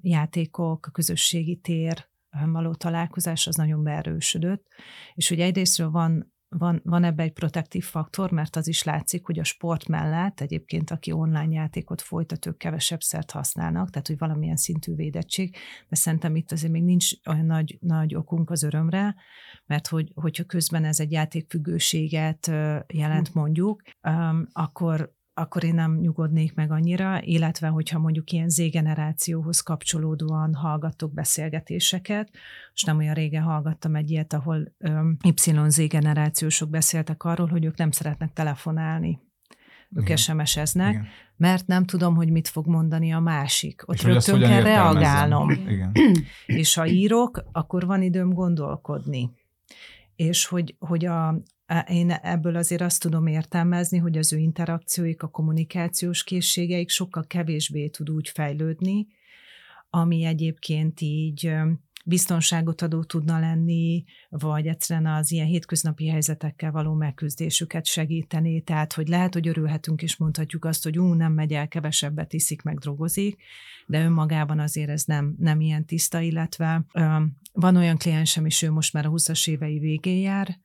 játékok, 0.00 0.86
a 0.86 0.90
közösségi 0.90 1.56
tér 1.56 2.10
való 2.46 2.74
találkozás 2.74 3.46
az 3.46 3.54
nagyon 3.54 3.82
beerősödött, 3.82 4.66
és 5.14 5.28
hogy 5.28 5.40
egyrésztről 5.40 5.90
van 5.90 6.31
van, 6.58 6.80
van 6.84 7.04
ebbe 7.04 7.22
egy 7.22 7.32
protektív 7.32 7.84
faktor, 7.84 8.30
mert 8.30 8.56
az 8.56 8.68
is 8.68 8.82
látszik, 8.82 9.24
hogy 9.24 9.38
a 9.38 9.44
sport 9.44 9.88
mellett 9.88 10.40
egyébként, 10.40 10.90
aki 10.90 11.12
online 11.12 11.52
játékot 11.52 12.00
folytat, 12.00 12.46
ők 12.46 12.56
kevesebb 12.56 13.00
szert 13.00 13.30
használnak, 13.30 13.90
tehát 13.90 14.06
hogy 14.06 14.18
valamilyen 14.18 14.56
szintű 14.56 14.94
védettség, 14.94 15.56
de 15.88 15.96
szerintem 15.96 16.36
itt 16.36 16.52
azért 16.52 16.72
még 16.72 16.82
nincs 16.82 17.10
olyan 17.26 17.46
nagy, 17.46 17.78
nagy 17.80 18.14
okunk 18.14 18.50
az 18.50 18.62
örömre, 18.62 19.14
mert 19.66 19.86
hogy, 19.86 20.12
hogyha 20.14 20.44
közben 20.44 20.84
ez 20.84 21.00
egy 21.00 21.12
játékfüggőséget 21.12 22.46
jelent 22.86 23.34
mondjuk, 23.34 23.82
akkor, 24.52 25.14
akkor 25.34 25.64
én 25.64 25.74
nem 25.74 25.98
nyugodnék 25.98 26.54
meg 26.54 26.70
annyira, 26.70 27.22
illetve 27.22 27.68
hogyha 27.68 27.98
mondjuk 27.98 28.30
ilyen 28.30 28.48
Z-generációhoz 28.48 29.60
kapcsolódóan 29.60 30.54
hallgattok 30.54 31.12
beszélgetéseket, 31.12 32.30
és 32.74 32.82
nem 32.82 32.98
olyan 32.98 33.14
régen 33.14 33.42
hallgattam 33.42 33.94
egy 33.94 34.10
ilyet, 34.10 34.32
ahol 34.32 34.72
YZ 35.44 35.86
generációsok 35.88 36.70
beszéltek 36.70 37.24
arról, 37.24 37.46
hogy 37.46 37.64
ők 37.64 37.76
nem 37.76 37.90
szeretnek 37.90 38.32
telefonálni. 38.32 39.20
Ők 39.94 40.04
Igen. 40.04 40.16
SMS-eznek, 40.16 40.92
Igen. 40.92 41.06
mert 41.36 41.66
nem 41.66 41.84
tudom, 41.84 42.14
hogy 42.14 42.30
mit 42.30 42.48
fog 42.48 42.66
mondani 42.66 43.12
a 43.12 43.20
másik. 43.20 43.82
Ott 43.88 43.94
és 43.94 44.02
rögtön 44.02 44.40
kell 44.40 44.62
reagálnom. 44.62 45.50
Igen. 45.50 45.92
és 46.46 46.74
ha 46.74 46.86
írok, 46.86 47.44
akkor 47.52 47.86
van 47.86 48.02
időm 48.02 48.32
gondolkodni. 48.32 49.30
És 50.16 50.46
hogy, 50.46 50.76
hogy 50.78 51.04
a, 51.04 51.42
én 51.88 52.10
ebből 52.10 52.56
azért 52.56 52.80
azt 52.80 53.00
tudom 53.00 53.26
értelmezni, 53.26 53.98
hogy 53.98 54.18
az 54.18 54.32
ő 54.32 54.38
interakcióik, 54.38 55.22
a 55.22 55.28
kommunikációs 55.28 56.24
készségeik 56.24 56.88
sokkal 56.88 57.24
kevésbé 57.26 57.88
tud 57.88 58.10
úgy 58.10 58.28
fejlődni, 58.28 59.06
ami 59.90 60.24
egyébként 60.24 61.00
így 61.00 61.52
biztonságot 62.04 62.82
adó 62.82 63.02
tudna 63.02 63.38
lenni, 63.38 64.04
vagy 64.28 64.66
egyszerűen 64.66 65.06
az 65.06 65.32
ilyen 65.32 65.46
hétköznapi 65.46 66.08
helyzetekkel 66.08 66.70
való 66.70 66.94
megküzdésüket 66.94 67.86
segíteni. 67.86 68.62
Tehát, 68.62 68.92
hogy 68.92 69.08
lehet, 69.08 69.34
hogy 69.34 69.48
örülhetünk 69.48 70.02
és 70.02 70.16
mondhatjuk 70.16 70.64
azt, 70.64 70.82
hogy 70.82 70.98
ú, 70.98 71.12
nem 71.12 71.32
megy 71.32 71.52
el, 71.52 71.68
kevesebbet 71.68 72.32
iszik, 72.32 72.62
meg 72.62 72.78
drogozik, 72.78 73.42
de 73.86 74.04
önmagában 74.04 74.58
azért 74.58 74.90
ez 74.90 75.04
nem, 75.04 75.34
nem 75.38 75.60
ilyen 75.60 75.86
tiszta, 75.86 76.20
illetve 76.20 76.84
ö, 76.92 77.22
van 77.52 77.76
olyan 77.76 77.96
kliensem 77.96 78.46
is, 78.46 78.62
ő 78.62 78.70
most 78.70 78.92
már 78.92 79.06
a 79.06 79.10
20-as 79.10 79.48
évei 79.48 79.78
végén 79.78 80.20
jár, 80.20 80.60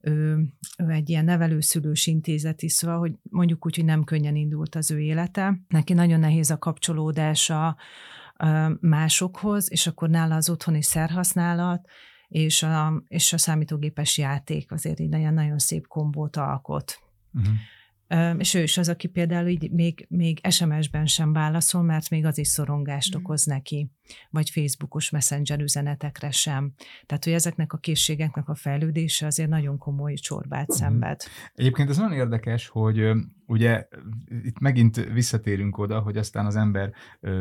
ő, 0.00 0.46
ő 0.78 0.88
egy 0.88 1.08
ilyen 1.08 1.24
nevelőszülős 1.24 2.06
intézet 2.06 2.62
is, 2.62 2.72
szóval, 2.72 2.98
hogy 2.98 3.12
mondjuk 3.22 3.66
úgy, 3.66 3.76
hogy 3.76 3.84
nem 3.84 4.04
könnyen 4.04 4.36
indult 4.36 4.74
az 4.74 4.90
ő 4.90 5.00
élete. 5.00 5.60
Neki 5.68 5.92
nagyon 5.92 6.20
nehéz 6.20 6.50
a 6.50 6.58
kapcsolódása 6.58 7.76
másokhoz, 8.80 9.70
és 9.70 9.86
akkor 9.86 10.08
nála 10.08 10.34
az 10.34 10.50
otthoni 10.50 10.82
szerhasználat, 10.82 11.88
és 12.28 12.62
a, 12.62 13.02
és 13.08 13.32
a 13.32 13.38
számítógépes 13.38 14.18
játék 14.18 14.72
azért 14.72 15.00
így 15.00 15.08
nagyon, 15.08 15.34
nagyon 15.34 15.58
szép 15.58 15.86
kombót 15.86 16.36
alkot. 16.36 16.98
Uh-huh. 17.32 17.54
És 18.38 18.54
ő 18.54 18.62
is 18.62 18.78
az, 18.78 18.88
aki 18.88 19.08
például 19.08 19.48
így 19.48 19.70
még, 19.70 20.06
még 20.08 20.40
SMS-ben 20.48 21.06
sem 21.06 21.32
válaszol, 21.32 21.82
mert 21.82 22.10
még 22.10 22.24
az 22.24 22.38
is 22.38 22.48
szorongást 22.48 23.16
mm. 23.16 23.18
okoz 23.18 23.44
neki, 23.44 23.90
vagy 24.30 24.50
Facebookos 24.50 25.10
messenger 25.10 25.60
üzenetekre 25.60 26.30
sem. 26.30 26.72
Tehát, 27.06 27.24
hogy 27.24 27.32
ezeknek 27.32 27.72
a 27.72 27.78
készségeknek 27.78 28.48
a 28.48 28.54
fejlődése 28.54 29.26
azért 29.26 29.48
nagyon 29.48 29.78
komoly 29.78 30.14
csorbát 30.14 30.72
mm. 30.72 30.76
szenved. 30.76 31.20
Egyébként 31.54 31.90
ez 31.90 31.96
nagyon 31.96 32.16
érdekes, 32.16 32.68
hogy 32.68 33.10
ugye 33.50 33.88
itt 34.42 34.58
megint 34.58 34.96
visszatérünk 35.12 35.78
oda, 35.78 36.00
hogy 36.00 36.16
aztán 36.16 36.46
az 36.46 36.56
ember 36.56 36.92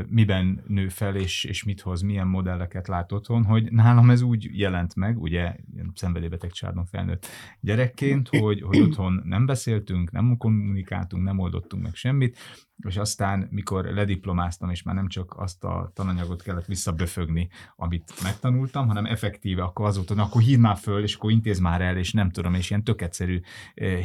miben 0.07 0.63
nő 0.67 0.87
fel, 0.87 1.15
és, 1.15 1.43
és 1.43 1.63
mit 1.63 1.81
hoz, 1.81 2.01
milyen 2.01 2.27
modelleket 2.27 2.87
lát 2.87 3.11
otthon, 3.11 3.43
hogy 3.43 3.71
nálam 3.71 4.09
ez 4.09 4.21
úgy 4.21 4.57
jelent 4.57 4.95
meg, 4.95 5.21
ugye 5.21 5.55
szenvedélybeteg 5.93 6.51
családon 6.51 6.85
felnőtt 6.85 7.27
gyerekként, 7.59 8.27
hogy, 8.27 8.61
hogy 8.61 8.79
otthon 8.79 9.21
nem 9.25 9.45
beszéltünk, 9.45 10.11
nem 10.11 10.37
kommunikáltunk, 10.37 11.23
nem 11.23 11.39
oldottunk 11.39 11.83
meg 11.83 11.95
semmit, 11.95 12.37
és 12.87 12.97
aztán, 12.97 13.47
mikor 13.51 13.85
lediplomáztam, 13.85 14.69
és 14.69 14.83
már 14.83 14.95
nem 14.95 15.07
csak 15.07 15.33
azt 15.37 15.63
a 15.63 15.91
tananyagot 15.93 16.41
kellett 16.41 16.65
visszaböfögni, 16.65 17.49
amit 17.75 18.13
megtanultam, 18.23 18.87
hanem 18.87 19.05
effektíve 19.05 19.63
akkor 19.63 19.85
az 19.85 19.95
volt, 19.95 20.07
hogy 20.07 20.19
akkor 20.19 20.41
hív 20.41 20.59
már 20.59 20.77
föl, 20.77 21.03
és 21.03 21.15
akkor 21.15 21.31
intéz 21.31 21.59
már 21.59 21.81
el, 21.81 21.97
és 21.97 22.13
nem 22.13 22.29
tudom, 22.29 22.53
és 22.53 22.69
ilyen 22.69 22.83
tök 22.83 23.01
egyszerű 23.01 23.39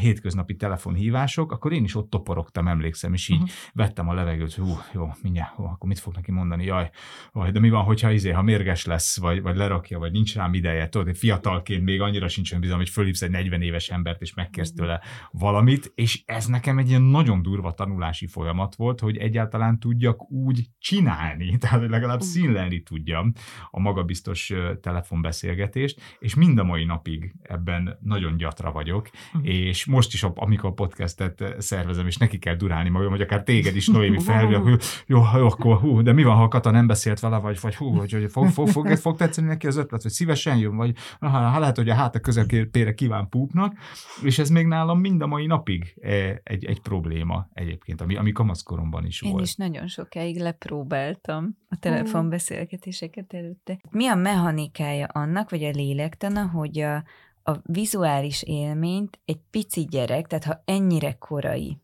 hétköznapi 0.00 0.56
telefonhívások, 0.56 1.52
akkor 1.52 1.72
én 1.72 1.84
is 1.84 1.93
ott 1.96 2.10
toporogtam, 2.10 2.68
emlékszem, 2.68 3.12
és 3.12 3.28
így 3.28 3.36
uh-huh. 3.36 3.50
vettem 3.72 4.08
a 4.08 4.14
levegőt, 4.14 4.54
hú, 4.54 4.78
jó, 4.92 5.08
mindjárt, 5.22 5.54
hú, 5.54 5.64
akkor 5.64 5.88
mit 5.88 5.98
fog 5.98 6.14
neki 6.14 6.30
mondani, 6.30 6.64
jaj, 6.64 6.90
jaj 7.34 7.50
de 7.50 7.60
mi 7.60 7.70
van, 7.70 7.84
hogyha 7.84 8.10
izé, 8.10 8.30
ha 8.30 8.42
mérges 8.42 8.84
lesz, 8.84 9.18
vagy, 9.18 9.42
vagy 9.42 9.56
lerakja, 9.56 9.98
vagy 9.98 10.12
nincs 10.12 10.34
rám 10.34 10.54
ideje, 10.54 10.88
tudod, 10.88 11.16
fiatalként 11.16 11.84
még 11.84 12.00
annyira 12.00 12.28
sincs 12.28 12.50
olyan 12.50 12.60
bizalom, 12.60 12.82
hogy 12.82 12.92
fölhívsz 12.92 13.22
egy 13.22 13.30
40 13.30 13.62
éves 13.62 13.88
embert, 13.88 14.20
és 14.20 14.34
megkérsz 14.34 14.72
tőle 14.72 15.00
valamit, 15.30 15.92
és 15.94 16.22
ez 16.26 16.46
nekem 16.46 16.78
egy 16.78 16.88
ilyen 16.88 17.02
nagyon 17.02 17.42
durva 17.42 17.72
tanulási 17.72 18.26
folyamat, 18.26 18.74
volt, 18.74 19.00
hogy 19.00 19.16
egyáltalán 19.16 19.78
tudjak 19.78 20.30
úgy 20.30 20.68
csinálni, 20.78 21.56
tehát 21.58 21.80
hogy 21.80 21.90
legalább 21.90 22.18
mm. 22.18 22.26
színlelni 22.26 22.82
tudjam 22.82 23.32
a 23.70 23.80
magabiztos 23.80 24.52
telefonbeszélgetést, 24.80 26.00
és 26.18 26.34
mind 26.34 26.58
a 26.58 26.64
mai 26.64 26.84
napig 26.84 27.34
ebben 27.42 27.98
nagyon 28.00 28.36
gyatra 28.36 28.72
vagyok, 28.72 29.10
uh-huh. 29.34 29.48
és 29.48 29.84
most 29.84 30.12
is, 30.12 30.22
amikor 30.22 30.70
a 30.70 30.72
podcastet 30.72 31.54
szervezem, 31.84 32.06
és 32.06 32.16
neki 32.16 32.38
kell 32.38 32.54
durálni 32.54 32.88
magam, 32.88 33.10
hogy 33.10 33.20
akár 33.20 33.42
téged 33.42 33.76
is, 33.76 33.88
Noémi 33.88 34.20
felül, 34.30 34.58
hogy 34.58 34.82
jó, 35.06 35.22
jó, 35.36 35.46
akkor 35.46 35.76
hú, 35.76 36.02
de 36.02 36.12
mi 36.12 36.22
van, 36.22 36.36
ha 36.36 36.48
Kata 36.48 36.70
nem 36.70 36.86
beszélt 36.86 37.20
vele, 37.20 37.38
vagy, 37.38 37.58
vagy 37.60 37.74
hú, 37.74 37.90
hogy, 37.90 38.12
hogy 38.12 38.30
fog, 38.30 38.48
fog, 38.48 38.68
fog, 38.68 38.88
fog 38.88 39.16
tetszeni 39.16 39.46
neki 39.46 39.66
az 39.66 39.76
ötlet, 39.76 40.02
hogy 40.02 40.10
szívesen 40.10 40.56
jön, 40.56 40.76
vagy 40.76 40.96
ha, 41.20 41.28
ha 41.28 41.58
lehet, 41.58 41.76
hogy 41.76 41.88
a 41.88 41.94
háta 41.94 42.20
közepére 42.20 42.94
kíván 42.94 43.28
púpnak, 43.28 43.74
és 44.22 44.38
ez 44.38 44.48
még 44.48 44.66
nálam 44.66 45.00
mind 45.00 45.22
a 45.22 45.26
mai 45.26 45.46
napig 45.46 45.94
egy, 46.42 46.64
egy 46.64 46.80
probléma 46.80 47.48
egyébként, 47.52 48.00
ami, 48.00 48.16
ami 48.16 48.32
kamaszkoromban 48.32 49.06
is 49.06 49.22
Én 49.22 49.30
volt. 49.30 49.42
Én 49.42 49.48
is 49.48 49.56
nagyon 49.56 49.86
sokáig 49.86 50.40
lepróbáltam 50.40 51.56
a 51.68 51.76
telefonbeszélgetéseket 51.76 53.32
előtte. 53.32 53.80
Mi 53.90 54.06
a 54.06 54.14
mechanikája 54.14 55.06
annak, 55.06 55.50
vagy 55.50 55.64
a 55.64 55.70
lélektana, 55.70 56.46
hogy 56.46 56.78
a, 56.78 57.04
a 57.44 57.56
vizuális 57.62 58.42
élményt 58.42 59.20
egy 59.24 59.40
pici 59.50 59.84
gyerek, 59.84 60.26
tehát 60.26 60.44
ha 60.44 60.62
ennyire 60.64 61.12
korai 61.12 61.78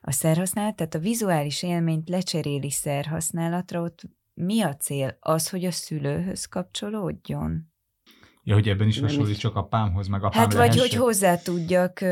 a 0.00 0.12
szerhasználat, 0.12 0.76
tehát 0.76 0.94
a 0.94 0.98
vizuális 0.98 1.62
élményt 1.62 2.08
lecseréli 2.08 2.70
szerhasználatra, 2.70 3.80
ott 3.80 4.02
mi 4.34 4.60
a 4.60 4.76
cél? 4.76 5.16
Az, 5.20 5.48
hogy 5.48 5.64
a 5.64 5.70
szülőhöz 5.70 6.44
kapcsolódjon? 6.44 7.72
Ja, 8.42 8.54
hogy 8.54 8.68
ebben 8.68 8.86
is 8.86 9.00
hasonlít 9.00 9.38
csak 9.38 9.56
apámhoz, 9.56 10.06
meg 10.06 10.24
apám 10.24 10.40
Hát 10.40 10.52
vagy, 10.52 10.74
lehessen. 10.74 10.80
hogy 10.80 10.94
hozzá 10.94 11.36
tudjak 11.36 12.04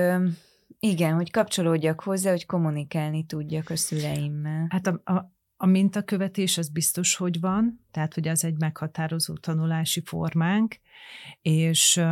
igen, 0.79 1.15
hogy 1.15 1.31
kapcsolódjak 1.31 2.01
hozzá, 2.01 2.31
hogy 2.31 2.47
kommunikálni 2.47 3.25
tudjak 3.27 3.71
a 3.71 3.77
szüleimmel. 3.77 4.67
Hát 4.69 4.87
a, 4.87 5.01
a, 5.05 5.33
a 5.57 5.67
mintakövetés 5.67 6.59
az 6.59 6.69
biztos, 6.69 7.17
hogy 7.17 7.41
van, 7.41 7.87
tehát 7.91 8.15
hogy 8.15 8.29
az 8.29 8.45
egy 8.45 8.59
meghatározó 8.59 9.35
tanulási 9.35 10.03
formánk, 10.05 10.77
és 11.43 12.03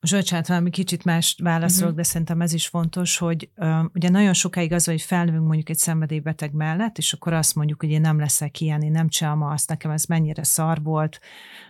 Zsolcsát 0.00 0.48
valami 0.48 0.70
kicsit 0.70 1.04
más 1.04 1.36
válaszolok, 1.42 1.82
uh-huh. 1.82 1.96
de 1.96 2.02
szerintem 2.02 2.40
ez 2.40 2.52
is 2.52 2.66
fontos, 2.66 3.18
hogy 3.18 3.50
uh, 3.56 3.84
ugye 3.94 4.08
nagyon 4.08 4.32
sokáig 4.32 4.72
az, 4.72 4.84
hogy 4.84 5.02
felnövünk 5.02 5.46
mondjuk 5.46 5.68
egy 5.68 5.78
szenvedélybeteg 5.78 6.52
mellett, 6.52 6.98
és 6.98 7.12
akkor 7.12 7.32
azt 7.32 7.54
mondjuk, 7.54 7.80
hogy 7.80 7.90
én 7.90 8.00
nem 8.00 8.18
leszek 8.18 8.60
ilyen, 8.60 8.82
én 8.82 8.90
nem 8.90 9.08
csinálom 9.08 9.42
azt, 9.42 9.68
nekem 9.68 9.90
ez 9.90 10.04
mennyire 10.04 10.44
szar 10.44 10.82
volt, 10.82 11.20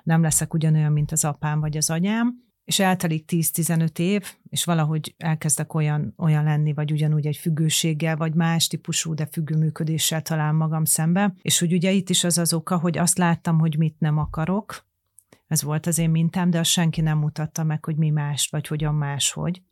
nem 0.02 0.22
leszek 0.22 0.54
ugyanolyan, 0.54 0.92
mint 0.92 1.12
az 1.12 1.24
apám 1.24 1.60
vagy 1.60 1.76
az 1.76 1.90
anyám, 1.90 2.44
és 2.66 2.78
eltelik 2.78 3.24
10-15 3.32 3.98
év, 3.98 4.34
és 4.48 4.64
valahogy 4.64 5.14
elkezdek 5.18 5.74
olyan, 5.74 6.14
olyan 6.16 6.44
lenni, 6.44 6.72
vagy 6.72 6.92
ugyanúgy 6.92 7.26
egy 7.26 7.36
függőséggel, 7.36 8.16
vagy 8.16 8.34
más 8.34 8.66
típusú, 8.66 9.14
de 9.14 9.26
függő 9.26 9.56
működéssel 9.56 10.22
talál 10.22 10.52
magam 10.52 10.84
szembe. 10.84 11.34
És 11.42 11.58
hogy 11.58 11.72
ugye 11.72 11.90
itt 11.90 12.10
is 12.10 12.24
az 12.24 12.38
az 12.38 12.52
oka, 12.52 12.78
hogy 12.78 12.98
azt 12.98 13.18
láttam, 13.18 13.58
hogy 13.58 13.76
mit 13.78 13.96
nem 13.98 14.18
akarok, 14.18 14.86
ez 15.46 15.62
volt 15.62 15.86
az 15.86 15.98
én 15.98 16.10
mintám, 16.10 16.50
de 16.50 16.58
azt 16.58 16.70
senki 16.70 17.00
nem 17.00 17.18
mutatta 17.18 17.64
meg, 17.64 17.84
hogy 17.84 17.96
mi 17.96 18.10
más, 18.10 18.48
vagy 18.48 18.66
hogyan 18.66 18.94
máshogy. 18.94 19.62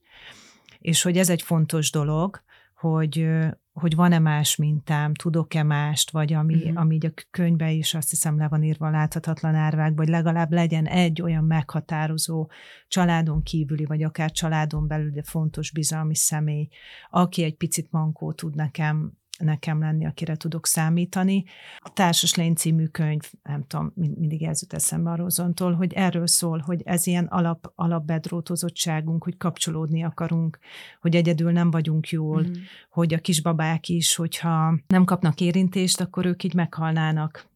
És 0.79 1.03
hogy 1.03 1.18
ez 1.18 1.31
egy 1.31 1.43
fontos 1.43 1.91
dolog, 1.91 2.43
hogy, 2.75 3.29
hogy 3.72 3.95
van-e 3.95 4.18
más 4.18 4.57
mintám, 4.57 5.14
tudok-e 5.14 5.62
mást, 5.62 6.11
vagy 6.11 6.33
ami, 6.33 6.55
uh-huh. 6.55 6.81
ami 6.81 6.95
így 6.95 7.07
a 7.07 7.12
könyvben 7.31 7.68
is 7.68 7.95
azt 7.95 8.11
hiszem 8.11 8.39
le 8.39 8.49
van 8.49 8.62
írva 8.62 8.91
láthatatlan 8.91 9.55
árvák, 9.55 9.93
vagy 9.95 10.09
legalább 10.09 10.53
legyen 10.53 10.87
egy 10.87 11.22
olyan 11.22 11.45
meghatározó 11.45 12.51
családon 12.89 13.43
kívüli, 13.43 13.85
vagy 13.85 14.03
akár 14.03 14.31
családon 14.31 14.87
belül, 14.87 15.11
de 15.11 15.22
fontos 15.22 15.72
bizalmi 15.72 16.14
személy, 16.14 16.68
aki 17.11 17.43
egy 17.43 17.57
picit 17.57 17.91
mankó 17.91 18.33
tud 18.33 18.55
nekem 18.55 19.12
nekem 19.39 19.80
lenni, 19.80 20.07
akire 20.07 20.37
tudok 20.37 20.66
számítani. 20.66 21.45
A 21.78 21.93
Társas 21.93 22.35
Lény 22.35 22.55
című 22.55 22.87
könyv, 22.87 23.32
nem 23.43 23.64
tudom, 23.66 23.93
mindig 23.95 24.43
ez 24.43 24.62
jut 24.62 24.72
eszembe 24.72 25.11
a 25.11 25.16
Rozontól, 25.16 25.72
hogy 25.72 25.93
erről 25.93 26.26
szól, 26.26 26.59
hogy 26.59 26.82
ez 26.85 27.07
ilyen 27.07 27.24
alap, 27.24 27.72
alapbedrótozottságunk, 27.74 29.24
hogy 29.24 29.37
kapcsolódni 29.37 30.03
akarunk, 30.05 30.59
hogy 31.01 31.16
egyedül 31.16 31.53
nem 31.53 31.70
vagyunk 31.70 32.09
jól, 32.09 32.43
mm. 32.43 32.53
hogy 32.91 33.14
a 33.14 33.18
kisbabák 33.18 33.89
is, 33.89 34.14
hogyha 34.14 34.78
nem 34.87 35.05
kapnak 35.05 35.41
érintést, 35.41 36.01
akkor 36.01 36.26
ők 36.26 36.43
így 36.43 36.55
meghalnának. 36.55 37.47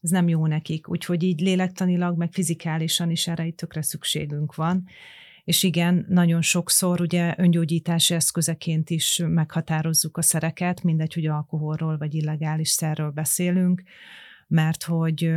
Ez 0.00 0.10
nem 0.10 0.28
jó 0.28 0.46
nekik. 0.46 0.88
Úgyhogy 0.88 1.22
így 1.22 1.40
lélektanilag, 1.40 2.16
meg 2.16 2.32
fizikálisan 2.32 3.10
is 3.10 3.28
erre 3.28 3.46
itt 3.46 3.56
tökre 3.56 3.82
szükségünk 3.82 4.54
van 4.54 4.84
és 5.44 5.62
igen, 5.62 6.06
nagyon 6.08 6.42
sokszor 6.42 7.00
ugye 7.00 7.34
öngyógyítási 7.38 8.14
eszközeként 8.14 8.90
is 8.90 9.22
meghatározzuk 9.26 10.16
a 10.16 10.22
szereket, 10.22 10.82
mindegy, 10.82 11.14
hogy 11.14 11.26
alkoholról 11.26 11.98
vagy 11.98 12.14
illegális 12.14 12.68
szerről 12.68 13.10
beszélünk, 13.10 13.82
mert 14.46 14.82
hogy, 14.82 15.32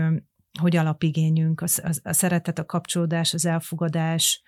hogy 0.60 0.76
alapigényünk, 0.76 1.62
a, 1.62 1.66
a, 1.84 1.90
a 2.04 2.14
szeretet, 2.14 2.60
a 2.60 2.66
kapcsolódás, 2.66 3.34
az 3.34 3.46
elfogadás, 3.46 4.42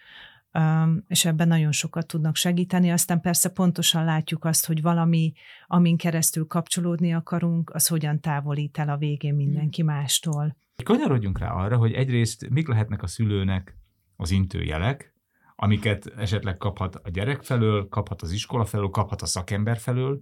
és 1.07 1.25
ebben 1.25 1.47
nagyon 1.47 1.71
sokat 1.71 2.07
tudnak 2.07 2.35
segíteni. 2.35 2.91
Aztán 2.91 3.21
persze 3.21 3.49
pontosan 3.49 4.05
látjuk 4.05 4.45
azt, 4.45 4.65
hogy 4.65 4.81
valami, 4.81 5.33
amin 5.65 5.97
keresztül 5.97 6.45
kapcsolódni 6.45 7.13
akarunk, 7.13 7.69
az 7.69 7.87
hogyan 7.87 8.19
távolít 8.19 8.77
el 8.77 8.89
a 8.89 8.97
végén 8.97 9.35
mindenki 9.35 9.83
mástól. 9.83 10.57
Kanyarodjunk 10.83 11.39
rá 11.39 11.51
arra, 11.51 11.77
hogy 11.77 11.91
egyrészt 11.91 12.49
mik 12.49 12.67
lehetnek 12.67 13.03
a 13.03 13.07
szülőnek 13.07 13.77
az 14.15 14.31
intőjelek, 14.31 15.15
amiket 15.59 16.13
esetleg 16.17 16.57
kaphat 16.57 16.95
a 16.95 17.09
gyerek 17.09 17.43
felől, 17.43 17.87
kaphat 17.89 18.21
az 18.21 18.31
iskola 18.31 18.65
felől, 18.65 18.89
kaphat 18.89 19.21
a 19.21 19.25
szakember 19.25 19.77
felől, 19.77 20.19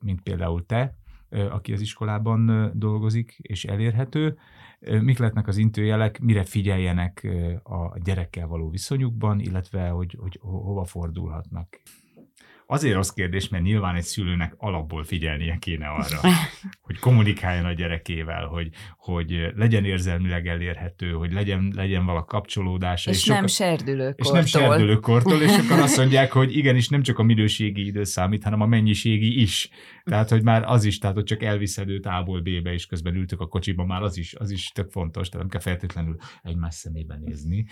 mint 0.00 0.20
például 0.22 0.66
te, 0.66 0.94
aki 1.50 1.72
az 1.72 1.80
iskolában 1.80 2.70
dolgozik 2.74 3.38
és 3.40 3.64
elérhető. 3.64 4.38
Mik 4.80 5.18
lehetnek 5.18 5.46
az 5.46 5.56
intőjelek, 5.56 6.20
mire 6.20 6.44
figyeljenek 6.44 7.26
a 7.62 7.98
gyerekkel 7.98 8.46
való 8.46 8.70
viszonyukban, 8.70 9.40
illetve 9.40 9.88
hogy, 9.88 10.16
hogy 10.20 10.38
hova 10.42 10.84
fordulhatnak? 10.84 11.80
Azért 12.68 12.94
rossz 12.94 13.10
kérdés, 13.10 13.48
mert 13.48 13.64
nyilván 13.64 13.94
egy 13.94 14.02
szülőnek 14.02 14.54
alapból 14.56 15.04
figyelnie 15.04 15.56
kéne 15.58 15.86
arra, 15.86 16.20
hogy 16.86 16.98
kommunikáljon 16.98 17.64
a 17.64 17.72
gyerekével, 17.72 18.46
hogy, 18.46 18.68
hogy 18.96 19.52
legyen 19.56 19.84
érzelmileg 19.84 20.46
elérhető, 20.46 21.10
hogy 21.10 21.32
legyen, 21.32 21.72
legyen 21.76 22.04
vala 22.04 22.24
kapcsolódása. 22.24 23.10
És, 23.10 23.16
és 23.16 23.26
nem 23.26 23.46
serdülőkortól. 23.46 24.24
És 24.24 24.30
nem 24.30 24.44
serdülőkortól, 24.44 25.42
és 25.42 25.58
akkor 25.58 25.78
azt 25.78 25.96
mondják, 25.96 26.32
hogy 26.32 26.56
igenis 26.56 26.88
nem 26.88 27.02
csak 27.02 27.18
a 27.18 27.22
minőségi 27.22 27.86
idő 27.86 28.04
számít, 28.04 28.44
hanem 28.44 28.60
a 28.60 28.66
mennyiségi 28.66 29.40
is. 29.40 29.70
Tehát, 30.04 30.28
hogy 30.28 30.42
már 30.42 30.62
az 30.64 30.84
is, 30.84 30.98
tehát, 30.98 31.16
hogy 31.16 31.24
csak 31.24 31.42
elviszed 31.42 31.88
őt 31.88 32.06
A-ból 32.06 32.40
B-be, 32.40 32.72
és 32.72 32.86
közben 32.86 33.14
ültök 33.14 33.40
a 33.40 33.46
kocsiba, 33.46 33.84
már 33.84 34.02
az 34.02 34.18
is, 34.18 34.34
az 34.34 34.50
is 34.50 34.68
tök 34.68 34.90
fontos, 34.90 35.28
tehát 35.28 35.40
nem 35.40 35.60
kell 35.60 35.72
feltétlenül 35.72 36.16
egymás 36.42 36.74
szemébe 36.74 37.18
nézni. 37.24 37.66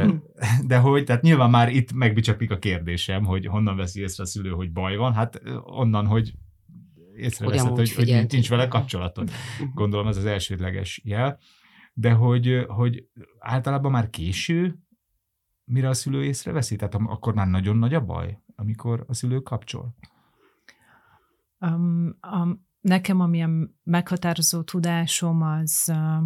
De 0.66 0.76
hogy, 0.76 1.04
tehát 1.04 1.22
nyilván 1.22 1.50
már 1.50 1.68
itt 1.68 1.92
megbicsaklik 1.92 2.50
a 2.50 2.58
kérdésem, 2.58 3.24
hogy 3.24 3.46
honnan 3.46 3.76
veszi 3.76 4.02
észre 4.12 4.22
a 4.22 4.26
szülő, 4.26 4.50
hogy 4.50 4.72
baj 4.72 4.96
van, 4.96 5.12
hát 5.12 5.42
onnan, 5.64 6.06
hogy 6.06 6.34
észreveszed, 7.16 7.76
hogy, 7.76 7.94
hogy 7.94 8.06
nincs, 8.06 8.32
nincs 8.32 8.48
vele 8.48 8.68
kapcsolatod. 8.68 9.30
Gondolom 9.74 10.06
ez 10.06 10.16
az 10.16 10.24
elsődleges 10.24 11.00
jel. 11.04 11.38
De 11.94 12.12
hogy, 12.12 12.64
hogy 12.68 13.08
általában 13.38 13.90
már 13.90 14.10
késő, 14.10 14.78
mire 15.64 15.88
a 15.88 15.94
szülő 15.94 16.24
észreveszi? 16.24 16.76
Tehát 16.76 16.94
akkor 16.94 17.34
már 17.34 17.46
nagyon 17.46 17.76
nagy 17.76 17.94
a 17.94 18.04
baj, 18.04 18.38
amikor 18.56 19.04
a 19.08 19.14
szülő 19.14 19.40
kapcsol? 19.40 19.96
Um, 21.60 22.18
um, 22.32 22.66
nekem, 22.80 23.20
amilyen 23.20 23.78
meghatározó 23.82 24.62
tudásom, 24.62 25.42
az 25.42 25.84
uh, 25.88 26.22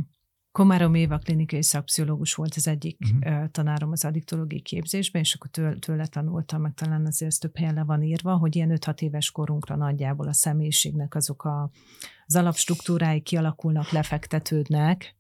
Komárom 0.57 0.95
Éva 0.95 1.19
klinikai 1.19 1.63
szakpszichológus 1.63 2.35
volt 2.35 2.55
az 2.55 2.69
egyik 2.69 2.99
uh-huh. 3.01 3.51
tanárom 3.51 3.91
az 3.91 4.05
addiktológiai 4.05 4.61
képzésben, 4.61 5.23
és 5.23 5.35
akkor 5.35 5.51
tőle, 5.51 5.75
tőle 5.79 6.07
tanultam, 6.07 6.61
meg 6.61 6.75
talán 6.75 7.07
azért 7.07 7.31
ez 7.31 7.39
több 7.39 7.57
helyen 7.57 7.75
le 7.75 7.85
van 7.85 8.03
írva, 8.03 8.37
hogy 8.37 8.57
ilyen 8.57 8.79
5-6 8.81 9.01
éves 9.01 9.31
korunkra 9.31 9.77
nagyjából 9.77 10.29
a 10.29 10.33
személyiségnek 10.33 11.15
azok 11.15 11.45
a, 11.45 11.71
az 12.27 12.37
alapstruktúrái 12.37 13.21
kialakulnak, 13.21 13.91
lefektetődnek. 13.91 15.15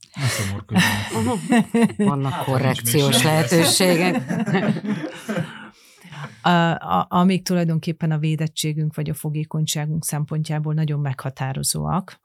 Vannak 1.96 2.44
korrekciós 2.44 3.22
lehetőségek. 3.22 4.22
a, 6.42 6.50
a, 6.70 7.06
amik 7.08 7.44
tulajdonképpen 7.44 8.10
a 8.10 8.18
védettségünk 8.18 8.94
vagy 8.94 9.10
a 9.10 9.14
fogékonyságunk 9.14 10.04
szempontjából 10.04 10.74
nagyon 10.74 11.00
meghatározóak. 11.00 12.20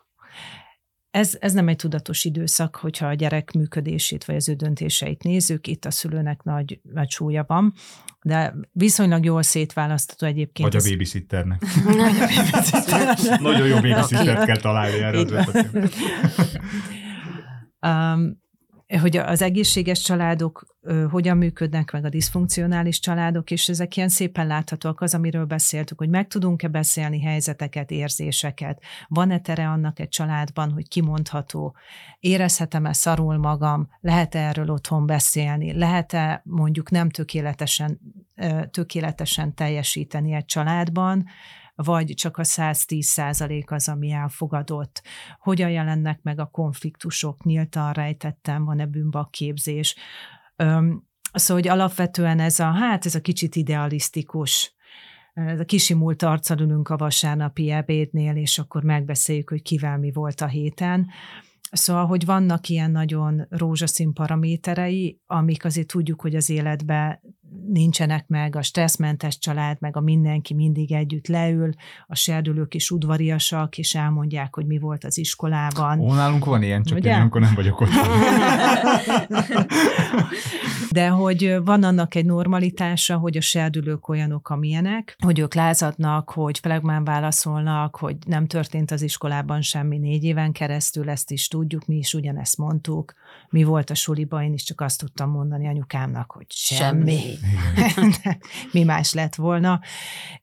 Ez, 1.12 1.38
ez 1.40 1.54
nem 1.54 1.68
egy 1.68 1.76
tudatos 1.76 2.26
időszak, 2.26 2.76
hogyha 2.76 3.08
a 3.08 3.14
gyerek 3.14 3.52
működését 3.52 4.26
vagy 4.26 4.36
az 4.36 4.50
ő 4.50 4.54
döntéseit 4.54 5.24
nézzük, 5.24 5.68
itt 5.68 5.86
a 5.86 5.92
szülőnek 5.92 6.44
nagy, 6.44 6.80
nagy 6.94 7.10
súlya 7.10 7.44
van, 7.48 7.74
de 8.22 8.54
viszonylag 8.72 9.26
jól 9.26 9.44
szétválasztható 9.44 10.28
egyébként. 10.28 10.74
Vagy 10.74 10.84
a 10.86 10.90
babysitternek. 10.90 11.62
Nagyon 13.40 13.68
jó 13.68 13.76
babysittert 13.76 14.46
kell 14.46 14.58
találni 14.58 14.98
erre 14.98 15.20
um, 17.88 18.41
hogy 19.00 19.18
az 19.18 19.42
egészséges 19.42 20.02
családok 20.02 20.66
hogyan 21.10 21.38
működnek, 21.38 21.92
meg 21.92 22.06
a 22.06 22.10
diszfunkcionális 22.10 23.00
családok, 23.00 23.52
és 23.52 23.70
ezek 23.70 23.96
ilyen 23.96 24.10
szépen 24.10 24.48
láthatóak 24.48 25.02
az, 25.02 25.14
amiről 25.14 25.46
beszéltük, 25.46 25.98
hogy 25.98 26.10
meg 26.10 26.28
tudunk-e 26.28 26.68
beszélni 26.68 27.22
helyzeteket, 27.22 27.92
érzéseket, 27.92 28.84
van-e 29.08 29.40
tere 29.40 29.68
annak 29.68 30.00
egy 30.00 30.10
családban, 30.10 30.72
hogy 30.72 30.88
kimondható, 30.88 31.76
érezhetem-e 32.20 32.94
szarul 32.94 33.38
magam, 33.38 33.90
lehet-e 34.00 34.40
erről 34.40 34.70
otthon 34.70 35.06
beszélni, 35.06 35.78
lehet-e 35.78 36.42
mondjuk 36.46 36.90
nem 36.90 37.10
tökéletesen, 37.10 38.00
tökéletesen 38.72 39.56
teljesíteni 39.56 40.34
egy 40.34 40.46
családban, 40.46 41.26
vagy 41.84 42.14
csak 42.14 42.38
a 42.38 42.44
110 42.44 43.06
százalék 43.06 43.72
az, 43.72 43.88
ami 43.88 44.12
elfogadott. 44.12 45.02
Hogyan 45.40 45.70
jelennek 45.70 46.22
meg 46.22 46.40
a 46.40 46.46
konfliktusok, 46.46 47.44
nyíltan 47.44 47.94
rejtettem, 47.94 48.66
van-e 48.66 48.86
bűnbakképzés. 48.86 49.96
Szóval, 51.34 51.62
hogy 51.62 51.68
alapvetően 51.68 52.40
ez 52.40 52.60
a, 52.60 52.72
hát 52.72 53.06
ez 53.06 53.16
a 53.16 53.22
kicsit 53.22 53.56
idealisztikus, 53.56 54.76
a 55.34 55.64
kisimult 55.64 56.24
arccal 56.24 56.60
ülünk 56.60 56.90
a 56.90 56.98
vasárnapi 56.98 57.70
ebédnél, 57.70 58.36
és 58.36 58.60
akkor 58.60 58.84
megbeszéljük, 58.84 59.50
hogy 59.50 59.62
kivel 59.62 59.98
mi 59.98 60.12
volt 60.12 60.42
a 60.42 60.48
héten. 60.48 61.10
Szóval, 61.72 62.06
hogy 62.06 62.26
vannak 62.26 62.68
ilyen 62.68 62.92
nagyon 62.92 63.46
rózsaszín 63.50 64.14
paraméterei, 64.14 65.22
amik 65.26 65.66
azért 65.66 65.88
tudjuk, 65.88 66.22
hogy 66.22 66.36
az 66.36 66.50
életben 66.50 67.20
nincsenek 67.68 68.28
meg, 68.28 68.56
a 68.56 68.62
stresszmentes 68.62 69.38
család, 69.38 69.78
meg 69.80 69.98
a 69.98 70.00
mindenki 70.00 70.54
mindig 70.54 70.92
együtt 70.92 71.28
leül, 71.28 71.74
a 72.08 72.16
serdülők 72.16 72.74
is 72.74 72.92
udvariasak, 72.92 73.78
és 73.78 73.96
elmondják, 73.96 74.56
hogy 74.56 74.66
mi 74.66 74.80
volt 74.80 75.04
az 75.04 75.18
iskolában. 75.18 76.00
Ó, 76.00 76.14
nálunk 76.14 76.46
van 76.46 76.64
ilyen, 76.64 76.84
csak 76.84 76.98
Ugye? 76.98 77.14
én 77.14 77.20
amikor 77.20 77.42
nem 77.42 77.56
vagyok 77.56 77.82
ott. 77.82 77.90
De 80.92 81.08
hogy 81.08 81.58
van 81.64 81.84
annak 81.84 82.16
egy 82.16 82.26
normalitása, 82.26 83.18
hogy 83.18 83.38
a 83.38 83.42
serdülők 83.42 84.08
olyanok, 84.08 84.50
amilyenek, 84.50 85.16
hogy 85.20 85.40
ők 85.40 85.54
lázadnak, 85.54 86.30
hogy 86.30 86.60
flegmán 86.60 87.04
válaszolnak, 87.04 87.96
hogy 87.96 88.16
nem 88.26 88.48
történt 88.48 88.92
az 88.92 89.02
iskolában 89.02 89.62
semmi 89.62 89.98
négy 89.98 90.24
éven 90.24 90.52
keresztül, 90.52 91.10
ezt 91.10 91.32
is 91.32 91.48
tudjuk, 91.48 91.86
mi 91.86 91.96
is 91.96 92.14
ugyanezt 92.14 92.58
mondtuk. 92.58 93.14
Mi 93.50 93.64
volt 93.64 93.90
a 93.90 93.96
suliba, 93.96 94.44
én 94.44 94.54
is 94.54 94.64
csak 94.64 94.82
azt 94.82 95.00
tudtam 95.00 95.30
mondani 95.30 95.68
anyukámnak, 95.68 96.32
hogy 96.32 96.46
semmi. 96.50 97.12
semmi. 97.12 97.41
mi 98.74 98.84
más 98.84 99.14
lett 99.14 99.36
volna, 99.36 99.82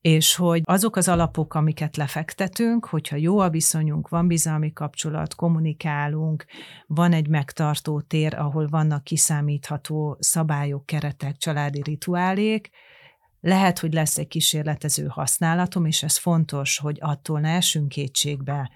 és 0.00 0.34
hogy 0.34 0.62
azok 0.64 0.96
az 0.96 1.08
alapok, 1.08 1.54
amiket 1.54 1.96
lefektetünk, 1.96 2.86
hogyha 2.86 3.16
jó 3.16 3.38
a 3.38 3.50
viszonyunk, 3.50 4.08
van 4.08 4.26
bizalmi 4.26 4.72
kapcsolat, 4.72 5.34
kommunikálunk, 5.34 6.44
van 6.86 7.12
egy 7.12 7.28
megtartó 7.28 8.00
tér, 8.00 8.34
ahol 8.34 8.68
vannak 8.68 9.04
kiszámítható 9.04 10.16
szabályok, 10.20 10.86
keretek, 10.86 11.36
családi 11.36 11.82
rituálék, 11.82 12.70
lehet, 13.40 13.78
hogy 13.78 13.92
lesz 13.92 14.18
egy 14.18 14.28
kísérletező 14.28 15.06
használatom, 15.06 15.84
és 15.84 16.02
ez 16.02 16.16
fontos, 16.16 16.78
hogy 16.78 16.96
attól 17.00 17.40
ne 17.40 17.54
esünk 17.54 17.88
kétségbe, 17.88 18.70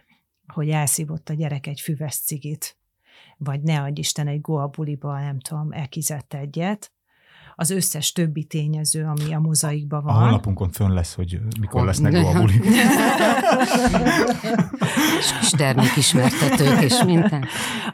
hogy 0.47 0.69
elszívott 0.69 1.29
a 1.29 1.35
gyerek 1.35 1.67
egy 1.67 1.81
füves 1.81 2.17
cigit, 2.17 2.77
vagy 3.37 3.63
ne 3.63 3.81
adj 3.81 4.01
Isten 4.01 4.29
egy 4.29 4.41
goa 4.41 4.67
buliba, 4.67 5.21
nem 5.21 5.41
tudom, 5.41 5.73
elkizett 5.73 6.35
egyet, 6.35 6.93
az 7.55 7.71
összes 7.71 8.13
többi 8.13 8.45
tényező, 8.45 9.05
ami 9.05 9.35
a 9.35 9.39
mozaikban 9.39 10.03
van. 10.03 10.15
A 10.15 10.19
honlapunkon 10.19 10.71
fönn 10.71 10.93
lesz, 10.93 11.15
hogy 11.15 11.41
mikor 11.61 11.85
lesznek 11.85 12.15
a 12.15 12.33
bulik. 12.33 12.65
és 15.19 15.33
kis 15.41 15.51
termékismertetők, 15.51 16.83
és 16.83 17.03
minden. 17.05 17.45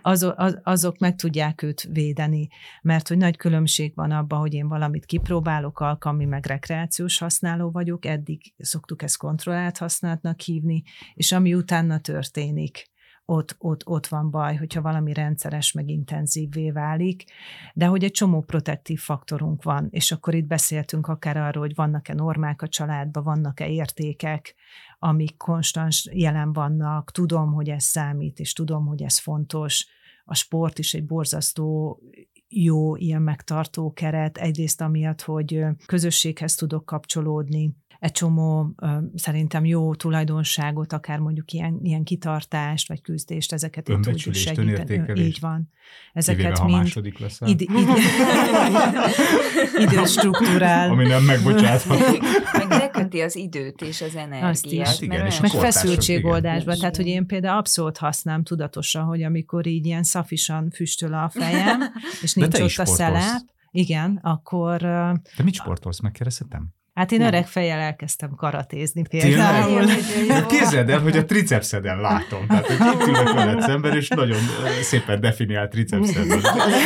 Azok, 0.02 0.34
az, 0.36 0.59
azok 0.62 0.98
meg 0.98 1.16
tudják 1.16 1.62
őt 1.62 1.88
védeni, 1.92 2.48
mert 2.82 3.09
hogy 3.09 3.16
nagy 3.16 3.36
különbség 3.36 3.92
van 3.94 4.11
abban, 4.11 4.38
hogy 4.38 4.54
én 4.54 4.68
valamit 4.68 5.06
kipróbálok, 5.06 5.80
alkalmi 5.80 6.24
meg 6.24 6.46
rekreációs 6.46 7.18
használó 7.18 7.70
vagyok, 7.70 8.06
eddig 8.06 8.54
szoktuk 8.59 9.02
ezt 9.02 9.16
kontrollált 9.16 9.78
használatnak 9.78 10.40
hívni, 10.40 10.82
és 11.14 11.32
ami 11.32 11.54
utána 11.54 11.98
történik, 11.98 12.90
ott, 13.30 13.56
ott, 13.58 13.86
ott 13.86 14.06
van 14.06 14.30
baj, 14.30 14.56
hogyha 14.56 14.80
valami 14.80 15.12
rendszeres, 15.12 15.72
meg 15.72 15.88
intenzívvé 15.88 16.70
válik, 16.70 17.24
de 17.74 17.86
hogy 17.86 18.04
egy 18.04 18.10
csomó 18.10 18.42
protektív 18.42 19.00
faktorunk 19.00 19.62
van, 19.62 19.88
és 19.90 20.12
akkor 20.12 20.34
itt 20.34 20.46
beszéltünk 20.46 21.06
akár 21.06 21.36
arról, 21.36 21.62
hogy 21.62 21.74
vannak-e 21.74 22.14
normák 22.14 22.62
a 22.62 22.68
családban, 22.68 23.24
vannak-e 23.24 23.68
értékek, 23.68 24.54
amik 24.98 25.36
konstans 25.36 26.08
jelen 26.12 26.52
vannak, 26.52 27.10
tudom, 27.10 27.52
hogy 27.52 27.68
ez 27.68 27.84
számít, 27.84 28.38
és 28.38 28.52
tudom, 28.52 28.86
hogy 28.86 29.02
ez 29.02 29.18
fontos. 29.18 29.86
A 30.24 30.34
sport 30.34 30.78
is 30.78 30.94
egy 30.94 31.06
borzasztó 31.06 32.00
jó 32.48 32.96
ilyen 32.96 33.22
megtartó 33.22 33.92
keret, 33.92 34.38
egyrészt 34.38 34.80
amiatt, 34.80 35.22
hogy 35.22 35.64
közösséghez 35.86 36.54
tudok 36.54 36.84
kapcsolódni, 36.84 37.76
egy 37.99 38.12
csomó 38.12 38.74
szerintem 39.14 39.64
jó 39.64 39.94
tulajdonságot, 39.94 40.92
akár 40.92 41.18
mondjuk 41.18 41.53
ilyen, 41.53 41.80
ilyen 41.82 42.05
kitartást, 42.05 42.88
vagy 42.88 43.03
küzdést, 43.03 43.53
ezeket 43.53 43.88
itt 43.88 44.01
tudjuk 44.01 44.34
segíteni. 44.34 45.20
Így 45.20 45.38
van. 45.40 45.70
Ezeket 46.12 46.42
Kivéve, 46.42 46.64
mind... 46.64 46.78
második 46.78 47.18
leszel. 47.18 47.49
Id, 47.49 47.61
id, 47.61 47.68
időstruktúrál. 49.90 50.90
Ami 50.90 51.07
nem 51.07 51.24
megbocsátható. 51.24 52.26
Meg 52.53 52.68
leköti 52.68 53.20
az 53.20 53.36
időt 53.36 53.82
és 53.82 54.01
az 54.01 54.16
energiát. 54.16 54.51
Azt 54.51 54.66
is. 54.66 54.88
Hát 54.88 55.01
igen, 55.01 55.26
és 55.26 55.40
meg 55.40 55.51
feszültségoldásba. 55.51 56.76
Tehát, 56.76 56.96
hogy 56.96 57.07
én 57.07 57.26
például 57.26 57.59
abszolút 57.59 57.96
használom 57.96 58.42
tudatosan, 58.42 59.05
hogy 59.05 59.22
amikor 59.22 59.66
így 59.66 59.86
ilyen 59.86 60.03
szafisan 60.03 60.70
füstöl 60.70 61.14
a 61.14 61.28
fejem, 61.28 61.80
és 62.22 62.34
nincs 62.34 62.59
ott 62.59 62.76
a 62.76 62.86
szelep, 62.86 63.40
igen, 63.70 64.18
akkor... 64.22 64.78
Te 65.36 65.42
mit 65.44 65.55
sportolsz, 65.55 66.01
megkérdezhetem? 66.01 66.76
Hát 66.99 67.12
én 67.12 67.18
nem. 67.18 67.28
öreg 67.28 67.46
fejjel 67.46 67.78
elkezdtem 67.78 68.30
karatézni 68.36 69.03
például. 69.09 69.84
Tényleg? 69.86 70.46
Képzeld 70.46 70.90
el, 70.90 71.01
hogy 71.01 71.16
a 71.16 71.24
tricepszeden 71.24 72.01
látom. 72.01 72.46
Tehát, 72.46 72.66
hogy 72.66 72.76
itt 72.94 73.07
ülök 73.07 73.32
veled 73.32 73.61
szemben, 73.61 73.96
és 73.96 74.09
nagyon 74.09 74.38
szépen 74.82 75.20
definiált 75.20 75.70
tricepszeden. 75.70 76.40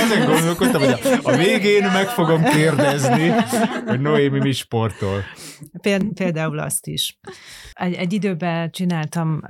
Ezen 0.04 0.26
gondolkodtam, 0.26 0.80
hogy 0.80 1.00
a, 1.22 1.36
végén 1.36 1.82
meg 1.82 2.06
fogom 2.06 2.42
kérdezni, 2.42 3.32
hogy 3.86 4.00
Noémi 4.00 4.38
mi 4.38 4.52
sportol. 4.52 5.22
Például 6.14 6.58
azt 6.58 6.86
is. 6.86 7.18
Egy, 7.72 7.94
egy 7.94 8.12
időben 8.12 8.70
csináltam, 8.70 9.42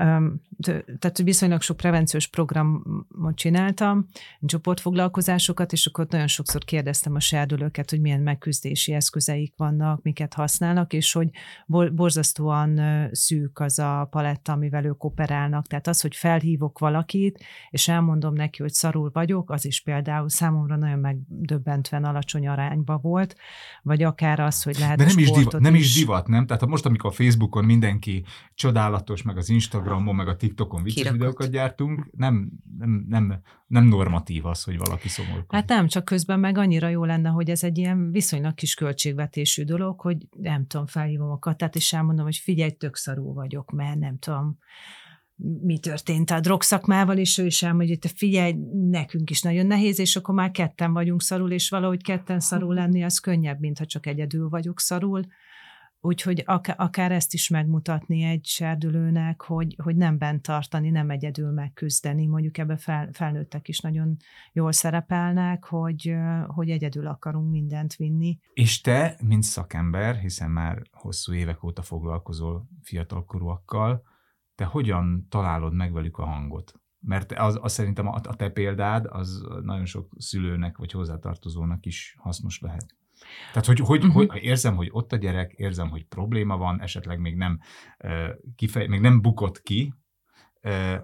tehát 0.99 1.19
viszonylag 1.19 1.61
sok 1.61 1.77
prevenciós 1.77 2.29
programot 2.29 3.35
csináltam, 3.35 4.07
csoportfoglalkozásokat, 4.41 5.73
és 5.73 5.87
akkor 5.87 6.07
nagyon 6.11 6.27
sokszor 6.27 6.65
kérdeztem 6.65 7.15
a 7.15 7.21
serdülőket, 7.21 7.91
hogy 7.91 8.01
milyen 8.01 8.21
megküzdési 8.21 8.93
eszközeik 8.93 9.55
vannak, 9.57 10.03
miket 10.03 10.35
használnak, 10.35 10.93
és 10.93 11.13
hogy 11.13 11.31
borzasztóan 11.93 12.81
szűk 13.13 13.59
az 13.59 13.79
a 13.79 14.09
paletta, 14.11 14.53
amivel 14.53 14.85
ők 14.85 15.05
operálnak. 15.05 15.67
Tehát 15.67 15.87
az, 15.87 16.01
hogy 16.01 16.17
felhívok 16.17 16.79
valakit, 16.79 17.45
és 17.71 17.89
elmondom 17.89 18.35
neki, 18.35 18.63
hogy 18.63 18.73
szarul 18.73 19.11
vagyok, 19.13 19.51
az 19.51 19.65
is 19.65 19.81
például 19.81 20.29
számomra 20.29 20.77
nagyon 20.77 20.99
megdöbbentően 20.99 22.05
alacsony 22.05 22.49
arányba 22.49 22.99
volt, 22.99 23.37
vagy 23.83 24.03
akár 24.03 24.41
az, 24.41 24.63
hogy 24.63 24.79
lehet 24.79 24.99
De 24.99 25.05
nem 25.05 25.19
is, 25.19 25.31
divat, 25.31 25.61
nem 25.61 25.75
is 25.75 25.95
divat, 25.95 26.29
nem? 26.29 26.47
Tehát 26.47 26.67
most, 26.67 26.87
amikor 26.87 27.11
a 27.11 27.15
Facebookon 27.15 27.65
mindenki 27.65 28.25
csodálatos, 28.55 29.23
meg 29.23 29.37
az 29.37 29.49
Instagramon, 29.49 30.15
meg 30.15 30.29
a 30.29 30.37
TikTokon 30.37 30.52
vicces 30.57 30.95
Kirakott. 30.95 31.19
videókat 31.19 31.51
gyártunk, 31.51 32.11
nem, 32.17 32.51
nem, 32.79 33.05
nem, 33.09 33.41
nem 33.67 33.85
normatív 33.85 34.47
az, 34.47 34.63
hogy 34.63 34.79
valaki 34.79 35.09
szomorú. 35.09 35.43
Hát 35.49 35.69
nem, 35.69 35.87
csak 35.87 36.05
közben 36.05 36.41
meg 36.41 36.59
annyira 36.59 36.89
jó 36.89 37.05
lenne, 37.05 37.29
hogy 37.29 37.51
ez 37.51 37.63
egy 37.63 37.79
ilyen 37.79 38.11
viszonylag 38.11 38.55
kis 38.55 38.75
költségvetésű 38.75 39.65
dolog, 39.65 40.01
hogy 40.01 40.17
nem 40.37 40.67
tudom, 40.67 40.87
felhívom 40.87 41.31
a 41.31 41.39
katát, 41.39 41.77
és 41.77 41.93
elmondom, 41.93 42.25
hogy 42.25 42.37
figyelj, 42.37 42.71
tök 42.71 42.97
szarú 42.97 43.35
vagyok, 43.35 43.71
mert 43.71 43.99
nem 43.99 44.19
tudom, 44.19 44.59
mi 45.63 45.79
történt 45.79 46.31
a 46.31 46.41
drogszakmával, 46.41 47.19
és 47.19 47.39
ő 47.39 47.47
is 47.47 47.63
elmondja, 47.63 47.89
hogy 47.89 47.99
te 47.99 48.17
figyelj, 48.17 48.55
nekünk 48.91 49.31
is 49.31 49.43
nagyon 49.43 49.67
nehéz, 49.67 49.99
és 49.99 50.17
akkor 50.17 50.35
már 50.35 50.51
ketten 50.51 50.93
vagyunk 50.93 51.23
szarul, 51.23 51.51
és 51.51 51.69
valahogy 51.69 52.03
ketten 52.03 52.41
szarul 52.41 52.75
lenni, 52.75 53.03
az 53.05 53.19
könnyebb, 53.19 53.61
mint 53.61 53.79
ha 53.79 53.87
csak 53.87 54.07
egyedül 54.07 54.49
vagyok 54.49 54.81
szarul. 54.81 55.25
Úgyhogy 56.05 56.43
akár, 56.77 57.13
ezt 57.13 57.33
is 57.33 57.49
megmutatni 57.49 58.23
egy 58.23 58.45
serdülőnek, 58.47 59.43
hogy, 59.43 59.77
hogy 59.83 59.97
nem 59.97 60.19
bent 60.19 60.43
tartani, 60.43 60.91
nem 60.91 61.11
egyedül 61.11 61.51
megküzdeni. 61.51 62.27
Mondjuk 62.27 62.59
ebbe 62.59 62.77
fel, 62.77 63.09
felnőttek 63.13 63.69
is 63.69 63.81
nagyon 63.81 64.17
jól 64.53 64.73
szerepelnek, 64.73 65.65
hogy, 65.65 66.15
hogy 66.47 66.71
egyedül 66.71 67.07
akarunk 67.07 67.51
mindent 67.51 67.95
vinni. 67.95 68.39
És 68.53 68.81
te, 68.81 69.17
mint 69.25 69.43
szakember, 69.43 70.17
hiszen 70.17 70.51
már 70.51 70.83
hosszú 70.91 71.33
évek 71.33 71.65
óta 71.65 71.83
foglalkozol 71.83 72.69
fiatalkorúakkal, 72.83 74.03
te 74.55 74.65
hogyan 74.65 75.27
találod 75.29 75.75
meg 75.75 75.93
velük 75.93 76.19
a 76.19 76.25
hangot? 76.25 76.73
Mert 76.99 77.33
az, 77.33 77.59
az 77.61 77.73
szerintem 77.73 78.07
a, 78.07 78.15
a 78.23 78.37
te 78.37 78.51
példád 78.51 79.07
az 79.09 79.43
nagyon 79.63 79.87
sok 79.87 80.15
szülőnek 80.19 80.77
vagy 80.77 80.93
hozzátartozónak 80.93 81.87
is 81.87 82.17
hasznos 82.19 82.61
lehet. 82.61 83.01
Tehát, 83.49 83.67
hogy, 83.67 83.79
hogy, 83.79 84.05
uh-huh. 84.05 84.31
hogy 84.31 84.43
érzem, 84.43 84.77
hogy 84.77 84.89
ott 84.91 85.13
a 85.13 85.17
gyerek, 85.17 85.53
érzem, 85.53 85.91
hogy 85.91 86.05
probléma 86.05 86.57
van, 86.57 86.81
esetleg 86.81 87.21
még 87.21 87.37
nem, 87.37 87.59
kifej, 88.57 88.87
még 88.87 89.01
nem 89.01 89.21
bukott 89.21 89.63
ki, 89.63 89.95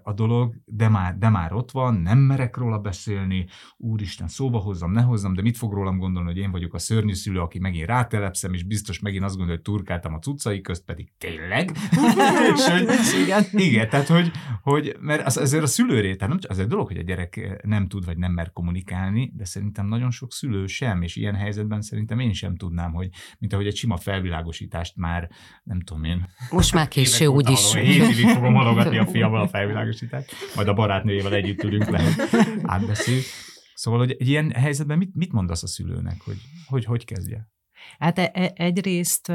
a 0.03 0.13
dolog, 0.13 0.55
de 0.65 0.89
már, 0.89 1.19
de 1.19 1.29
már 1.29 1.53
ott 1.53 1.71
van, 1.71 1.95
nem 1.95 2.19
merek 2.19 2.57
róla 2.57 2.79
beszélni, 2.79 3.47
úristen, 3.77 4.29
szóba 4.29 4.59
hozzam, 4.59 4.93
ne 4.93 5.03
hozzam, 5.03 5.35
de 5.35 5.43
mit 5.43 5.57
fog 5.57 5.73
rólam 5.73 5.99
gondolni, 5.99 6.29
hogy 6.29 6.39
én 6.39 6.51
vagyok 6.51 6.75
a 6.75 6.79
szörnyű 6.79 7.15
szülő, 7.15 7.41
aki 7.41 7.59
megint 7.59 7.87
rátelepszem, 7.87 8.53
és 8.53 8.63
biztos 8.63 8.99
megint 8.99 9.25
azt 9.25 9.37
gondolja, 9.37 9.61
hogy 9.65 9.75
turkáltam 9.75 10.15
a 10.15 10.19
cuccai 10.19 10.61
közt, 10.61 10.85
pedig 10.85 11.13
tényleg. 11.19 11.71
és 12.55 12.67
hogy, 12.69 12.89
igen. 13.23 13.45
igen, 13.53 13.89
tehát 13.89 14.07
hogy, 14.07 14.31
hogy 14.63 14.97
mert 15.01 15.27
az, 15.27 15.37
azért 15.37 15.63
a 15.63 15.67
szülőré, 15.67 16.15
tehát 16.15 16.29
nem 16.29 16.39
csak 16.39 16.51
az 16.51 16.59
egy 16.59 16.67
dolog, 16.67 16.87
hogy 16.87 16.99
a 16.99 17.03
gyerek 17.03 17.61
nem 17.65 17.89
tud 17.89 18.05
vagy 18.05 18.17
nem 18.17 18.33
mer 18.33 18.53
kommunikálni, 18.53 19.33
de 19.37 19.45
szerintem 19.45 19.87
nagyon 19.87 20.11
sok 20.11 20.33
szülő 20.33 20.67
sem, 20.67 21.03
és 21.03 21.17
ilyen 21.17 21.35
helyzetben 21.35 21.81
szerintem 21.81 22.19
én 22.19 22.33
sem 22.33 22.57
tudnám, 22.57 22.93
hogy 22.93 23.09
mint 23.39 23.53
ahogy 23.53 23.67
egy 23.67 23.77
sima 23.77 23.97
felvilágosítást 23.97 24.97
már, 24.97 25.31
nem 25.65 25.81
tudom 25.81 26.05
én. 26.05 26.29
Most 26.51 26.75
már 26.75 26.89
késő 26.89 27.27
úgyis. 27.27 27.75
Hét 27.75 28.03
évig 28.03 28.27
fogom 28.27 28.55
halogatni 28.55 28.99
a 28.99 29.07
fiammal 29.07 29.48
a 29.49 29.57
felvilágosítást, 29.57 30.35
majd 30.55 30.69
a 30.69 30.75
barátnőjével 30.75 31.33
együtt 31.33 31.63
ülünk 31.63 31.89
le, 31.89 32.03
átbeszéljük. 32.63 33.25
Szóval, 33.75 33.99
hogy 33.99 34.17
ilyen 34.19 34.51
helyzetben 34.51 34.99
mit, 34.99 35.15
mit 35.15 35.33
mondasz 35.33 35.63
a 35.63 35.67
szülőnek, 35.67 36.21
hogy 36.25 36.39
hogy, 36.67 36.85
hogy 36.85 37.05
kezdje? 37.05 37.49
Hát 37.99 38.19
e, 38.19 38.31
e, 38.35 38.53
egyrészt, 38.55 39.33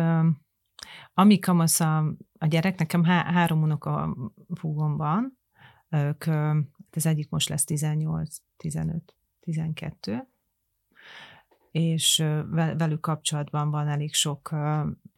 ami 1.13 1.39
kamasz 1.39 1.79
a, 1.79 2.15
a 2.37 2.45
gyerek, 2.45 2.79
nekem 2.79 3.03
há, 3.03 3.31
három 3.31 3.61
unoka 3.61 4.17
húgom 4.61 4.97
van, 4.97 5.39
ők, 5.89 6.25
az 6.91 7.05
egyik 7.05 7.29
most 7.29 7.49
lesz 7.49 7.63
18, 7.63 8.35
15, 8.57 9.15
12, 9.39 10.27
és 11.71 12.23
velük 12.51 13.01
kapcsolatban 13.01 13.69
van 13.69 13.87
elég 13.87 14.13
sok 14.13 14.55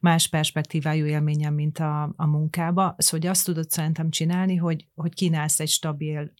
más 0.06 0.28
perspektívájú 0.28 1.04
élményem, 1.06 1.54
mint 1.54 1.78
a, 1.78 2.02
a 2.16 2.26
munkába. 2.26 2.94
Szóval 2.98 3.20
hogy 3.20 3.26
azt 3.26 3.44
tudod 3.44 3.70
szerintem 3.70 4.10
csinálni, 4.10 4.56
hogy, 4.56 4.88
hogy 4.94 5.14
kínálsz 5.14 5.60
egy 5.60 5.68
stabil, 5.68 6.32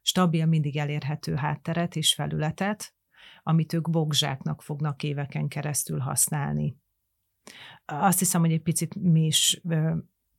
stabil, 0.00 0.46
mindig 0.46 0.76
elérhető 0.76 1.34
hátteret 1.34 1.96
és 1.96 2.14
felületet, 2.14 2.94
amit 3.42 3.72
ők 3.72 3.90
bogzsáknak 3.90 4.62
fognak 4.62 5.02
éveken 5.02 5.48
keresztül 5.48 5.98
használni. 5.98 6.76
Azt 7.84 8.18
hiszem, 8.18 8.40
hogy 8.40 8.52
egy 8.52 8.62
picit 8.62 8.94
mi 8.94 9.26
is 9.26 9.60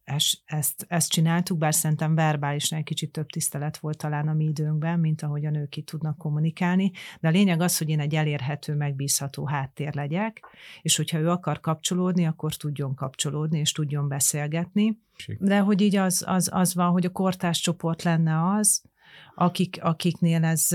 ezt, 0.04 0.42
ezt, 0.46 0.86
ezt 0.88 1.12
csináltuk, 1.12 1.58
bár 1.58 1.74
szerintem 1.74 2.16
verbálisan 2.16 2.78
egy 2.78 2.84
kicsit 2.84 3.12
több 3.12 3.28
tisztelet 3.28 3.78
volt 3.78 3.98
talán 3.98 4.28
a 4.28 4.34
mi 4.34 4.44
időnkben, 4.44 5.00
mint 5.00 5.22
ahogy 5.22 5.46
a 5.46 5.50
nők 5.50 5.78
itt 5.78 5.86
tudnak 5.86 6.18
kommunikálni, 6.18 6.92
de 7.20 7.28
a 7.28 7.32
lényeg 7.32 7.62
az, 7.62 7.78
hogy 7.78 7.90
én 7.90 8.00
egy 8.00 8.16
elérhető, 8.16 8.76
megbízható 8.76 9.46
háttér 9.46 9.96
legyek, 9.96 10.40
és 10.82 10.96
hogyha 10.96 11.18
ő 11.18 11.30
akar 11.30 11.60
kapcsolódni, 11.60 12.26
akkor 12.26 12.56
tudjon 12.56 12.96
kapcsolódni, 12.96 13.60
és 13.60 13.72
tudjon 13.72 14.08
beszélgetni. 14.08 15.02
De 15.40 15.60
hogy 15.60 15.82
így 15.82 15.96
az, 15.96 16.24
az, 16.28 16.50
az 16.52 16.76
van, 16.76 16.92
hogy 16.92 17.06
a 17.06 17.12
kortás 17.12 17.60
csoport 17.60 18.04
lenne 18.04 18.56
az, 18.58 18.82
akik, 19.36 19.78
akiknél 19.82 20.44
ez 20.44 20.68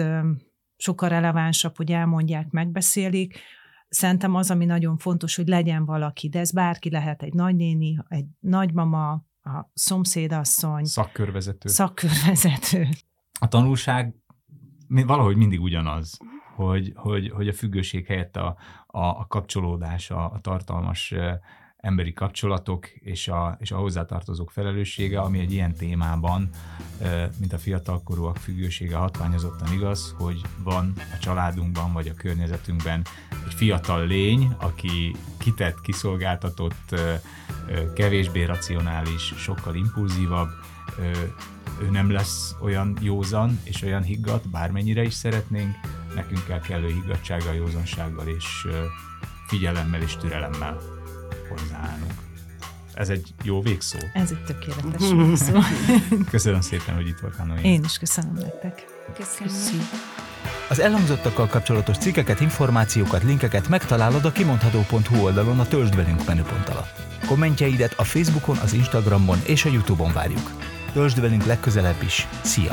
sokkal 0.77 1.09
relevánsabb, 1.09 1.77
hogy 1.77 1.93
elmondják, 1.93 2.51
megbeszélik, 2.51 3.41
Szerintem 3.89 4.35
az, 4.35 4.51
ami 4.51 4.65
nagyon 4.65 4.97
fontos, 4.97 5.37
hogy 5.37 5.49
legyen 5.49 5.85
valaki, 5.85 6.29
de 6.29 6.39
ez 6.39 6.53
bárki 6.53 6.91
lehet, 6.91 7.23
egy 7.23 7.33
nagynéni, 7.35 7.99
egy 8.09 8.27
nagymama, 8.41 9.27
a 9.43 9.71
szomszédasszony. 9.75 10.85
Szakkörvezető. 10.85 11.69
Szakkörvezető. 11.69 12.89
A 13.41 13.49
tanulság 13.49 14.15
valahogy 14.89 15.37
mindig 15.37 15.61
ugyanaz. 15.61 16.19
hogy, 16.57 16.93
hogy, 16.97 17.31
hogy 17.31 17.49
a 17.49 17.53
függőség 17.53 18.07
helyett 18.07 18.37
a, 18.37 18.57
a, 18.87 19.01
a 19.01 19.27
kapcsolódás, 19.29 20.11
a, 20.11 20.33
a 20.33 20.41
tartalmas 20.41 21.15
emberi 21.81 22.13
kapcsolatok 22.13 22.89
és 22.89 23.29
a, 23.29 23.57
és 23.61 23.71
a 23.71 23.77
hozzátartozók 23.77 24.51
felelőssége, 24.51 25.21
ami 25.21 25.39
egy 25.39 25.53
ilyen 25.53 25.75
témában, 25.75 26.51
mint 27.39 27.53
a 27.53 27.59
fiatalkorúak 27.59 28.37
függősége 28.37 28.97
hatványozottan 28.97 29.73
igaz, 29.73 30.15
hogy 30.19 30.41
van 30.63 30.93
a 30.97 31.19
családunkban 31.19 31.93
vagy 31.93 32.09
a 32.09 32.15
környezetünkben 32.15 33.03
egy 33.47 33.55
fiatal 33.55 34.07
lény, 34.07 34.55
aki 34.59 35.17
kitett, 35.37 35.81
kiszolgáltatott, 35.81 36.95
kevésbé 37.95 38.45
racionális, 38.45 39.23
sokkal 39.37 39.75
impulzívabb, 39.75 40.49
ő 41.81 41.91
nem 41.91 42.11
lesz 42.11 42.55
olyan 42.61 42.97
józan 43.01 43.61
és 43.65 43.83
olyan 43.83 44.03
higgadt, 44.03 44.49
bármennyire 44.49 45.03
is 45.03 45.15
szeretnénk, 45.15 45.77
nekünk 46.15 46.45
kell 46.45 46.61
kellő 46.61 46.87
higgadsággal, 46.87 47.55
józansággal 47.55 48.27
és 48.27 48.67
figyelemmel 49.47 50.03
és 50.03 50.17
türelemmel 50.17 50.98
hozzáállnunk. 51.49 52.13
Ez 52.95 53.09
egy 53.09 53.35
jó 53.43 53.63
végszó. 53.63 53.99
Ez 54.13 54.31
egy 54.31 54.45
tökéletes 54.45 55.11
végszó. 55.11 55.61
Köszönöm 56.31 56.61
szépen, 56.61 56.95
hogy 56.95 57.07
itt 57.09 57.19
voltál, 57.19 57.47
Noé. 57.47 57.61
Én 57.63 57.85
is 57.85 57.99
köszönöm 57.99 58.35
nektek. 58.35 58.85
Köszönöm. 59.17 59.53
köszönöm. 59.53 59.87
Az 60.69 60.81
elhangzottakkal 60.81 61.47
kapcsolatos 61.47 61.99
cikkeket, 61.99 62.41
információkat, 62.41 63.23
linkeket 63.23 63.69
megtalálod 63.69 64.25
a 64.25 64.33
kimondható.hu 64.33 65.23
oldalon 65.23 65.61
a 65.61 65.67
Töltsd 65.67 65.97
velünk 65.97 66.27
menüpont 66.27 66.69
alatt. 66.69 67.01
Kommentjeidet 67.27 67.93
a 67.97 68.05
Facebookon, 68.05 68.57
az 68.57 68.73
Instagramon 68.73 69.39
és 69.47 69.65
a 69.65 69.69
Youtube-on 69.69 70.13
várjuk. 70.13 70.51
Töltsd 70.93 71.21
velünk 71.21 71.45
legközelebb 71.45 72.03
is. 72.03 72.29
Szia! 72.43 72.73